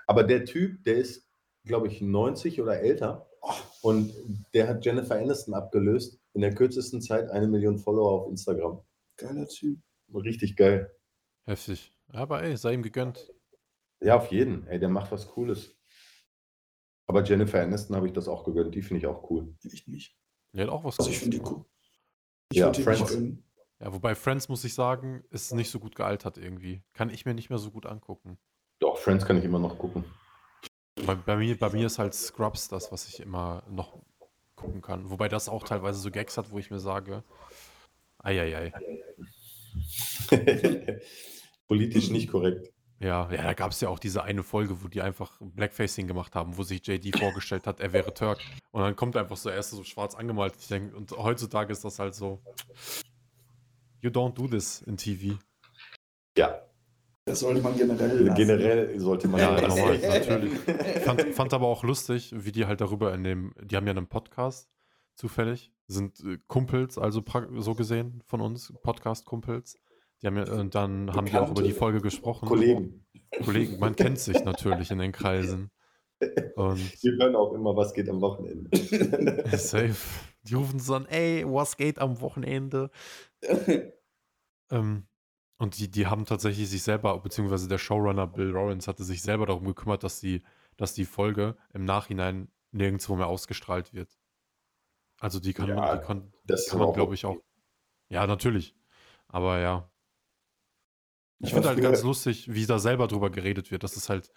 Aber 0.06 0.22
der 0.22 0.44
Typ, 0.44 0.84
der 0.84 0.96
ist, 0.96 1.28
glaube 1.64 1.88
ich, 1.88 2.00
90 2.00 2.60
oder 2.60 2.80
älter. 2.80 3.28
Und 3.86 4.12
der 4.52 4.66
hat 4.66 4.84
Jennifer 4.84 5.14
Aniston 5.14 5.54
abgelöst. 5.54 6.18
In 6.32 6.40
der 6.40 6.52
kürzesten 6.52 7.00
Zeit 7.00 7.30
eine 7.30 7.46
Million 7.46 7.78
Follower 7.78 8.20
auf 8.20 8.28
Instagram. 8.28 8.82
Geiler 9.16 9.46
Typ. 9.46 9.78
Richtig 10.12 10.56
geil. 10.56 10.92
Heftig. 11.44 11.92
Aber 12.08 12.42
ey, 12.42 12.56
sei 12.56 12.72
ihm 12.72 12.82
gegönnt. 12.82 13.32
Ja, 14.00 14.16
auf 14.16 14.32
jeden. 14.32 14.66
Ey, 14.66 14.80
der 14.80 14.88
macht 14.88 15.12
was 15.12 15.28
Cooles. 15.28 15.76
Aber 17.06 17.22
Jennifer 17.22 17.62
Aniston 17.62 17.94
habe 17.94 18.08
ich 18.08 18.12
das 18.12 18.26
auch 18.26 18.42
gegönnt. 18.42 18.74
Die 18.74 18.82
finde 18.82 18.98
ich 18.98 19.06
auch 19.06 19.30
cool. 19.30 19.54
Ich 19.62 19.86
nicht. 19.86 20.16
Der 20.52 20.64
hat 20.64 20.72
auch 20.72 20.82
was 20.82 20.98
Also 20.98 21.08
ich 21.08 21.20
Cooles 21.20 21.36
finde 21.36 21.38
die 21.38 21.54
cool. 21.54 21.64
Ich 22.50 22.58
Ja, 22.58 22.70
die 22.70 22.82
Friends. 22.82 23.16
Ja, 23.78 23.92
wobei 23.92 24.16
Friends, 24.16 24.48
muss 24.48 24.64
ich 24.64 24.74
sagen, 24.74 25.22
ist 25.30 25.54
nicht 25.54 25.70
so 25.70 25.78
gut 25.78 25.94
gealtert 25.94 26.38
irgendwie. 26.38 26.82
Kann 26.92 27.08
ich 27.08 27.24
mir 27.24 27.34
nicht 27.34 27.50
mehr 27.50 27.58
so 27.60 27.70
gut 27.70 27.86
angucken. 27.86 28.36
Doch, 28.80 28.98
Friends 28.98 29.24
kann 29.24 29.38
ich 29.38 29.44
immer 29.44 29.60
noch 29.60 29.78
gucken. 29.78 30.04
Bei, 31.04 31.14
bei, 31.14 31.36
mir, 31.36 31.58
bei 31.58 31.70
mir 31.70 31.86
ist 31.86 31.98
halt 31.98 32.14
Scrubs 32.14 32.68
das, 32.68 32.90
was 32.90 33.06
ich 33.08 33.20
immer 33.20 33.62
noch 33.68 33.98
gucken 34.54 34.80
kann. 34.80 35.10
Wobei 35.10 35.28
das 35.28 35.48
auch 35.48 35.62
teilweise 35.62 36.00
so 36.00 36.10
Gags 36.10 36.38
hat, 36.38 36.50
wo 36.50 36.58
ich 36.58 36.70
mir 36.70 36.78
sage, 36.78 37.22
eieiei. 38.18 38.72
Politisch 41.68 42.10
nicht 42.10 42.30
korrekt. 42.30 42.72
Ja, 42.98 43.30
ja, 43.30 43.42
da 43.42 43.52
gab 43.52 43.72
es 43.72 43.80
ja 43.82 43.90
auch 43.90 43.98
diese 43.98 44.22
eine 44.22 44.42
Folge, 44.42 44.82
wo 44.82 44.88
die 44.88 45.02
einfach 45.02 45.36
Blackfacing 45.40 46.06
gemacht 46.06 46.34
haben, 46.34 46.56
wo 46.56 46.62
sich 46.62 46.86
JD 46.86 47.18
vorgestellt 47.18 47.66
hat, 47.66 47.78
er 47.80 47.92
wäre 47.92 48.14
Turk. 48.14 48.40
Und 48.70 48.80
dann 48.80 48.96
kommt 48.96 49.16
einfach 49.18 49.36
so 49.36 49.50
erst 49.50 49.72
so 49.72 49.84
schwarz 49.84 50.14
angemalt. 50.14 50.54
Ich 50.58 50.68
denke, 50.68 50.96
und 50.96 51.10
heutzutage 51.12 51.72
ist 51.72 51.84
das 51.84 51.98
halt 51.98 52.14
so. 52.14 52.40
You 54.00 54.08
don't 54.08 54.32
do 54.32 54.48
this 54.48 54.80
in 54.82 54.96
TV. 54.96 55.38
Ja, 56.38 56.62
Das 57.28 57.40
sollte 57.40 57.60
man 57.60 57.76
generell 57.76 58.20
lassen. 58.24 58.36
generell 58.36 59.00
sollte 59.00 59.26
man 59.26 59.40
Ja, 59.40 59.60
das- 59.60 59.74
normal, 59.74 59.98
natürlich. 59.98 60.52
Ich 60.68 61.02
fand, 61.02 61.34
fand 61.34 61.54
aber 61.54 61.66
auch 61.66 61.82
lustig, 61.82 62.32
wie 62.36 62.52
die 62.52 62.66
halt 62.66 62.80
darüber 62.80 63.12
in 63.12 63.24
dem, 63.24 63.52
die 63.60 63.74
haben 63.76 63.84
ja 63.86 63.90
einen 63.92 64.06
Podcast, 64.06 64.70
zufällig, 65.16 65.72
sind 65.88 66.20
äh, 66.20 66.38
Kumpels, 66.46 66.98
also 66.98 67.24
so 67.58 67.74
gesehen 67.74 68.22
von 68.26 68.40
uns, 68.40 68.72
Podcast-Kumpels. 68.80 69.76
Die 70.22 70.28
haben 70.28 70.36
ja, 70.36 70.48
und 70.52 70.76
dann 70.76 71.12
haben 71.12 71.26
die 71.26 71.32
auch 71.34 71.50
über 71.50 71.62
die 71.62 71.68
Bekannte 71.70 71.74
Folge 71.78 72.00
gesprochen. 72.00 72.46
Kollegen, 72.46 73.04
Kollegen, 73.44 73.80
man 73.80 73.96
kennt 73.96 74.20
sich 74.20 74.44
natürlich 74.44 74.92
in 74.92 74.98
den 74.98 75.10
Kreisen. 75.10 75.72
Und 76.54 76.78
die 77.02 77.10
hören 77.10 77.34
auch 77.34 77.52
immer, 77.54 77.74
was 77.76 77.92
geht 77.92 78.08
am 78.08 78.20
Wochenende. 78.20 78.70
safe. 79.58 79.96
Die 80.44 80.54
rufen 80.54 80.78
so 80.78 80.94
an, 80.94 81.06
ey, 81.06 81.44
was 81.44 81.76
geht 81.76 81.98
am 81.98 82.20
Wochenende? 82.20 82.90
Ähm, 84.70 85.08
und 85.58 85.78
die, 85.78 85.90
die 85.90 86.06
haben 86.06 86.26
tatsächlich 86.26 86.68
sich 86.68 86.82
selber, 86.82 87.18
beziehungsweise 87.18 87.68
der 87.68 87.78
Showrunner 87.78 88.26
Bill 88.26 88.50
Lawrence 88.50 88.88
hatte 88.88 89.04
sich 89.04 89.22
selber 89.22 89.46
darum 89.46 89.64
gekümmert, 89.64 90.02
dass 90.02 90.20
die, 90.20 90.42
dass 90.76 90.92
die 90.92 91.06
Folge 91.06 91.56
im 91.72 91.84
Nachhinein 91.84 92.48
nirgendwo 92.72 93.16
mehr 93.16 93.26
ausgestrahlt 93.26 93.94
wird. 93.94 94.18
Also 95.18 95.40
die 95.40 95.54
kann 95.54 95.68
Ja, 95.68 95.76
man, 95.76 95.98
die 95.98 96.06
kann, 96.06 96.32
das 96.44 96.66
kann 96.68 96.78
man, 96.78 96.92
glaube 96.92 97.14
ich, 97.14 97.24
auch. 97.24 97.38
Ja, 98.10 98.26
natürlich. 98.26 98.74
Aber 99.28 99.58
ja. 99.58 99.90
Ich 101.38 101.52
finde 101.52 101.68
halt 101.68 101.80
ganz 101.80 102.02
lustig, 102.02 102.52
wie 102.52 102.66
da 102.66 102.78
selber 102.78 103.08
drüber 103.08 103.30
geredet 103.30 103.70
wird. 103.70 103.82
Das 103.82 103.96
ist 103.96 104.08
halt 104.08 104.30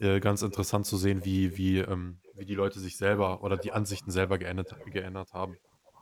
äh, 0.00 0.20
ganz 0.20 0.42
interessant 0.42 0.86
zu 0.86 0.96
sehen, 0.96 1.24
wie, 1.24 1.56
wie, 1.56 1.78
ähm, 1.78 2.20
wie 2.34 2.44
die 2.44 2.54
Leute 2.54 2.78
sich 2.78 2.96
selber 2.96 3.42
oder 3.42 3.56
die 3.56 3.72
Ansichten 3.72 4.10
selber 4.10 4.38
geändert, 4.38 4.76
geändert 4.86 5.32
haben. 5.32 5.56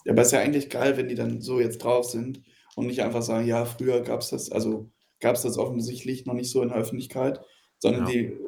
Ja, 0.04 0.12
aber 0.12 0.22
ist 0.22 0.32
ja 0.32 0.40
eigentlich 0.40 0.70
geil, 0.70 0.96
wenn 0.96 1.08
die 1.08 1.14
dann 1.14 1.40
so 1.40 1.60
jetzt 1.60 1.78
drauf 1.78 2.06
sind 2.06 2.42
und 2.76 2.87
nicht 2.87 3.02
einfach 3.02 3.22
sagen, 3.22 3.46
ja, 3.46 3.64
früher 3.64 4.00
gab 4.02 4.20
es 4.20 4.30
das, 4.30 4.50
also 4.50 4.90
gab 5.20 5.35
es 5.37 5.42
das 5.42 5.59
offensichtlich 5.59 6.26
noch 6.26 6.35
nicht 6.35 6.50
so 6.50 6.62
in 6.62 6.68
der 6.70 6.78
Öffentlichkeit, 6.78 7.40
sondern 7.78 8.06
Ja. 8.06 8.11
die 8.12 8.38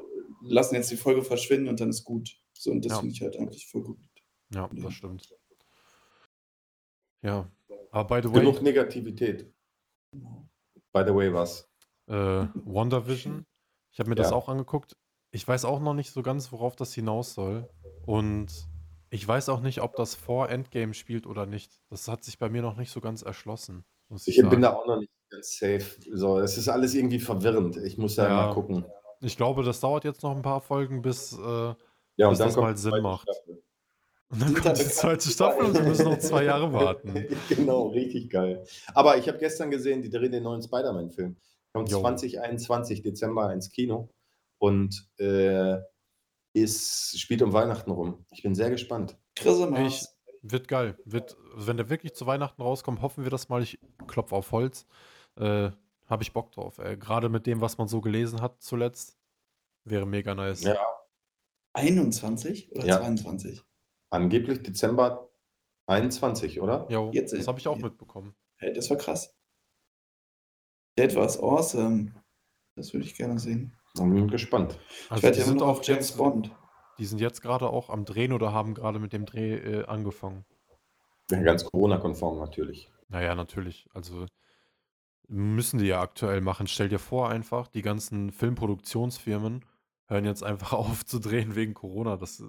lassen 0.42 0.74
jetzt 0.74 0.90
die 0.90 0.96
Folge 0.96 1.22
verschwinden 1.22 1.68
und 1.68 1.80
dann 1.80 1.90
ist 1.90 2.04
gut. 2.04 2.30
So, 2.54 2.70
und 2.70 2.84
das 2.84 2.92
Ja. 2.92 2.98
finde 3.00 3.14
ich 3.14 3.22
halt 3.22 3.36
eigentlich 3.36 3.66
voll 3.68 3.82
gut. 3.82 3.98
Ja, 4.54 4.68
Ja. 4.72 4.82
das 4.82 4.94
stimmt. 4.94 5.28
Ja. 7.22 7.50
Aber 7.90 8.20
by 8.20 8.26
the 8.28 8.34
way, 8.34 8.40
Genug 8.40 8.62
Negativität. 8.62 9.52
By 10.92 11.02
the 11.06 11.14
way, 11.14 11.32
was? 11.32 11.68
äh, 12.08 12.14
WandaVision, 12.54 13.46
ich 13.92 14.00
habe 14.00 14.08
mir 14.10 14.16
das 14.16 14.32
auch 14.32 14.48
angeguckt. 14.48 14.96
Ich 15.30 15.46
weiß 15.46 15.64
auch 15.64 15.80
noch 15.80 15.94
nicht 15.94 16.10
so 16.10 16.22
ganz, 16.22 16.52
worauf 16.52 16.76
das 16.76 16.92
hinaus 16.92 17.32
soll. 17.34 17.70
Und 18.04 18.68
ich 19.10 19.26
weiß 19.26 19.48
auch 19.48 19.60
nicht, 19.60 19.80
ob 19.80 19.94
das 19.96 20.14
vor 20.14 20.50
Endgame 20.50 20.92
spielt 20.94 21.26
oder 21.26 21.46
nicht. 21.46 21.80
Das 21.88 22.08
hat 22.08 22.24
sich 22.24 22.38
bei 22.38 22.48
mir 22.50 22.60
noch 22.60 22.76
nicht 22.76 22.90
so 22.90 23.00
ganz 23.00 23.22
erschlossen, 23.22 23.84
ich 24.26 24.38
Ich 24.38 24.48
bin 24.48 24.60
da 24.62 24.74
auch 24.74 24.86
noch 24.86 24.98
nicht 24.98 25.10
ganz 25.30 25.58
safe. 25.58 25.84
So, 26.12 26.38
es 26.38 26.56
ist 26.58 26.68
alles 26.68 26.94
irgendwie 26.94 27.18
verwirrend. 27.20 27.76
Ich 27.78 27.98
muss 27.98 28.16
da 28.16 28.28
Ja. 28.28 28.34
mal 28.46 28.52
gucken. 28.54 28.84
Ich 29.20 29.36
glaube, 29.36 29.62
das 29.62 29.80
dauert 29.80 30.04
jetzt 30.04 30.22
noch 30.22 30.34
ein 30.34 30.42
paar 30.42 30.60
Folgen, 30.60 31.00
bis, 31.02 31.32
äh, 31.32 31.74
Ja, 32.16 32.28
Bis 32.28 32.38
das 32.38 32.56
mal 32.56 32.76
Sinn 32.76 33.00
macht. 33.00 33.22
Staffel. 33.22 33.62
und 34.30 34.40
dann 34.40 34.48
Sind 34.48 34.62
kommt 34.62 34.78
die 34.78 34.84
zweite 34.84 35.28
Staffel 35.30 35.64
und 35.64 35.74
wir 35.74 35.82
müssen 35.82 36.04
noch 36.04 36.18
zwei 36.18 36.44
Jahre 36.44 36.72
warten. 36.72 37.26
genau, 37.48 37.88
richtig 37.88 38.28
geil. 38.30 38.64
Aber 38.94 39.16
ich 39.16 39.28
habe 39.28 39.38
gestern 39.38 39.70
gesehen, 39.70 40.02
die 40.02 40.10
drehen 40.10 40.32
den 40.32 40.42
neuen 40.42 40.62
Spider-Man-Film. 40.62 41.36
Kommt 41.72 41.90
Jo. 41.90 42.00
2021 42.00 43.02
Dezember 43.02 43.50
ins 43.52 43.70
Kino 43.70 44.10
und 44.58 45.08
äh, 45.18 45.78
ist, 46.52 47.18
spielt 47.18 47.40
um 47.42 47.52
Weihnachten 47.54 47.90
rum. 47.90 48.26
Ich 48.30 48.42
bin 48.42 48.54
sehr 48.54 48.68
gespannt. 48.70 49.16
Christmas. 49.36 50.14
Ich, 50.42 50.52
wird 50.52 50.68
geil. 50.68 50.98
Wird, 51.04 51.36
wenn 51.54 51.76
der 51.76 51.88
wirklich 51.90 52.14
zu 52.14 52.26
Weihnachten 52.26 52.62
rauskommt, 52.62 53.00
hoffen 53.02 53.24
wir 53.24 53.30
das 53.30 53.48
mal. 53.48 53.62
Ich 53.62 53.78
klopfe 54.06 54.34
auf 54.36 54.52
Holz. 54.52 54.86
Äh, 55.36 55.70
Habe 56.06 56.22
ich 56.22 56.32
Bock 56.32 56.52
drauf. 56.52 56.78
Ey. 56.78 56.96
Gerade 56.96 57.28
mit 57.28 57.46
dem, 57.46 57.60
was 57.60 57.78
man 57.78 57.88
so 57.88 58.00
gelesen 58.00 58.40
hat 58.42 58.60
zuletzt. 58.62 59.16
Wäre 59.84 60.06
mega 60.06 60.34
nice. 60.34 60.62
Ja, 60.62 60.76
21 61.74 62.72
oder 62.72 62.84
Ja. 62.86 62.98
22? 62.98 63.64
angeblich 64.10 64.62
Dezember 64.62 65.30
21, 65.86 66.60
oder? 66.60 66.86
Jetzt- 67.12 67.32
das 67.32 67.48
habe 67.48 67.58
ich 67.58 67.66
auch 67.66 67.78
ja. 67.78 67.84
mitbekommen. 67.86 68.34
Hey, 68.58 68.72
das 68.72 68.90
war 68.90 68.96
krass. 68.98 69.34
That 70.96 71.16
was 71.16 71.40
awesome. 71.40 72.12
Das 72.76 72.92
würde 72.92 73.06
ich 73.06 73.14
gerne 73.14 73.38
sehen. 73.38 73.74
Bin 73.94 74.28
gespannt. 74.28 74.78
Ich 74.88 75.10
Also 75.10 75.22
werde 75.22 75.34
die 75.36 75.40
ja 75.40 75.46
sind 75.46 75.62
auch 75.62 75.68
auf 75.68 75.84
James 75.86 76.08
jetzt, 76.10 76.18
Bond. 76.18 76.50
Die 76.98 77.04
sind 77.04 77.20
jetzt 77.20 77.42
gerade 77.42 77.68
auch 77.68 77.90
am 77.90 78.04
Drehen 78.04 78.32
oder 78.32 78.52
haben 78.52 78.74
gerade 78.74 78.98
mit 78.98 79.12
dem 79.12 79.26
Dreh 79.26 79.54
äh, 79.54 79.84
angefangen. 79.86 80.44
Ja, 81.30 81.42
ganz 81.42 81.64
Corona-konform 81.64 82.38
natürlich. 82.38 82.90
Naja, 83.08 83.34
natürlich. 83.34 83.86
Also 83.92 84.26
müssen 85.28 85.78
die 85.78 85.86
ja 85.86 86.00
aktuell 86.00 86.40
machen. 86.40 86.66
Stell 86.66 86.88
dir 86.88 86.98
vor 86.98 87.30
einfach, 87.30 87.68
die 87.68 87.82
ganzen 87.82 88.30
Filmproduktionsfirmen 88.30 89.64
hören 90.06 90.24
jetzt 90.24 90.42
einfach 90.42 90.72
auf 90.72 91.04
zu 91.04 91.18
drehen 91.18 91.54
wegen 91.54 91.74
Corona. 91.74 92.16
Das, 92.16 92.40
äh, 92.40 92.44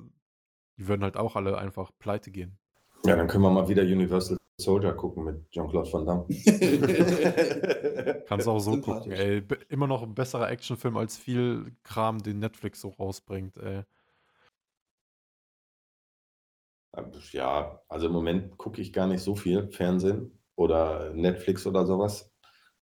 die 0.77 0.87
würden 0.87 1.03
halt 1.03 1.17
auch 1.17 1.35
alle 1.35 1.57
einfach 1.57 1.91
pleite 1.99 2.31
gehen. 2.31 2.57
Ja, 3.05 3.15
dann 3.15 3.27
können 3.27 3.43
wir 3.43 3.51
mal 3.51 3.67
wieder 3.67 3.83
Universal 3.83 4.37
Soldier 4.59 4.93
gucken 4.93 5.23
mit 5.23 5.49
Jean-Claude 5.51 5.91
Van 5.91 6.05
Damme. 6.05 6.25
Kannst 8.27 8.47
auch 8.47 8.59
so 8.59 8.79
gucken, 8.79 9.11
ey. 9.11 9.43
Immer 9.69 9.87
noch 9.87 10.03
ein 10.03 10.13
besserer 10.13 10.49
Actionfilm 10.49 10.95
als 10.95 11.17
viel 11.17 11.75
Kram, 11.83 12.21
den 12.21 12.39
Netflix 12.39 12.81
so 12.81 12.89
rausbringt, 12.89 13.57
ey. 13.57 13.83
Ja, 17.31 17.81
also 17.87 18.07
im 18.07 18.13
Moment 18.13 18.57
gucke 18.57 18.81
ich 18.81 18.93
gar 18.93 19.07
nicht 19.07 19.21
so 19.21 19.35
viel 19.35 19.71
Fernsehen 19.71 20.39
oder 20.55 21.13
Netflix 21.13 21.65
oder 21.65 21.85
sowas, 21.85 22.31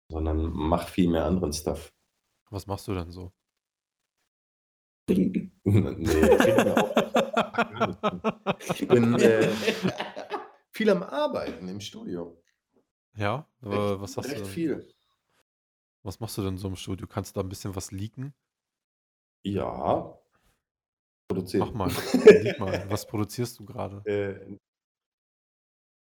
sondern 0.09 0.51
mache 0.51 0.91
viel 0.91 1.09
mehr 1.09 1.25
anderen 1.25 1.53
Stuff. 1.53 1.93
Was 2.49 2.67
machst 2.67 2.87
du 2.87 2.93
denn 2.93 3.11
so? 3.11 3.31
Trinken. 5.07 5.51
nee, 5.63 6.03
mir 6.03 6.77
auch 6.77 6.95
nicht. 8.59 8.81
Ich 8.81 8.87
bin 8.87 9.15
äh, 9.15 9.49
viel 10.71 10.89
am 10.89 11.03
Arbeiten 11.03 11.67
im 11.67 11.79
Studio. 11.79 12.41
Ja? 13.15 13.47
Äh, 13.61 13.67
Recht, 13.67 14.01
was, 14.01 14.17
hast 14.17 14.29
recht 14.29 14.41
du, 14.41 14.45
viel. 14.45 14.93
was 16.03 16.19
machst 16.19 16.37
du 16.37 16.43
denn 16.43 16.57
so 16.57 16.67
im 16.67 16.75
Studio? 16.75 17.07
Kannst 17.07 17.35
du 17.35 17.39
da 17.39 17.45
ein 17.45 17.49
bisschen 17.49 17.75
was 17.75 17.91
leaken? 17.91 18.33
Ja. 19.43 20.20
Produziert. 21.33 21.63
Mach 21.63 21.73
mal. 21.73 21.89
Lieg 22.43 22.59
mal. 22.59 22.85
Was 22.89 23.05
produzierst 23.07 23.59
du 23.59 23.65
gerade? 23.65 24.01
Äh, 24.05 24.57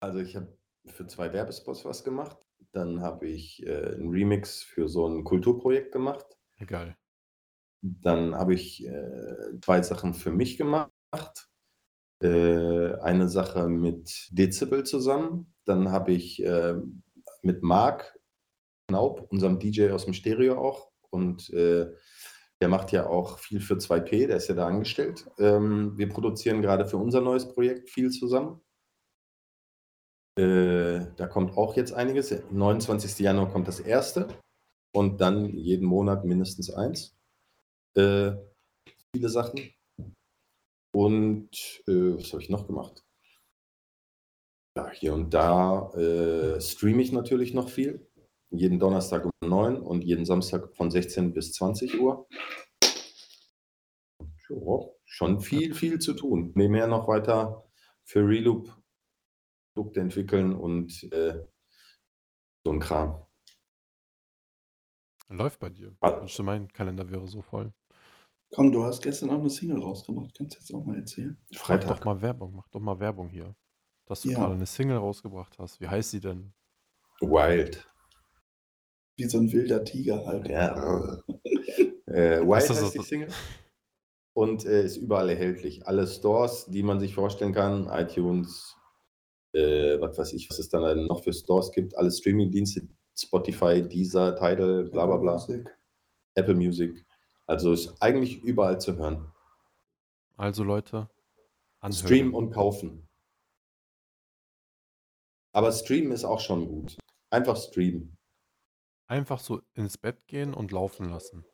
also 0.00 0.18
ich 0.18 0.36
habe 0.36 0.56
für 0.86 1.06
zwei 1.06 1.32
Werbespots 1.32 1.84
was 1.84 2.04
gemacht. 2.04 2.36
Dann 2.72 3.00
habe 3.00 3.26
ich 3.28 3.64
äh, 3.66 3.94
einen 3.94 4.10
Remix 4.10 4.62
für 4.62 4.88
so 4.88 5.06
ein 5.06 5.24
Kulturprojekt 5.24 5.92
gemacht. 5.92 6.26
Egal. 6.56 6.96
Dann 7.82 8.34
habe 8.34 8.54
ich 8.54 8.86
äh, 8.86 9.60
zwei 9.62 9.82
Sachen 9.82 10.14
für 10.14 10.30
mich 10.30 10.56
gemacht. 10.56 10.90
Äh, 12.22 12.94
eine 13.00 13.28
Sache 13.28 13.68
mit 13.68 14.28
Dezibel 14.32 14.84
zusammen. 14.84 15.54
Dann 15.64 15.90
habe 15.90 16.12
ich 16.12 16.42
äh, 16.42 16.74
mit 17.42 17.62
Marc 17.62 18.18
Knaub, 18.88 19.26
unserem 19.30 19.58
DJ 19.58 19.90
aus 19.90 20.04
dem 20.04 20.14
Stereo 20.14 20.58
auch. 20.58 20.90
Und 21.10 21.50
äh, 21.50 21.92
der 22.60 22.68
macht 22.68 22.92
ja 22.92 23.06
auch 23.06 23.38
viel 23.38 23.60
für 23.60 23.74
2P, 23.74 24.26
der 24.26 24.36
ist 24.36 24.48
ja 24.48 24.54
da 24.54 24.66
angestellt. 24.66 25.26
Ähm, 25.38 25.96
wir 25.98 26.08
produzieren 26.08 26.62
gerade 26.62 26.86
für 26.86 26.96
unser 26.96 27.20
neues 27.20 27.48
Projekt 27.48 27.90
viel 27.90 28.10
zusammen. 28.10 28.60
Äh, 30.38 31.06
da 31.16 31.26
kommt 31.28 31.56
auch 31.56 31.76
jetzt 31.76 31.92
einiges. 31.92 32.30
29. 32.50 33.18
Januar 33.20 33.50
kommt 33.50 33.68
das 33.68 33.80
erste. 33.80 34.28
Und 34.94 35.20
dann 35.20 35.50
jeden 35.50 35.86
Monat 35.86 36.24
mindestens 36.24 36.70
eins. 36.70 37.16
Äh, 37.96 38.32
viele 39.14 39.28
Sachen. 39.28 39.74
Und 40.94 41.82
äh, 41.88 42.16
was 42.16 42.32
habe 42.32 42.42
ich 42.42 42.50
noch 42.50 42.66
gemacht? 42.66 43.04
Ja, 44.76 44.90
hier 44.90 45.14
und 45.14 45.34
da 45.34 45.92
äh, 45.94 46.60
streame 46.60 47.02
ich 47.02 47.12
natürlich 47.12 47.54
noch 47.54 47.68
viel. 47.68 48.08
Jeden 48.56 48.78
Donnerstag 48.78 49.24
um 49.24 49.32
9 49.48 49.76
und 49.80 50.04
jeden 50.04 50.24
Samstag 50.24 50.74
von 50.76 50.90
16 50.90 51.32
bis 51.34 51.52
20 51.52 51.98
Uhr. 52.00 52.28
Ja, 54.48 54.78
schon 55.04 55.40
viel, 55.40 55.74
viel 55.74 55.98
zu 55.98 56.14
tun. 56.14 56.52
Nebenher 56.54 56.86
noch 56.86 57.08
weiter 57.08 57.64
für 58.04 58.20
Reloop 58.26 58.76
Produkte 59.74 60.00
entwickeln 60.00 60.54
und 60.54 61.02
äh, 61.12 61.44
so 62.64 62.72
ein 62.72 62.78
Kram. 62.78 63.26
Läuft 65.28 65.58
bei 65.58 65.70
dir. 65.70 65.96
Ich 66.04 66.10
wünschte, 66.12 66.42
mein 66.44 66.68
Kalender 66.72 67.10
wäre 67.10 67.26
so 67.26 67.42
voll. 67.42 67.72
Komm, 68.52 68.70
du 68.70 68.84
hast 68.84 69.02
gestern 69.02 69.30
auch 69.30 69.40
eine 69.40 69.50
Single 69.50 69.80
rausgemacht. 69.80 70.32
Kannst 70.36 70.54
du 70.54 70.58
jetzt 70.60 70.72
auch 70.72 70.84
mal 70.84 70.96
erzählen? 70.96 71.36
Mach 71.50 71.58
doch 71.58 71.64
Freitag. 71.66 72.04
mal 72.04 72.22
Werbung. 72.22 72.54
Mach 72.54 72.68
doch 72.68 72.78
mal 72.80 73.00
Werbung 73.00 73.28
hier. 73.30 73.56
Dass 74.06 74.20
du 74.20 74.28
Ja. 74.28 74.38
gerade 74.38 74.54
eine 74.54 74.66
Single 74.66 74.98
rausgebracht 74.98 75.58
hast. 75.58 75.80
Wie 75.80 75.88
heißt 75.88 76.10
sie 76.12 76.20
denn? 76.20 76.52
Wild. 77.20 77.90
Wie 79.16 79.24
so 79.24 79.38
ein 79.38 79.52
wilder 79.52 79.84
Tiger 79.84 80.26
halt. 80.26 80.48
Ja. 80.48 81.22
Äh, 82.06 82.40
Ist 82.40 82.46
Wild 82.46 82.70
das 82.70 82.82
heißt 82.82 82.94
die 82.94 83.02
Single 83.02 83.28
und 84.34 84.66
äh, 84.66 84.84
ist 84.84 84.96
überall 84.96 85.30
erhältlich. 85.30 85.86
Alle 85.86 86.06
Stores, 86.06 86.66
die 86.66 86.82
man 86.82 87.00
sich 87.00 87.14
vorstellen 87.14 87.54
kann, 87.54 87.88
iTunes, 87.88 88.76
äh, 89.52 90.00
was 90.00 90.18
weiß 90.18 90.32
ich, 90.34 90.50
was 90.50 90.58
es 90.58 90.68
dann 90.68 91.06
noch 91.06 91.22
für 91.22 91.32
Stores 91.32 91.70
gibt, 91.72 91.96
alle 91.96 92.10
Streaming-Dienste, 92.10 92.88
Spotify, 93.16 93.82
Deezer, 93.82 94.34
Tidal, 94.34 94.84
bla 94.90 95.06
bla 95.06 95.16
bla, 95.16 95.32
Musik. 95.34 95.70
Apple 96.34 96.54
Music. 96.54 97.06
Also 97.46 97.72
ist 97.72 97.94
eigentlich 98.02 98.42
überall 98.42 98.80
zu 98.80 98.96
hören. 98.96 99.32
Also 100.36 100.64
Leute, 100.64 101.08
anhören. 101.80 101.92
Streamen 101.92 102.34
und 102.34 102.50
kaufen. 102.50 103.08
Aber 105.52 105.70
streamen 105.70 106.10
ist 106.10 106.24
auch 106.24 106.40
schon 106.40 106.66
gut. 106.66 106.98
Einfach 107.30 107.56
streamen. 107.56 108.13
Einfach 109.06 109.38
so 109.38 109.60
ins 109.74 109.98
Bett 109.98 110.26
gehen 110.26 110.54
und 110.54 110.72
laufen 110.72 111.08
lassen. 111.10 111.44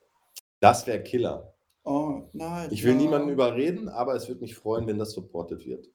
Das 0.61 0.87
wäre 0.87 1.03
Killer. 1.03 1.55
Oh, 1.85 2.29
nein. 2.33 2.71
Ich 2.73 2.85
will 2.85 2.93
ja. 2.93 2.99
niemanden 2.99 3.29
überreden, 3.31 3.89
aber 3.89 4.15
es 4.15 4.29
würde 4.29 4.43
mich 4.43 4.55
freuen, 4.55 4.87
wenn 4.87 4.99
das 4.99 5.13
supported 5.13 5.65
wird. 5.65 5.89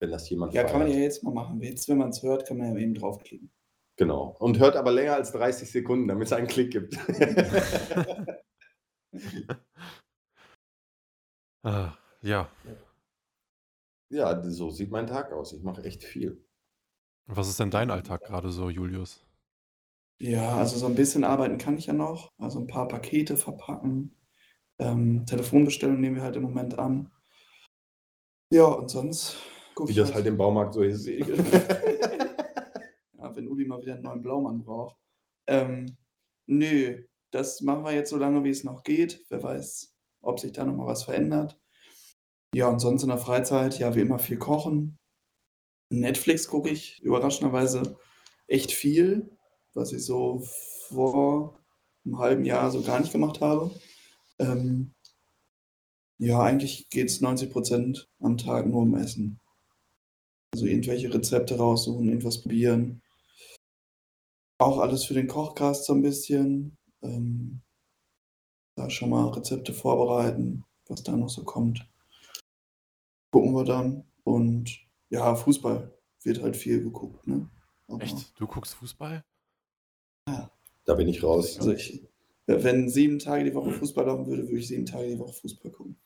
Wenn 0.00 0.10
das 0.10 0.28
jemand 0.28 0.52
Ja, 0.54 0.64
kann 0.64 0.80
man 0.80 0.88
ja 0.88 0.94
feiert. 0.94 1.04
jetzt 1.04 1.22
mal 1.22 1.32
machen. 1.32 1.60
Jetzt, 1.62 1.88
wenn 1.88 1.98
man 1.98 2.10
es 2.10 2.22
hört, 2.22 2.46
kann 2.46 2.58
man 2.58 2.74
ja 2.74 2.80
eben 2.80 2.94
draufklicken. 2.94 3.50
Genau. 3.96 4.36
Und 4.38 4.58
hört 4.58 4.76
aber 4.76 4.92
länger 4.92 5.14
als 5.14 5.32
30 5.32 5.70
Sekunden, 5.70 6.06
damit 6.08 6.26
es 6.26 6.32
einen 6.32 6.46
Klick 6.46 6.70
gibt. 6.72 6.96
Ah, 11.64 11.98
ja. 12.22 12.48
ja, 14.10 14.42
so 14.48 14.70
sieht 14.70 14.90
mein 14.90 15.06
Tag 15.08 15.32
aus. 15.32 15.52
Ich 15.52 15.62
mache 15.62 15.82
echt 15.82 16.04
viel. 16.04 16.46
Was 17.26 17.48
ist 17.48 17.58
denn 17.58 17.70
dein 17.70 17.90
Alltag 17.90 18.22
gerade 18.22 18.50
so, 18.50 18.70
Julius? 18.70 19.26
Ja, 20.20 20.56
also 20.56 20.76
so 20.76 20.86
ein 20.86 20.96
bisschen 20.96 21.24
arbeiten 21.24 21.58
kann 21.58 21.76
ich 21.76 21.86
ja 21.86 21.92
noch. 21.92 22.32
Also 22.38 22.58
ein 22.58 22.66
paar 22.66 22.88
Pakete 22.88 23.36
verpacken. 23.36 24.16
Ähm, 24.78 25.26
Telefonbestellungen 25.26 26.00
nehmen 26.00 26.16
wir 26.16 26.22
halt 26.22 26.36
im 26.36 26.42
Moment 26.42 26.78
an. 26.78 27.10
Ja, 28.50 28.64
und 28.64 28.90
sonst 28.90 29.36
Wie 29.78 29.90
ich 29.90 29.96
das 29.96 30.14
halt 30.14 30.26
im 30.26 30.36
Baumarkt 30.36 30.74
so 30.74 30.82
ist. 30.82 31.06
Ja, 33.18 33.34
wenn 33.34 33.48
Uli 33.48 33.66
mal 33.66 33.80
wieder 33.80 33.94
einen 33.94 34.04
neuen 34.04 34.22
Blaumann 34.22 34.62
braucht. 34.62 34.96
Ähm, 35.48 35.96
nö, 36.46 37.02
das 37.32 37.60
machen 37.60 37.84
wir 37.84 37.92
jetzt 37.92 38.10
so 38.10 38.16
lange, 38.16 38.44
wie 38.44 38.50
es 38.50 38.62
noch 38.62 38.84
geht. 38.84 39.24
Wer 39.28 39.42
weiß, 39.42 39.92
ob 40.20 40.38
sich 40.38 40.52
da 40.52 40.64
nochmal 40.64 40.86
was 40.86 41.02
verändert. 41.02 41.60
Ja, 42.54 42.68
und 42.68 42.78
sonst 42.78 43.02
in 43.02 43.08
der 43.08 43.18
Freizeit, 43.18 43.78
ja, 43.78 43.94
wie 43.94 44.00
immer 44.00 44.18
viel 44.18 44.38
kochen. 44.38 44.98
Netflix 45.90 46.48
gucke 46.48 46.70
ich 46.70 47.02
überraschenderweise 47.02 47.98
echt 48.46 48.72
viel, 48.72 49.36
was 49.78 49.92
ich 49.92 50.04
so 50.04 50.42
vor 50.88 51.58
einem 52.04 52.18
halben 52.18 52.44
Jahr 52.44 52.70
so 52.70 52.82
gar 52.82 53.00
nicht 53.00 53.12
gemacht 53.12 53.40
habe. 53.40 53.70
Ähm, 54.38 54.94
ja, 56.18 56.40
eigentlich 56.40 56.88
geht 56.90 57.08
es 57.08 57.22
90% 57.22 58.06
am 58.20 58.36
Tag 58.36 58.66
nur 58.66 58.82
um 58.82 58.96
Essen. 58.96 59.40
Also 60.52 60.66
irgendwelche 60.66 61.12
Rezepte 61.14 61.56
raussuchen, 61.56 62.08
irgendwas 62.08 62.42
probieren. 62.42 63.02
Auch 64.58 64.78
alles 64.78 65.04
für 65.04 65.14
den 65.14 65.28
Kochcast 65.28 65.84
so 65.84 65.94
ein 65.94 66.02
bisschen. 66.02 66.76
Ähm, 67.02 67.62
da 68.74 68.90
schon 68.90 69.10
mal 69.10 69.28
Rezepte 69.28 69.72
vorbereiten, 69.72 70.64
was 70.88 71.02
da 71.02 71.16
noch 71.16 71.28
so 71.28 71.44
kommt. 71.44 71.88
Gucken 73.30 73.54
wir 73.54 73.64
dann. 73.64 74.04
Und 74.24 74.80
ja, 75.10 75.34
Fußball 75.34 75.96
wird 76.22 76.42
halt 76.42 76.56
viel 76.56 76.82
geguckt, 76.82 77.26
ne? 77.26 77.48
Echt? 78.00 78.38
Du 78.38 78.46
guckst 78.46 78.74
Fußball? 78.74 79.24
Da 80.84 80.94
bin 80.94 81.08
ich 81.08 81.22
raus. 81.22 81.58
Also 81.58 81.72
ich, 81.72 82.02
wenn 82.46 82.88
sieben 82.88 83.18
Tage 83.18 83.44
die 83.44 83.54
Woche 83.54 83.70
Fußball 83.72 84.06
laufen 84.06 84.26
würde, 84.26 84.44
würde 84.44 84.58
ich 84.58 84.68
sieben 84.68 84.86
Tage 84.86 85.08
die 85.08 85.18
Woche 85.18 85.34
Fußball 85.34 85.70
gucken. 85.70 85.96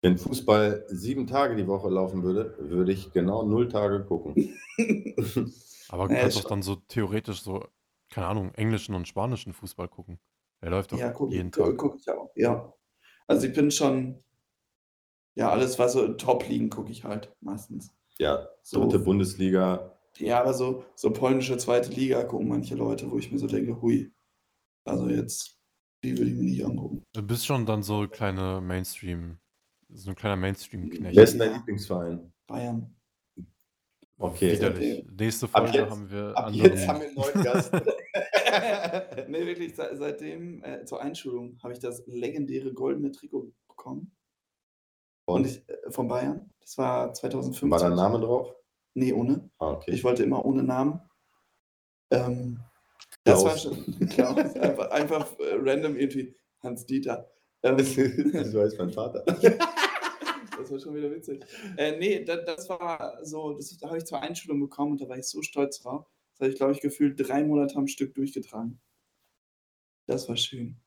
Wenn 0.00 0.16
Fußball 0.16 0.84
sieben 0.88 1.26
Tage 1.26 1.56
die 1.56 1.66
Woche 1.66 1.88
laufen 1.88 2.22
würde, 2.22 2.54
würde 2.58 2.92
ich 2.92 3.12
genau 3.12 3.42
null 3.42 3.68
Tage 3.68 4.04
gucken. 4.04 4.56
Aber 5.88 6.08
du 6.08 6.14
kannst 6.20 6.36
doch 6.36 6.44
dann 6.44 6.62
so 6.62 6.76
theoretisch 6.76 7.42
so, 7.42 7.66
keine 8.10 8.26
Ahnung, 8.28 8.54
englischen 8.54 8.94
und 8.94 9.08
spanischen 9.08 9.52
Fußball 9.52 9.88
gucken. 9.88 10.20
Der 10.62 10.70
läuft 10.70 10.92
doch 10.92 10.98
Ja, 10.98 11.10
gucke 11.10 11.34
jeden 11.34 11.50
guck, 11.50 11.64
Tag. 11.66 11.78
guck 11.78 11.96
ich 12.00 12.08
auch. 12.10 12.30
Ja. 12.36 12.72
Also 13.26 13.46
ich 13.46 13.52
bin 13.54 13.70
schon, 13.70 14.22
ja, 15.34 15.50
alles, 15.50 15.78
was 15.78 15.92
so 15.92 16.08
Top-Ligen 16.14 16.70
gucke 16.70 16.90
ich 16.90 17.04
halt 17.04 17.34
meistens. 17.40 17.92
ja, 18.18 18.48
So. 18.62 18.80
dritte 18.82 18.98
Bundesliga. 19.00 19.97
Ja, 20.18 20.40
aber 20.40 20.52
so, 20.54 20.84
so 20.94 21.12
polnische 21.12 21.56
zweite 21.58 21.90
Liga 21.92 22.24
gucken 22.24 22.48
manche 22.48 22.74
Leute, 22.74 23.10
wo 23.10 23.18
ich 23.18 23.30
mir 23.30 23.38
so 23.38 23.46
denke, 23.46 23.80
hui. 23.80 24.12
Also 24.84 25.08
jetzt, 25.08 25.58
die 26.02 26.16
würde 26.16 26.30
ich 26.30 26.36
mir 26.36 26.44
nicht 26.44 26.64
angucken. 26.64 27.04
Du 27.12 27.22
bist 27.22 27.46
schon 27.46 27.66
dann 27.66 27.82
so 27.82 28.06
kleine 28.08 28.60
Mainstream, 28.60 29.38
so 29.88 30.10
ein 30.10 30.16
kleiner 30.16 30.36
Mainstream-Knecht. 30.36 31.16
Wer 31.16 31.22
ist 31.24 31.32
denn 31.32 31.40
dein 31.40 31.52
Lieblingsverein? 31.54 32.32
Bayern. 32.46 32.94
Okay. 34.20 34.52
Widerlich. 34.54 35.06
Nächste 35.16 35.46
Ab 35.46 35.62
Folge 35.64 35.78
jetzt- 35.78 35.90
haben 35.90 36.10
wir 36.10 36.36
Ab 36.36 36.46
anderen. 36.46 36.72
jetzt 36.72 36.88
haben 36.88 37.00
wir 37.00 37.06
einen 37.06 37.14
neuen 37.16 37.42
Gast. 37.44 37.72
nee, 39.28 39.46
wirklich, 39.46 39.76
seit, 39.76 39.96
seitdem 39.98 40.64
äh, 40.64 40.84
zur 40.84 41.00
Einschulung 41.00 41.58
habe 41.62 41.72
ich 41.74 41.78
das 41.78 42.02
legendäre 42.06 42.72
goldene 42.72 43.12
Trikot 43.12 43.52
bekommen. 43.68 44.16
Und 45.26 45.42
Und 45.42 45.46
ich, 45.46 45.68
äh, 45.68 45.90
von 45.90 46.08
Bayern. 46.08 46.50
Das 46.60 46.76
war 46.78 47.12
2015. 47.14 47.70
war 47.70 47.78
da 47.78 47.86
ein 47.86 47.94
Name 47.96 48.18
drauf? 48.18 48.54
Nee, 48.94 49.12
ohne. 49.12 49.50
Ah, 49.58 49.72
okay. 49.72 49.92
Ich 49.92 50.02
wollte 50.04 50.22
immer 50.22 50.44
ohne 50.44 50.62
Namen. 50.62 51.00
Ähm, 52.10 52.60
das 53.24 53.44
war 53.44 53.56
schon 53.56 53.84
Klaus, 54.10 54.36
einfach, 54.56 54.90
einfach 54.90 55.38
äh, 55.38 55.54
random 55.58 55.96
irgendwie 55.96 56.34
Hans 56.62 56.86
Dieter. 56.86 57.30
Ähm, 57.62 57.78
so 58.44 58.60
heißt 58.60 58.78
mein 58.78 58.90
Vater. 58.90 59.22
das 59.26 60.70
war 60.70 60.78
schon 60.78 60.94
wieder 60.94 61.10
witzig. 61.10 61.44
Äh, 61.76 61.98
nee, 61.98 62.24
das, 62.24 62.44
das 62.44 62.68
war 62.68 63.24
so, 63.24 63.54
das, 63.54 63.76
da 63.78 63.88
habe 63.88 63.98
ich 63.98 64.04
zur 64.04 64.20
Einschulung 64.22 64.60
bekommen 64.60 64.92
und 64.92 65.00
da 65.00 65.08
war 65.08 65.18
ich 65.18 65.26
so 65.26 65.42
stolz 65.42 65.80
drauf. 65.80 66.06
Das 66.32 66.40
habe 66.40 66.52
ich, 66.52 66.56
glaube 66.56 66.72
ich, 66.72 66.80
gefühlt 66.80 67.18
drei 67.18 67.44
Monate 67.44 67.76
am 67.76 67.88
Stück 67.88 68.14
durchgetragen. 68.14 68.80
Das 70.06 70.28
war 70.28 70.36
schön. 70.36 70.80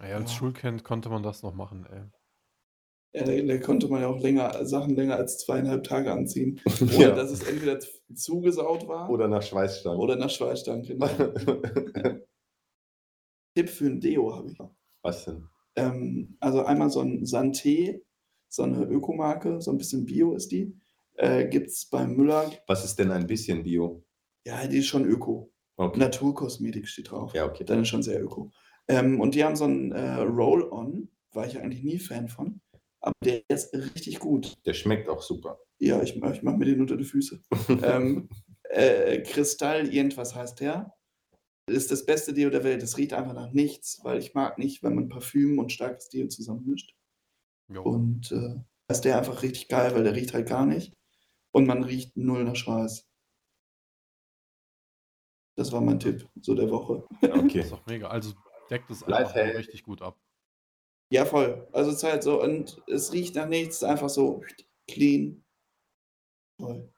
Ey, 0.00 0.12
als 0.12 0.30
Ja. 0.32 0.38
Schulkind 0.38 0.84
konnte 0.84 1.08
man 1.08 1.22
das 1.22 1.42
noch 1.42 1.54
machen, 1.54 1.86
ey. 1.86 2.02
Ja, 3.16 3.24
da, 3.24 3.32
da 3.40 3.58
konnte 3.58 3.88
man 3.88 4.02
ja 4.02 4.08
auch 4.08 4.20
länger, 4.20 4.66
Sachen 4.66 4.94
länger 4.94 5.16
als 5.16 5.38
zweieinhalb 5.38 5.84
Tage 5.84 6.12
anziehen, 6.12 6.60
ohne 6.82 6.92
Ja. 6.98 7.14
dass 7.14 7.30
es 7.30 7.42
entweder 7.48 7.80
zu- 7.80 7.88
zugesaut 8.14 8.86
war 8.88 9.08
Oder 9.08 9.26
nach 9.26 9.42
Schweißstangen. 9.42 9.98
oder 9.98 10.16
nach 10.16 10.30
Schweißstand. 10.30 10.86
Genau. 10.88 11.08
Tipp 13.54 13.68
für 13.70 13.86
ein 13.86 14.00
Deo 14.00 14.34
habe 14.34 14.50
ich. 14.50 14.58
Was 15.02 15.24
denn? 15.24 15.44
Ähm, 15.76 16.36
also 16.40 16.64
einmal 16.64 16.90
so 16.90 17.00
ein 17.00 17.24
Santé, 17.24 18.02
so 18.48 18.62
eine 18.64 18.84
Ökomarke, 18.84 19.60
so 19.60 19.70
ein 19.70 19.78
bisschen 19.78 20.04
Bio 20.04 20.34
ist 20.34 20.52
die. 20.52 20.74
Äh, 21.14 21.48
Gibt 21.48 21.68
es 21.68 21.86
beim 21.88 22.14
Müller. 22.16 22.50
Was 22.66 22.84
ist 22.84 22.98
denn 22.98 23.10
ein 23.10 23.26
bisschen 23.26 23.62
Bio? 23.62 24.04
Ja, 24.44 24.66
die 24.66 24.78
ist 24.78 24.86
schon 24.88 25.06
Öko. 25.06 25.50
Okay. 25.78 25.98
Naturkosmetik 25.98 26.86
steht 26.86 27.10
drauf. 27.10 27.32
Ja, 27.34 27.46
okay. 27.46 27.64
Dann 27.64 27.80
ist 27.82 27.88
schon 27.88 28.02
sehr 28.02 28.22
öko. 28.22 28.50
Ähm, 28.88 29.20
und 29.20 29.34
die 29.34 29.42
haben 29.44 29.56
so 29.56 29.64
einen 29.64 29.92
äh, 29.92 30.16
Roll-On, 30.20 31.08
war 31.32 31.46
ich 31.46 31.58
eigentlich 31.58 31.82
nie 31.82 31.98
Fan 31.98 32.28
von. 32.28 32.60
Aber 33.06 33.14
der 33.22 33.48
ist 33.48 33.72
richtig 33.72 34.18
gut. 34.18 34.56
Der 34.66 34.74
schmeckt 34.74 35.08
auch 35.08 35.22
super. 35.22 35.60
Ja, 35.78 36.02
ich, 36.02 36.16
ich 36.16 36.42
mache 36.42 36.56
mir 36.56 36.64
den 36.64 36.80
unter 36.80 36.96
die 36.96 37.04
Füße. 37.04 37.40
ähm, 37.82 38.28
äh, 38.64 39.22
Kristall, 39.22 39.94
irgendwas 39.94 40.34
heißt 40.34 40.58
der. 40.58 40.92
Ist 41.70 41.92
das 41.92 42.04
beste 42.04 42.34
Deo 42.34 42.50
der 42.50 42.64
Welt. 42.64 42.82
Es 42.82 42.98
riecht 42.98 43.12
einfach 43.12 43.32
nach 43.32 43.52
nichts, 43.52 44.00
weil 44.02 44.18
ich 44.18 44.34
mag 44.34 44.58
nicht, 44.58 44.82
wenn 44.82 44.96
man 44.96 45.08
Parfüm 45.08 45.60
und 45.60 45.70
starkes 45.70 46.08
Deo 46.08 46.26
zusammenmischt. 46.26 46.96
Jo. 47.68 47.82
Und 47.84 48.32
äh, 48.32 48.56
ist 48.90 49.02
der 49.02 49.18
einfach 49.18 49.40
richtig 49.44 49.68
geil, 49.68 49.94
weil 49.94 50.02
der 50.02 50.16
riecht 50.16 50.34
halt 50.34 50.48
gar 50.48 50.66
nicht. 50.66 50.92
Und 51.52 51.66
man 51.68 51.84
riecht 51.84 52.16
null 52.16 52.42
nach 52.42 52.56
Schweiß. 52.56 53.06
Das 55.56 55.70
war 55.70 55.80
mein 55.80 56.00
Tipp, 56.00 56.28
so 56.40 56.56
der 56.56 56.70
Woche. 56.70 57.06
Okay. 57.22 57.60
Ist 57.60 57.70
doch 57.70 57.86
mega. 57.86 58.08
Also 58.08 58.32
deckt 58.68 58.90
es 58.90 59.04
einfach 59.04 59.36
richtig 59.36 59.84
gut 59.84 60.02
ab. 60.02 60.18
Ja, 61.10 61.24
voll. 61.24 61.68
Also 61.72 61.90
es 61.90 61.98
ist 61.98 62.04
halt 62.04 62.22
so, 62.22 62.42
und 62.42 62.82
es 62.88 63.12
riecht 63.12 63.36
nach 63.36 63.48
nichts, 63.48 63.82
einfach 63.84 64.08
so 64.08 64.42
clean. 64.88 65.44
Toll. 66.58 66.92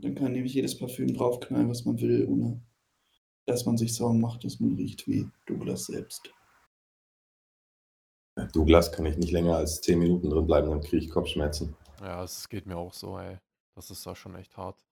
Dann 0.00 0.14
kann 0.14 0.32
nämlich 0.32 0.54
jedes 0.54 0.78
Parfüm 0.78 1.12
draufknallen, 1.12 1.68
was 1.68 1.84
man 1.84 2.00
will, 2.00 2.26
ohne 2.28 2.62
dass 3.46 3.66
man 3.66 3.76
sich 3.76 3.94
Sorgen 3.94 4.20
macht, 4.20 4.44
dass 4.44 4.60
man 4.60 4.74
riecht 4.74 5.08
wie 5.08 5.28
Douglas 5.46 5.86
selbst. 5.86 6.32
Douglas 8.52 8.92
kann 8.92 9.06
ich 9.06 9.16
nicht 9.16 9.32
länger 9.32 9.56
als 9.56 9.80
10 9.80 9.98
Minuten 9.98 10.30
drin 10.30 10.46
bleiben, 10.46 10.70
dann 10.70 10.82
kriege 10.82 11.04
ich 11.04 11.10
Kopfschmerzen. 11.10 11.76
Ja, 12.00 12.22
es 12.22 12.48
geht 12.48 12.66
mir 12.66 12.76
auch 12.76 12.92
so, 12.92 13.18
ey. 13.18 13.38
Das 13.74 13.90
ist 13.90 14.06
da 14.06 14.14
schon 14.14 14.34
echt 14.36 14.56
hart. 14.56 14.84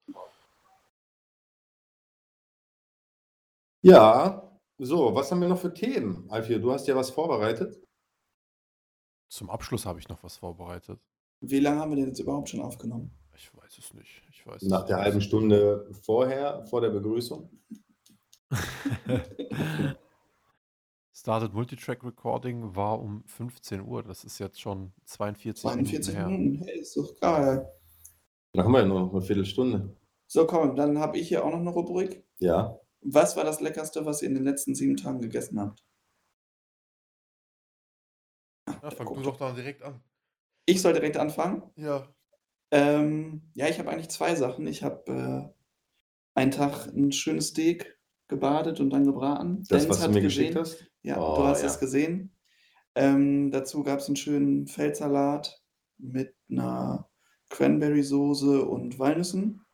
Ja, 3.83 4.59
so, 4.79 5.15
was 5.15 5.31
haben 5.31 5.41
wir 5.41 5.49
noch 5.49 5.61
für 5.61 5.73
Themen? 5.73 6.29
Alfio, 6.31 6.59
du 6.59 6.73
hast 6.73 6.89
ja 6.89 6.97
was 6.97 7.11
vorbereitet. 7.11 7.81
Zum 9.29 9.51
Abschluss 9.51 9.87
habe 9.87 9.99
ich 9.99 10.09
noch 10.09 10.23
was 10.23 10.37
vorbereitet. 10.37 11.01
Wie 11.41 11.61
lange 11.61 11.81
haben 11.81 11.91
wir 11.91 11.97
denn 11.97 12.09
jetzt 12.09 12.21
überhaupt 12.21 12.49
schon 12.49 12.61
aufgenommen? 12.61 13.11
Ich 13.35 13.55
weiß 13.55 13.79
es 13.79 13.93
nicht. 13.95 14.23
Ich 14.31 14.47
weiß 14.47 14.63
es 14.63 14.69
Nach 14.69 14.87
der 14.87 14.99
halben 14.99 15.21
Stunde 15.21 15.89
vorher, 16.03 16.65
vor 16.67 16.81
der 16.81 16.91
Begrüßung. 16.91 17.51
Started 21.13 21.53
Multitrack 21.55 22.05
Recording 22.05 22.77
war 22.77 23.01
um 23.01 23.25
15 23.27 23.83
Uhr. 23.83 24.03
Das 24.03 24.25
ist 24.25 24.39
jetzt 24.39 24.61
schon 24.61 24.93
42 25.07 25.61
42 25.63 26.15
Minuten 26.15 26.17
her. 26.17 26.29
Minuten, 26.39 26.65
hey, 26.65 26.79
ist 26.81 26.97
doch 26.97 27.19
geil. 27.21 27.69
Da 28.53 28.63
haben 28.65 28.73
wir 28.73 28.81
ja 28.81 28.87
noch 28.87 29.13
eine 29.13 29.21
Viertelstunde. 29.21 29.97
So, 30.27 30.47
komm, 30.47 30.77
dann 30.77 30.99
habe 30.99 31.19
ich 31.19 31.29
hier 31.29 31.45
auch 31.45 31.51
noch 31.51 31.59
eine 31.59 31.71
Rubrik. 31.71 32.25
Ja. 32.39 32.79
Was 33.01 33.37
war 33.37 33.45
das 33.45 33.61
Leckerste, 33.61 34.07
was 34.07 34.23
ihr 34.23 34.29
in 34.29 34.35
den 34.35 34.45
letzten 34.45 34.75
sieben 34.75 34.97
Tagen 34.97 35.21
gegessen 35.21 35.61
habt? 35.61 35.85
Fang 38.91 39.07
du 39.07 39.21
doch 39.23 39.37
da 39.37 39.53
direkt 39.53 39.83
an. 39.83 40.01
Ich 40.67 40.83
soll 40.83 40.93
direkt 40.93 41.17
anfangen. 41.17 41.63
Ja. 41.77 42.09
Ähm, 42.71 43.43
ja, 43.55 43.69
ich 43.69 43.79
habe 43.79 43.91
eigentlich 43.91 44.09
zwei 44.11 44.35
Sachen. 44.35 44.67
Ich 44.67 44.83
habe 44.83 45.13
äh, 45.13 46.39
einen 46.39 46.51
Tag 46.51 46.87
ein 46.89 47.13
schönes 47.13 47.49
Steak 47.49 47.99
gebadet 48.29 48.81
und 48.81 48.91
dann 48.91 49.05
gebraten. 49.05 49.59
Das, 49.61 49.69
Dennis 49.69 49.89
was 49.89 49.97
du 49.99 50.03
hat 50.05 50.11
mir 50.13 50.21
gesehen. 50.23 50.53
geschickt 50.55 50.57
hast? 50.59 50.87
Ja, 51.03 51.21
Oh, 51.21 51.37
du 51.37 51.45
hast 51.45 51.63
ja. 51.63 51.69
es 51.69 51.79
gesehen. 51.79 52.33
Ähm, 52.95 53.51
dazu 53.51 53.83
gab 53.83 54.01
es 54.01 54.07
einen 54.09 54.17
schönen 54.17 54.67
Feldsalat 54.67 55.63
mit 55.99 56.35
einer 56.51 57.09
Cranberry-Soße 57.51 58.63
und 58.65 58.99
Walnüssen. 58.99 59.65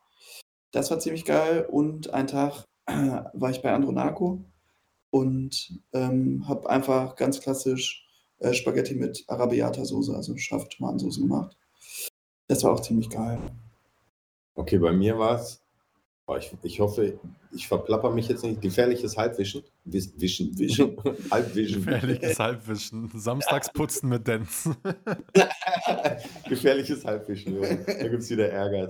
Das 0.72 0.90
war 0.90 0.98
ziemlich 0.98 1.24
geil. 1.24 1.66
Und 1.70 2.12
einen 2.12 2.28
Tag 2.28 2.64
äh, 2.86 2.92
war 3.32 3.50
ich 3.50 3.62
bei 3.62 3.72
Andronaco 3.72 4.44
und 5.10 5.80
ähm, 5.92 6.46
habe 6.48 6.68
einfach 6.68 7.16
ganz 7.16 7.40
klassisch 7.40 8.06
äh, 8.42 8.52
Spaghetti 8.54 8.94
mit 8.94 9.24
Arabiata-Soße, 9.28 10.14
also 10.14 10.36
scharfe 10.36 10.68
Tomatensoße 10.68 11.20
gemacht. 11.20 11.56
Das 12.48 12.64
war 12.64 12.72
auch 12.72 12.80
ziemlich 12.80 13.08
geil. 13.08 13.38
Okay, 14.54 14.78
bei 14.78 14.92
mir 14.92 15.18
war 15.18 15.40
es, 15.40 15.62
oh, 16.26 16.36
ich, 16.36 16.52
ich 16.62 16.80
hoffe, 16.80 17.18
ich 17.52 17.68
verplapper 17.68 18.10
mich 18.10 18.28
jetzt 18.28 18.44
nicht, 18.44 18.60
gefährliches 18.60 19.16
Halbwischen. 19.16 19.62
Wis, 19.84 20.12
wischen, 20.20 20.58
Wischen. 20.58 20.96
Halbwischen. 21.30 21.84
Gefährliches 21.84 22.38
Halbwischen. 22.38 23.10
Samstags 23.14 23.72
putzen 23.72 24.08
mit 24.08 24.26
Dance. 24.26 24.76
gefährliches 26.48 27.04
Halbwischen, 27.04 27.54
Junge. 27.54 27.84
Da 27.86 28.08
gibt 28.08 28.22
es 28.22 28.30
wieder 28.30 28.48
Ärger. 28.50 28.88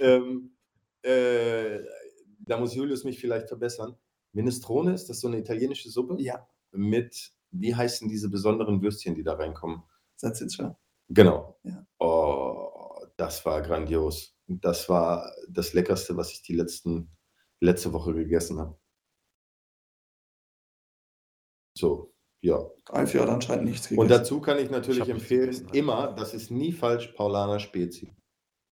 ähm, 0.00 0.50
äh, 1.02 1.80
da 2.40 2.58
muss 2.58 2.74
Julius 2.74 3.04
mich 3.04 3.18
vielleicht 3.18 3.48
verbessern. 3.48 3.96
Minestrone, 4.32 4.92
ist 4.92 5.08
das 5.08 5.20
so 5.20 5.28
eine 5.28 5.38
italienische 5.38 5.90
Suppe? 5.90 6.20
Ja, 6.20 6.46
Mit, 6.72 7.32
wie 7.60 7.74
heißen 7.74 8.08
diese 8.08 8.28
besonderen 8.30 8.82
Würstchen, 8.82 9.14
die 9.14 9.22
da 9.22 9.34
reinkommen? 9.34 9.82
Salsiccia. 10.16 10.78
Genau. 11.08 11.58
Ja. 11.62 11.86
Oh, 11.98 13.06
das 13.16 13.44
war 13.44 13.62
grandios. 13.62 14.36
Das 14.46 14.88
war 14.88 15.32
das 15.48 15.72
Leckerste, 15.72 16.16
was 16.16 16.32
ich 16.32 16.42
die 16.42 16.54
letzten, 16.54 17.10
letzte 17.60 17.92
Woche 17.92 18.14
gegessen 18.14 18.58
habe. 18.58 18.78
So, 21.76 22.14
ja. 22.40 22.70
Alfie 22.90 23.18
hat 23.20 23.28
anscheinend 23.28 23.66
nichts 23.66 23.88
gegessen. 23.88 24.00
Und 24.00 24.10
dazu 24.10 24.40
kann 24.40 24.58
ich 24.58 24.64
Ich 24.64 24.70
natürlich 24.70 25.06
nichts 25.06 25.10
empfehlen, 25.10 25.50
gegessen, 25.50 25.68
immer, 25.72 26.12
das 26.12 26.34
ist 26.34 26.50
nie 26.50 26.72
falsch, 26.72 27.08
Paulaner 27.08 27.58
Spezi. 27.58 28.12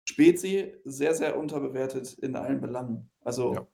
Spezi 0.06 0.76
sehr, 0.86 1.14
sehr 1.14 1.38
unterbewertet 1.38 2.14
in 2.20 2.36
allen 2.36 2.60
Belangen. 2.62 3.10
Also 3.22 3.54
Ja. 3.54 3.68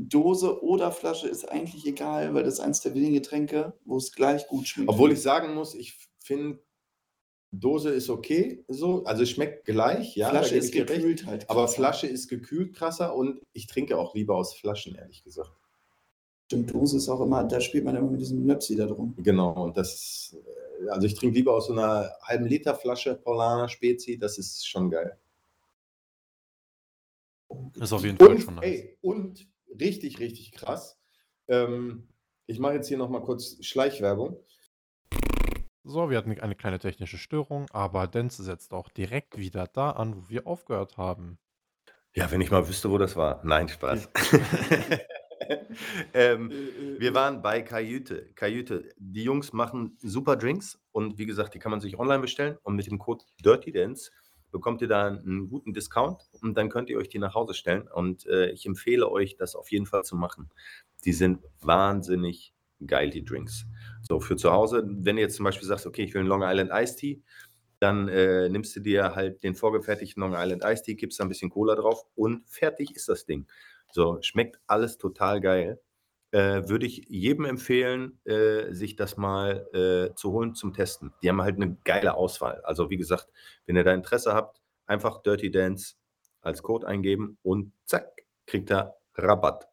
Dose 0.00 0.62
oder 0.62 0.92
Flasche 0.92 1.26
ist 1.26 1.50
eigentlich 1.50 1.84
egal, 1.84 2.32
weil 2.32 2.44
das 2.44 2.54
ist 2.54 2.60
eins 2.60 2.80
der 2.80 2.94
wenigen 2.94 3.14
Getränke, 3.14 3.72
wo 3.84 3.96
es 3.96 4.12
gleich 4.12 4.46
gut 4.46 4.68
schmeckt. 4.68 4.88
Obwohl 4.88 5.10
ich 5.10 5.20
sagen 5.20 5.54
muss, 5.54 5.74
ich 5.74 5.98
finde, 6.20 6.60
Dose 7.50 7.90
ist 7.90 8.08
okay, 8.08 8.64
so, 8.68 9.02
also 9.04 9.24
es 9.24 9.30
schmeckt 9.30 9.64
gleich, 9.64 10.14
ja, 10.14 10.30
Flasche 10.30 10.54
ist 10.56 10.72
dir 10.72 10.88
recht. 10.88 11.00
gekühlt 11.00 11.26
halt. 11.26 11.50
Aber 11.50 11.62
krasser. 11.62 11.74
Flasche 11.74 12.06
ist 12.06 12.28
gekühlt 12.28 12.76
krasser 12.76 13.16
und 13.16 13.40
ich 13.52 13.66
trinke 13.66 13.98
auch 13.98 14.14
lieber 14.14 14.36
aus 14.36 14.54
Flaschen, 14.54 14.94
ehrlich 14.94 15.24
gesagt. 15.24 15.50
Stimmt, 16.46 16.72
Dose 16.72 16.98
ist 16.98 17.08
auch 17.08 17.20
immer, 17.20 17.42
da 17.42 17.60
spielt 17.60 17.84
man 17.84 17.96
immer 17.96 18.10
mit 18.10 18.20
diesem 18.20 18.46
Nöpsi 18.46 18.76
da 18.76 18.86
drum. 18.86 19.16
Genau, 19.18 19.64
und 19.64 19.76
das, 19.76 19.94
ist, 19.94 20.36
äh, 20.84 20.88
also 20.90 21.08
ich 21.08 21.14
trinke 21.14 21.34
lieber 21.34 21.54
aus 21.56 21.66
so 21.66 21.72
einer 21.72 22.08
halben 22.22 22.46
Liter 22.46 22.76
Flasche 22.76 23.16
Paulaner 23.16 23.68
Spezi, 23.68 24.16
das 24.16 24.38
ist 24.38 24.64
schon 24.68 24.90
geil. 24.90 25.18
Ist 27.74 27.92
auf 27.92 28.04
jeden 28.04 28.16
Fall 28.16 28.28
Und, 28.28 28.40
schon 28.42 28.54
nice. 28.54 28.64
ey, 28.64 28.98
und 29.00 29.48
richtig, 29.80 30.20
richtig 30.20 30.52
krass. 30.52 30.98
Ähm, 31.48 32.08
ich 32.46 32.58
mache 32.58 32.74
jetzt 32.74 32.88
hier 32.88 32.98
nochmal 32.98 33.22
kurz 33.22 33.64
Schleichwerbung. 33.64 34.36
So, 35.84 36.10
wir 36.10 36.18
hatten 36.18 36.38
eine 36.38 36.54
kleine 36.54 36.78
technische 36.78 37.16
Störung, 37.16 37.66
aber 37.72 38.06
Dance 38.06 38.42
setzt 38.42 38.72
auch 38.72 38.90
direkt 38.90 39.38
wieder 39.38 39.66
da 39.66 39.92
an, 39.92 40.16
wo 40.16 40.28
wir 40.28 40.46
aufgehört 40.46 40.98
haben. 40.98 41.38
Ja, 42.14 42.30
wenn 42.30 42.40
ich 42.40 42.50
mal 42.50 42.68
wüsste, 42.68 42.90
wo 42.90 42.98
das 42.98 43.16
war. 43.16 43.40
Nein, 43.44 43.68
Spaß. 43.68 44.10
ähm, 46.14 46.50
wir 46.98 47.14
waren 47.14 47.42
bei 47.42 47.62
Kajüte. 47.62 48.32
Kajüte. 48.34 48.90
Die 48.98 49.22
Jungs 49.22 49.52
machen 49.52 49.96
super 50.02 50.36
Drinks 50.36 50.80
und 50.92 51.18
wie 51.18 51.26
gesagt, 51.26 51.54
die 51.54 51.58
kann 51.58 51.70
man 51.70 51.80
sich 51.80 51.98
online 51.98 52.20
bestellen 52.20 52.58
und 52.62 52.74
mit 52.74 52.86
dem 52.86 52.98
Code 52.98 53.24
Dirty 53.42 53.72
Dance 53.72 54.10
bekommt 54.50 54.82
ihr 54.82 54.88
da 54.88 55.06
einen 55.06 55.48
guten 55.48 55.72
Discount 55.72 56.22
und 56.42 56.56
dann 56.56 56.68
könnt 56.68 56.90
ihr 56.90 56.98
euch 56.98 57.08
die 57.08 57.18
nach 57.18 57.34
Hause 57.34 57.54
stellen 57.54 57.88
und 57.88 58.26
äh, 58.26 58.50
ich 58.50 58.66
empfehle 58.66 59.10
euch, 59.10 59.36
das 59.36 59.54
auf 59.54 59.70
jeden 59.70 59.86
Fall 59.86 60.04
zu 60.04 60.16
machen. 60.16 60.50
Die 61.04 61.12
sind 61.12 61.40
wahnsinnig 61.60 62.54
geil, 62.86 63.10
die 63.10 63.24
Drinks. 63.24 63.66
So, 64.02 64.20
für 64.20 64.36
zu 64.36 64.52
Hause, 64.52 64.84
wenn 64.86 65.16
du 65.16 65.22
jetzt 65.22 65.36
zum 65.36 65.44
Beispiel 65.44 65.66
sagst, 65.66 65.86
okay, 65.86 66.02
ich 66.02 66.14
will 66.14 66.20
einen 66.20 66.28
Long 66.28 66.42
Island 66.42 66.70
Iced 66.72 66.98
Tea, 66.98 67.22
dann 67.80 68.08
äh, 68.08 68.48
nimmst 68.48 68.74
du 68.76 68.80
dir 68.80 69.14
halt 69.14 69.42
den 69.42 69.54
vorgefertigten 69.54 70.20
Long 70.20 70.34
Island 70.36 70.64
Iced 70.64 70.84
Tea, 70.84 70.94
gibst 70.94 71.20
da 71.20 71.24
ein 71.24 71.28
bisschen 71.28 71.50
Cola 71.50 71.74
drauf 71.74 72.04
und 72.14 72.48
fertig 72.48 72.94
ist 72.94 73.08
das 73.08 73.24
Ding. 73.24 73.46
So, 73.92 74.18
schmeckt 74.20 74.58
alles 74.66 74.98
total 74.98 75.40
geil. 75.40 75.80
Äh, 76.30 76.68
würde 76.68 76.86
ich 76.86 77.06
jedem 77.08 77.46
empfehlen, 77.46 78.20
äh, 78.24 78.72
sich 78.74 78.96
das 78.96 79.16
mal 79.16 79.66
äh, 79.72 80.14
zu 80.14 80.32
holen 80.32 80.54
zum 80.54 80.74
Testen. 80.74 81.14
Die 81.22 81.28
haben 81.30 81.40
halt 81.40 81.56
eine 81.56 81.76
geile 81.84 82.14
Auswahl. 82.14 82.60
Also 82.64 82.90
wie 82.90 82.98
gesagt, 82.98 83.28
wenn 83.66 83.76
ihr 83.76 83.84
da 83.84 83.94
Interesse 83.94 84.34
habt, 84.34 84.60
einfach 84.86 85.22
Dirty 85.22 85.50
Dance 85.50 85.94
als 86.42 86.62
Code 86.62 86.86
eingeben 86.86 87.38
und 87.42 87.72
zack, 87.86 88.10
kriegt 88.46 88.70
ihr 88.70 88.94
Rabatt. 89.14 89.68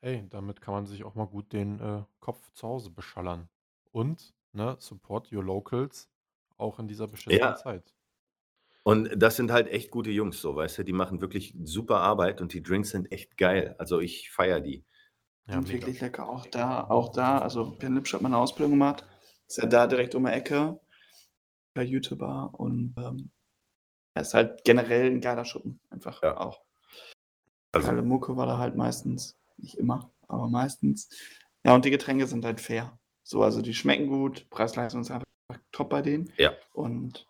Hey, 0.00 0.28
damit 0.28 0.60
kann 0.60 0.74
man 0.74 0.86
sich 0.86 1.04
auch 1.04 1.14
mal 1.14 1.26
gut 1.26 1.52
den 1.52 1.78
äh, 1.80 2.04
Kopf 2.20 2.50
zu 2.52 2.66
Hause 2.68 2.90
beschallern. 2.90 3.48
Und, 3.92 4.34
ne, 4.52 4.76
support 4.80 5.32
your 5.32 5.44
locals, 5.44 6.10
auch 6.56 6.78
in 6.80 6.88
dieser 6.88 7.06
beschissenen 7.08 7.38
Ja. 7.38 7.54
Zeit. 7.54 7.94
Und 8.84 9.10
das 9.16 9.36
sind 9.36 9.52
halt 9.52 9.68
echt 9.68 9.90
gute 9.90 10.10
Jungs, 10.10 10.40
so, 10.40 10.56
weißt 10.56 10.78
du, 10.78 10.82
die 10.84 10.92
machen 10.92 11.20
wirklich 11.20 11.54
super 11.62 12.00
Arbeit 12.00 12.40
und 12.40 12.52
die 12.52 12.62
Drinks 12.62 12.90
sind 12.90 13.12
echt 13.12 13.36
geil. 13.36 13.76
Also 13.78 14.00
ich 14.00 14.30
feiere 14.30 14.60
die. 14.60 14.84
Ja, 15.46 15.54
sind 15.54 15.68
mega. 15.68 15.72
wirklich 15.86 16.00
lecker. 16.00 16.28
Auch 16.28 16.46
da, 16.46 16.84
auch 16.88 17.12
da, 17.12 17.38
also 17.38 17.76
Ben 17.78 17.94
Lipsch 17.94 18.12
hat 18.12 18.22
meine 18.22 18.38
Ausbildung 18.38 18.72
gemacht. 18.72 19.06
Ist 19.46 19.58
ja 19.58 19.66
da 19.66 19.86
direkt 19.86 20.14
um 20.14 20.24
die 20.24 20.32
Ecke. 20.32 20.80
Bei 21.74 21.82
YouTuber 21.84 22.50
und 22.58 22.94
ähm, 22.98 23.30
er 24.14 24.22
ist 24.22 24.34
halt 24.34 24.62
generell 24.64 25.06
ein 25.10 25.20
geiler 25.22 25.44
Schuppen. 25.44 25.80
Einfach 25.88 26.22
Ja. 26.22 26.36
auch. 26.38 26.60
Also 27.72 27.88
Geile 27.88 28.02
Mucke 28.02 28.36
war 28.36 28.44
da 28.46 28.58
halt 28.58 28.76
meistens, 28.76 29.38
nicht 29.56 29.78
immer, 29.78 30.12
aber 30.28 30.48
meistens. 30.48 31.08
Ja, 31.64 31.74
und 31.74 31.84
die 31.86 31.90
Getränke 31.90 32.26
sind 32.26 32.44
halt 32.44 32.60
fair. 32.60 32.98
So, 33.22 33.42
also 33.42 33.62
die 33.62 33.72
schmecken 33.72 34.08
gut, 34.08 34.50
Preis-Leistung 34.50 35.00
ist 35.00 35.10
einfach 35.10 35.24
top 35.70 35.88
bei 35.88 36.02
denen. 36.02 36.30
Ja. 36.36 36.52
Und 36.74 37.26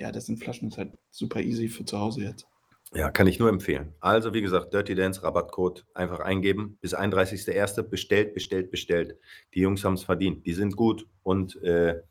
ja, 0.00 0.10
das 0.10 0.26
sind 0.26 0.38
Flaschen, 0.38 0.70
das 0.70 0.78
ist 0.78 0.78
halt 0.78 0.98
super 1.10 1.40
easy 1.40 1.68
für 1.68 1.84
zu 1.84 1.98
Hause 1.98 2.22
jetzt. 2.22 2.46
Ja, 2.92 3.10
kann 3.10 3.28
ich 3.28 3.38
nur 3.38 3.48
empfehlen. 3.48 3.94
Also, 4.00 4.34
wie 4.34 4.40
gesagt, 4.40 4.74
Dirty 4.74 4.96
Dance 4.96 5.22
Rabattcode 5.22 5.86
einfach 5.94 6.18
eingeben. 6.18 6.76
Bis 6.80 6.92
31.01. 6.92 7.82
bestellt, 7.82 8.34
bestellt, 8.34 8.72
bestellt. 8.72 9.16
Die 9.54 9.60
Jungs 9.60 9.84
haben 9.84 9.94
es 9.94 10.02
verdient. 10.02 10.44
Die 10.44 10.54
sind 10.54 10.74
gut 10.74 11.06
und 11.22 11.62
äh, 11.62 12.02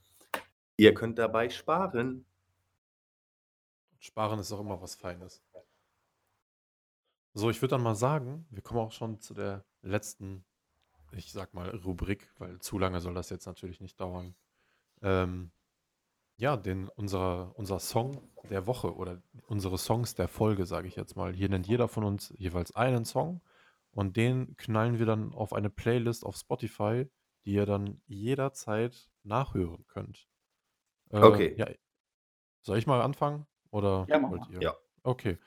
ihr 0.77 0.93
könnt 0.93 1.17
dabei 1.17 1.49
sparen. 1.49 2.25
Sparen 3.99 4.39
ist 4.39 4.53
auch 4.53 4.61
immer 4.61 4.81
was 4.81 4.95
Feines. 4.95 5.41
So, 7.33 7.49
ich 7.49 7.61
würde 7.61 7.71
dann 7.71 7.83
mal 7.83 7.95
sagen, 7.95 8.45
wir 8.49 8.61
kommen 8.61 8.79
auch 8.79 8.93
schon 8.93 9.19
zu 9.19 9.33
der 9.33 9.65
letzten, 9.81 10.45
ich 11.11 11.33
sag 11.33 11.53
mal, 11.53 11.69
Rubrik, 11.69 12.31
weil 12.37 12.59
zu 12.59 12.79
lange 12.79 13.01
soll 13.01 13.13
das 13.13 13.29
jetzt 13.29 13.47
natürlich 13.47 13.81
nicht 13.81 13.99
dauern. 13.99 14.33
Ähm, 15.01 15.51
ja, 16.39 16.55
den, 16.57 16.87
unser, 16.95 17.53
unser 17.57 17.79
Song 17.79 18.21
der 18.49 18.65
Woche 18.65 18.95
oder 18.95 19.21
unsere 19.47 19.77
Songs 19.77 20.15
der 20.15 20.27
Folge, 20.29 20.65
sage 20.65 20.87
ich 20.87 20.95
jetzt 20.95 21.15
mal. 21.15 21.33
Hier 21.33 21.49
nennt 21.49 21.67
jeder 21.67 21.87
von 21.87 22.03
uns 22.05 22.33
jeweils 22.37 22.73
einen 22.75 23.03
Song 23.05 23.41
und 23.91 24.15
den 24.15 24.55
knallen 24.55 24.99
wir 24.99 25.05
dann 25.05 25.33
auf 25.33 25.51
eine 25.53 25.69
Playlist 25.69 26.25
auf 26.25 26.37
Spotify, 26.37 27.05
die 27.45 27.53
ihr 27.53 27.65
dann 27.65 28.01
jederzeit 28.07 29.09
nachhören 29.23 29.85
könnt. 29.87 30.27
Äh, 31.11 31.19
Okay. 31.19 31.55
Ja, 31.57 31.67
soll 32.61 32.77
ich 32.77 32.87
mal 32.87 33.01
anfangen? 33.01 33.45
Oder 33.71 34.05
Ja, 34.09 34.17
mach 34.19 34.31
wollt 34.31 34.41
mal. 34.41 34.53
ihr? 34.53 34.61
Ja. 34.61 34.75
Okay. 35.03 35.37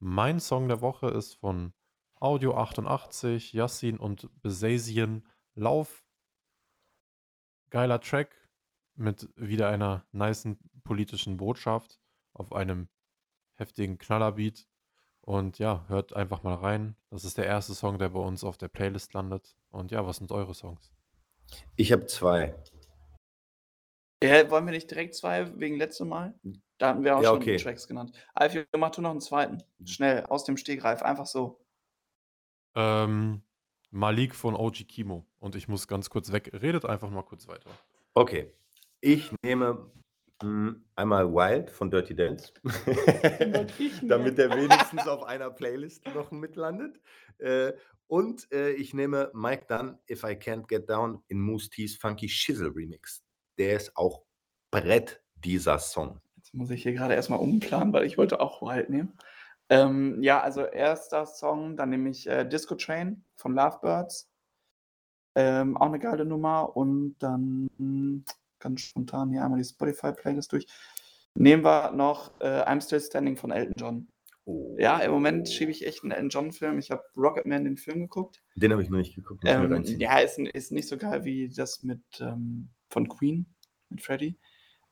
Mein 0.00 0.40
Song 0.40 0.66
der 0.68 0.80
Woche 0.80 1.08
ist 1.08 1.34
von 1.34 1.72
Audio 2.20 2.56
88, 2.56 3.52
Yassin 3.52 3.98
und 3.98 4.28
Besasien. 4.42 5.26
Lauf. 5.54 6.04
Geiler 7.70 8.00
Track 8.00 8.43
mit 8.96 9.28
wieder 9.36 9.68
einer 9.68 10.04
nicen 10.12 10.58
politischen 10.84 11.36
Botschaft 11.36 12.00
auf 12.32 12.52
einem 12.52 12.88
heftigen 13.54 13.98
Knallerbeat. 13.98 14.66
Und 15.20 15.58
ja, 15.58 15.84
hört 15.88 16.12
einfach 16.12 16.42
mal 16.42 16.54
rein. 16.54 16.96
Das 17.10 17.24
ist 17.24 17.38
der 17.38 17.46
erste 17.46 17.74
Song, 17.74 17.98
der 17.98 18.10
bei 18.10 18.20
uns 18.20 18.44
auf 18.44 18.58
der 18.58 18.68
Playlist 18.68 19.14
landet. 19.14 19.56
Und 19.70 19.90
ja, 19.90 20.06
was 20.06 20.18
sind 20.18 20.30
eure 20.30 20.52
Songs? 20.52 20.92
Ich 21.76 21.92
habe 21.92 22.04
zwei. 22.06 22.54
Ja, 24.22 24.50
wollen 24.50 24.66
wir 24.66 24.72
nicht 24.72 24.90
direkt 24.90 25.14
zwei 25.14 25.58
wegen 25.58 25.76
letztem 25.76 26.08
Mal? 26.08 26.34
Da 26.78 26.88
hatten 26.88 27.04
wir 27.04 27.16
auch 27.16 27.22
Ja, 27.22 27.30
schon 27.30 27.38
okay. 27.38 27.56
Tracks 27.56 27.86
genannt. 27.88 28.12
Alfie, 28.34 28.64
mach 28.76 28.90
du 28.90 29.00
noch 29.00 29.10
einen 29.10 29.20
zweiten. 29.20 29.62
Schnell, 29.84 30.24
aus 30.26 30.44
dem 30.44 30.56
Stegreif, 30.56 31.02
einfach 31.02 31.26
so. 31.26 31.64
Ähm, 32.74 33.42
Malik 33.90 34.34
von 34.34 34.54
OG 34.56 34.88
Kimo. 34.88 35.26
Und 35.38 35.54
ich 35.56 35.68
muss 35.68 35.88
ganz 35.88 36.10
kurz 36.10 36.32
weg. 36.32 36.50
Redet 36.52 36.84
einfach 36.84 37.10
mal 37.10 37.22
kurz 37.22 37.48
weiter. 37.48 37.70
Okay. 38.14 38.52
Ich 39.06 39.30
nehme 39.42 39.90
mh, 40.42 40.76
einmal 40.96 41.30
Wild 41.30 41.70
von 41.70 41.90
Dirty 41.90 42.16
Dance. 42.16 42.54
Damit 44.02 44.38
er 44.38 44.48
wenigstens 44.48 45.06
auf 45.06 45.22
einer 45.24 45.50
Playlist 45.50 46.06
noch 46.14 46.30
mitlandet. 46.30 46.98
Äh, 47.36 47.74
und 48.06 48.50
äh, 48.50 48.70
ich 48.70 48.94
nehme 48.94 49.30
Mike 49.34 49.66
Dunn, 49.68 49.98
If 50.10 50.22
I 50.22 50.28
Can't 50.28 50.66
Get 50.68 50.88
Down 50.88 51.22
in 51.28 51.38
Moose 51.38 51.68
T's 51.68 51.96
Funky 51.96 52.30
Shizzle 52.30 52.74
Remix. 52.74 53.22
Der 53.58 53.76
ist 53.76 53.94
auch 53.94 54.22
Brett, 54.70 55.22
dieser 55.34 55.78
Song. 55.78 56.22
Jetzt 56.36 56.54
muss 56.54 56.70
ich 56.70 56.82
hier 56.82 56.94
gerade 56.94 57.12
erstmal 57.12 57.40
umplanen, 57.40 57.92
weil 57.92 58.06
ich 58.06 58.16
wollte 58.16 58.40
auch 58.40 58.62
Wild 58.62 58.88
nehmen. 58.88 59.18
Ähm, 59.68 60.22
ja, 60.22 60.40
also 60.40 60.62
erster 60.62 61.26
Song, 61.26 61.76
dann 61.76 61.90
nehme 61.90 62.08
ich 62.08 62.26
äh, 62.26 62.48
Disco 62.48 62.74
Train 62.74 63.22
von 63.36 63.54
Lovebirds. 63.54 64.30
Ähm, 65.34 65.76
auch 65.76 65.88
eine 65.88 65.98
geile 65.98 66.24
Nummer. 66.24 66.74
Und 66.74 67.16
dann 67.18 68.24
ganz 68.64 68.80
spontan 68.80 69.30
hier 69.30 69.44
einmal 69.44 69.58
die 69.58 69.68
Spotify-Playlist 69.68 70.52
durch. 70.52 70.66
Nehmen 71.34 71.64
wir 71.64 71.92
noch 71.92 72.40
äh, 72.40 72.62
I'm 72.62 72.80
Still 72.80 73.00
Standing 73.00 73.36
von 73.36 73.52
Elton 73.52 73.74
John. 73.76 74.08
Oh. 74.46 74.76
Ja, 74.78 74.98
im 74.98 75.10
Moment 75.10 75.48
schiebe 75.48 75.70
ich 75.70 75.86
echt 75.86 76.02
einen 76.02 76.12
Elton 76.12 76.28
John-Film. 76.28 76.78
Ich 76.78 76.90
habe 76.90 77.02
Rocketman 77.16 77.64
den 77.64 77.76
Film 77.76 78.00
geguckt. 78.00 78.42
Den 78.56 78.72
habe 78.72 78.82
ich 78.82 78.90
noch 78.90 78.98
nicht 78.98 79.14
geguckt. 79.14 79.42
Ähm, 79.46 79.82
ja, 79.98 80.18
ist, 80.18 80.38
ist 80.38 80.72
nicht 80.72 80.88
so 80.88 80.96
geil 80.96 81.24
wie 81.24 81.48
das 81.48 81.82
mit 81.82 82.02
ähm, 82.20 82.70
von 82.88 83.08
Queen, 83.08 83.46
mit 83.88 84.02
Freddie. 84.02 84.38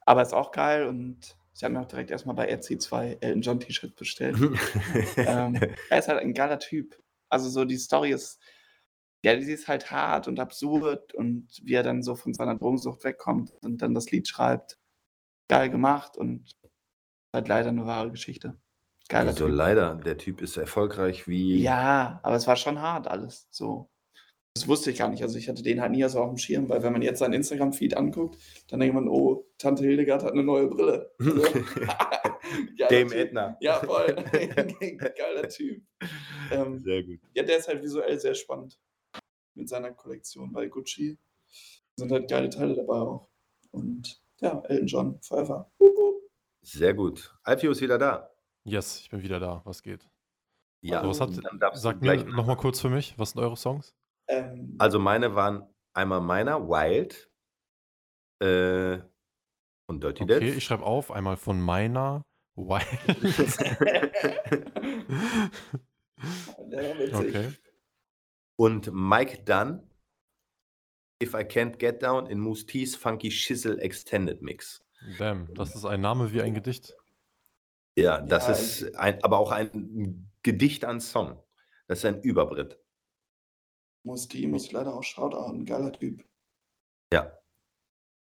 Aber 0.05 0.23
ist 0.23 0.35
auch 0.35 0.53
geil 0.53 0.87
und 0.87 1.37
ich 1.55 1.63
habe 1.63 1.75
mir 1.75 1.81
auch 1.81 1.87
direkt 1.87 2.11
erstmal 2.11 2.35
bei 2.35 2.49
Etsy 2.49 2.79
zwei 2.79 3.19
Elton 3.21 3.43
John 3.43 3.61
T-Shirts 3.61 3.95
bestellt. 3.95 4.37
ähm, 5.17 5.61
er 5.91 5.99
ist 5.99 6.09
halt 6.09 6.21
ein 6.21 6.35
geiler 6.35 6.59
Typ. 6.59 6.97
Also 7.29 7.49
so 7.49 7.65
die 7.65 7.77
Story 7.77 8.11
ist, 8.11 8.41
ja, 9.25 9.37
die 9.37 9.51
ist 9.51 9.69
halt 9.69 9.91
hart 9.91 10.27
und 10.27 10.41
absurd 10.41 11.15
und 11.15 11.49
wie 11.63 11.75
er 11.75 11.85
dann 11.85 12.03
so 12.03 12.17
von 12.17 12.35
seiner 12.35 12.57
Drogensucht 12.57 13.05
wegkommt 13.05 13.53
und 13.63 13.81
dann 13.81 13.95
das 13.95 14.11
Lied 14.11 14.27
schreibt. 14.27 14.79
Geil 15.49 15.71
gemacht 15.71 16.17
und 16.17 16.57
halt 17.33 17.49
leider 17.49 17.69
eine 17.69 17.87
wahre 17.87 18.11
Geschichte. 18.11 18.57
Geiler 19.09 19.31
also 19.31 19.47
Typ. 19.47 19.55
leider, 19.55 19.95
der 19.97 20.19
Typ 20.19 20.41
ist 20.41 20.57
erfolgreich 20.57 21.29
wie. 21.29 21.61
Ja, 21.61 22.21
aber 22.23 22.37
es 22.37 22.47
war 22.47 22.57
schon 22.57 22.81
hart 22.81 23.07
alles. 23.07 23.47
So. 23.51 23.89
Das 24.55 24.69
wusste 24.69 24.91
ich 24.91 24.99
gar 24.99 25.09
nicht. 25.09 25.23
Also 25.23 25.39
ich 25.39 25.49
hatte 25.49 25.63
den 25.63 25.81
halt 25.81 25.93
nie 25.93 26.07
so 26.09 26.21
auf 26.21 26.29
dem 26.29 26.37
Schirm, 26.37 26.69
weil 26.69 26.83
wenn 26.83 26.93
man 26.93 27.01
jetzt 27.03 27.21
seinen 27.21 27.33
Instagram-Feed 27.33 27.97
anguckt, 27.97 28.39
dann 28.69 28.81
denkt 28.81 28.95
man, 28.95 29.09
oh, 29.09 29.47
Tante 29.57 29.85
Hildegard 29.85 30.25
hat 30.25 30.33
eine 30.33 30.43
neue 30.43 30.67
Brille. 30.69 31.11
Geiler 32.79 32.89
Dame. 32.89 33.15
Edna. 33.15 33.57
Ja, 33.61 33.81
voll. 33.81 34.15
Geiler 35.17 35.49
Typ. 35.49 35.83
Ähm, 36.51 36.81
Sehr 36.81 37.03
gut. 37.03 37.21
ja, 37.35 37.45
der 37.45 37.59
ist 37.59 37.69
halt 37.69 37.83
visuell 37.83 38.19
sehr 38.19 38.35
spannend 38.35 38.79
mit 39.55 39.69
seiner 39.69 39.93
Kollektion 39.93 40.53
bei 40.53 40.67
Gucci. 40.69 41.19
Sind 41.97 42.11
halt 42.11 42.31
geile 42.31 42.49
Teile 42.51 42.75
dabei 42.75 42.95
auch. 42.95 43.29
Und 43.71 44.21
ja, 44.41 44.61
Elton 44.67 44.87
John, 44.87 45.23
Forever. 45.23 45.71
Sehr 46.63 46.95
gut. 46.95 47.35
Alfio 47.43 47.73
ist 47.73 47.81
wieder 47.81 47.99
da. 47.99 48.31
Yes, 48.65 49.01
ich 49.01 49.11
bin 49.11 49.23
wieder 49.23 49.41
da. 49.41 49.63
Was 49.65 49.83
geht? 49.83 50.09
Ja, 50.81 51.01
Also 51.01 51.11
was 51.11 51.21
hat, 51.21 51.45
dann 51.45 51.59
darfst 51.59 51.79
du 51.79 51.83
sagt 51.83 52.03
mir 52.03 52.17
gleich 52.17 52.27
nochmal 52.27 52.57
kurz 52.57 52.81
für 52.81 52.89
mich, 52.89 53.19
was 53.19 53.31
sind 53.31 53.41
eure 53.41 53.57
Songs? 53.57 53.95
Ähm, 54.29 54.77
Also 54.79 54.99
meine 54.99 55.35
waren 55.35 55.69
einmal 55.95 56.21
meiner, 56.21 56.69
Wild 56.69 57.31
äh, 58.41 58.99
und 59.87 60.03
Dirty 60.03 60.25
Okay, 60.25 60.41
Dance. 60.41 60.55
ich 60.57 60.65
schreibe 60.65 60.85
auf, 60.85 61.11
einmal 61.11 61.37
von 61.37 61.61
meiner 61.61 62.25
Wild. 62.57 62.87
okay. 67.15 67.53
Und 68.57 68.91
Mike 68.93 69.43
Dunn, 69.45 69.89
If 71.23 71.35
I 71.35 71.45
Can't 71.45 71.79
Get 71.79 72.03
Down 72.03 72.27
in 72.27 72.41
Moose 72.41 72.67
T's 72.67 72.97
Funky 72.97 73.31
Shizzle 73.31 73.79
Extended 73.81 74.43
Mix. 74.43 74.85
Damn, 75.19 75.53
das 75.55 75.75
ist 75.75 75.85
ein 75.85 76.01
Name 76.01 76.33
wie 76.33 76.43
ein 76.43 76.55
Gedicht. 76.55 76.97
Ja, 77.97 78.21
das 78.21 78.47
Ja, 78.47 78.53
ist 78.53 78.97
ein, 78.97 79.23
aber 79.23 79.39
auch 79.39 79.51
ein 79.53 80.31
Gedicht 80.43 80.85
an 80.85 81.01
Song. 81.01 81.41
Das 81.87 81.99
ist 81.99 82.05
ein 82.07 82.21
Überbrett. 82.23 82.79
Muss 84.05 84.27
die, 84.29 84.47
muss 84.47 84.65
ich 84.67 84.73
leider 84.73 84.95
auch 84.95 85.03
shoutouten. 85.03 85.65
Geiler 85.65 85.93
Typ. 85.93 86.25
Ja. 87.13 87.39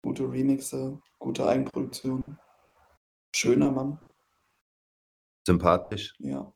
Gute 0.03 0.23
Remixe, 0.31 0.99
gute 1.19 1.45
Eigenproduktion. 1.47 2.23
Schöner 3.35 3.71
Mann, 3.71 3.99
Sympathisch. 5.45 6.15
ja. 6.19 6.51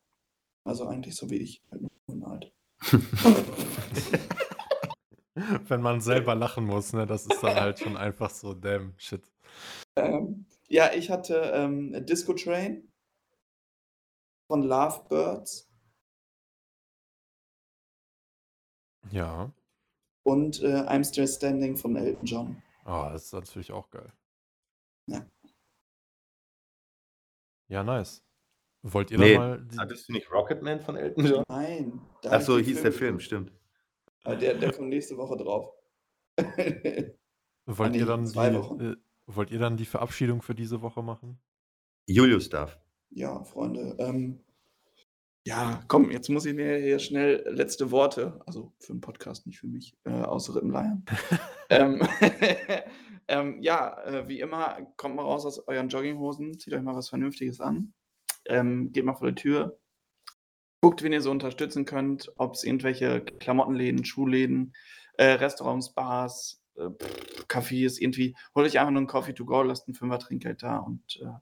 Also 0.64 0.88
eigentlich 0.88 1.16
so 1.16 1.30
wie 1.30 1.38
ich. 1.38 1.64
Halt 1.72 1.84
nur 2.08 2.28
alt. 2.32 2.54
Wenn 5.68 5.82
man 5.82 6.02
selber 6.02 6.36
lachen 6.36 6.66
muss, 6.66 6.94
ne, 6.94 7.06
das 7.06 7.26
ist 7.26 7.42
dann 7.42 7.56
halt 7.56 7.80
schon 7.80 7.96
einfach 7.98 8.30
so, 8.30 8.54
damn, 8.54 8.94
shit. 8.98 9.24
Ähm, 9.96 10.46
ja, 10.68 10.92
ich 10.94 11.10
hatte 11.10 11.36
ähm, 11.54 12.06
Disco 12.06 12.34
Train 12.34 12.92
von 14.48 14.64
Lovebirds 14.64 15.70
Ja. 19.12 19.52
und 20.24 20.62
äh, 20.62 20.84
I'm 20.88 21.04
Still 21.04 21.28
Standing 21.28 21.78
von 21.78 21.96
Elton 21.96 22.26
John. 22.26 22.62
Ah, 22.86 23.12
das 23.12 23.26
ist 23.26 23.34
natürlich 23.34 23.72
auch 23.72 23.90
geil. 23.90 24.12
Ja. 25.08 25.26
Ja, 27.68 27.84
nice. 27.84 28.24
Wollt 28.84 29.12
ihr 29.12 29.20
Nee, 29.20 29.34
da 29.34 29.40
mal. 29.40 29.66
Die, 29.66 29.78
Hattest 29.78 30.10
du 30.10 30.14
nicht 30.14 30.32
Rocketman 30.32 30.82
von 30.82 30.96
Elton 30.96 31.26
John? 31.26 31.44
Nein. 31.48 32.02
Achso, 32.26 32.58
hieß 32.58 32.82
der 32.82 32.92
Film, 32.92 33.20
stimmt. 33.20 33.52
Ah, 34.24 34.36
Der, 34.36 34.56
der 34.56 34.72
kommt 34.72 34.90
nächste 34.90 35.18
Woche 35.18 35.38
drauf. 35.38 35.72
wollt 37.66 37.92
nee, 37.92 38.00
ihr 38.00 38.06
dann 38.06 38.26
zwei 38.26 38.50
die, 38.50 38.58
äh, 38.58 38.96
wollt 39.28 39.52
ihr 39.52 39.60
dann 39.60 39.78
die 39.78 39.86
Verabschiedung 39.86 40.42
für 40.42 40.56
diese 40.56 40.82
Woche 40.82 41.04
machen? 41.04 41.40
Julius 42.08 42.50
darf. 42.50 42.80
Ja, 43.10 43.44
Freunde. 43.44 43.96
Ähm, 44.00 44.44
ja, 45.46 45.84
komm, 45.88 46.12
jetzt 46.12 46.30
muss 46.30 46.46
ich 46.46 46.54
mir 46.54 46.78
hier 46.78 47.00
schnell 47.00 47.44
letzte 47.48 47.90
Worte, 47.90 48.40
also 48.46 48.74
für 48.80 48.94
den 48.94 49.02
Podcast, 49.02 49.48
nicht 49.48 49.60
für 49.60 49.68
mich, 49.68 49.98
äh, 50.04 50.12
aus 50.12 50.54
Rippenleiern. 50.54 51.04
ähm, 51.70 52.02
ähm, 53.28 53.62
ja, 53.62 54.04
äh, 54.04 54.28
wie 54.28 54.40
immer, 54.40 54.78
kommt 54.98 55.16
mal 55.16 55.24
raus 55.24 55.46
aus 55.46 55.68
euren 55.68 55.90
Jogginghosen, 55.90 56.60
zieht 56.60 56.74
euch 56.74 56.84
mal 56.84 56.96
was 56.96 57.10
Vernünftiges 57.10 57.60
an, 57.60 57.94
ähm, 58.46 58.92
geht 58.92 59.06
mal 59.06 59.16
vor 59.16 59.32
die 59.32 59.42
Tür, 59.42 59.80
guckt, 60.82 61.04
wen 61.04 61.14
ihr 61.14 61.22
so 61.22 61.32
unterstützen 61.32 61.86
könnt, 61.86 62.32
ob 62.38 62.56
es 62.56 62.64
irgendwelche 62.64 63.22
Klamottenläden, 63.22 64.06
Schuhläden, 64.06 64.74
äh, 65.14 65.34
Restaurants, 65.34 65.94
Bars, 65.94 66.64
äh, 66.76 66.90
pff, 66.90 67.46
Cafés, 67.48 68.00
irgendwie, 68.00 68.36
holt 68.56 68.66
euch 68.66 68.80
einfach 68.80 68.92
nur 68.92 69.00
einen 69.00 69.08
Coffee 69.08 69.34
to 69.34 69.46
go, 69.46 69.62
lasst 69.62 69.88
ein 69.88 69.94
Fünfer 69.94 70.20
Trinkgeld 70.20 70.64
da 70.64 70.78
und 70.78 71.20
äh, 71.22 71.40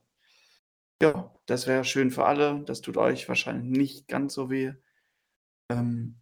ja, 1.02 1.34
das 1.46 1.66
wäre 1.66 1.84
schön 1.84 2.10
für 2.10 2.26
alle. 2.26 2.62
Das 2.64 2.82
tut 2.82 2.98
euch 2.98 3.28
wahrscheinlich 3.28 3.70
nicht 3.70 4.08
ganz 4.08 4.34
so 4.34 4.50
weh. 4.50 4.74
Ähm, 5.70 6.20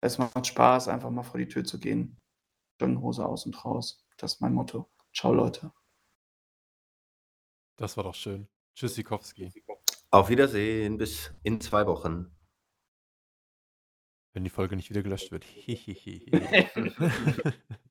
es 0.00 0.16
macht 0.16 0.46
Spaß, 0.46 0.88
einfach 0.88 1.10
mal 1.10 1.22
vor 1.22 1.38
die 1.38 1.48
Tür 1.48 1.64
zu 1.64 1.78
gehen. 1.78 2.18
Jogginghose 2.80 3.26
aus 3.26 3.44
und 3.44 3.62
raus. 3.64 4.02
Das 4.16 4.34
ist 4.34 4.40
mein 4.40 4.54
Motto. 4.54 4.90
Ciao, 5.14 5.34
Leute. 5.34 5.72
Das 7.76 7.96
war 7.96 8.04
doch 8.04 8.14
schön. 8.14 8.48
Tschüssikowski. 8.74 9.52
Auf 10.12 10.28
Wiedersehen, 10.28 10.98
bis 10.98 11.32
in 11.44 11.60
zwei 11.60 11.86
Wochen. 11.86 12.36
Wenn 14.32 14.42
die 14.42 14.50
Folge 14.50 14.74
nicht 14.74 14.90
wieder 14.90 15.02
gelöscht 15.02 15.30
wird. 15.30 15.44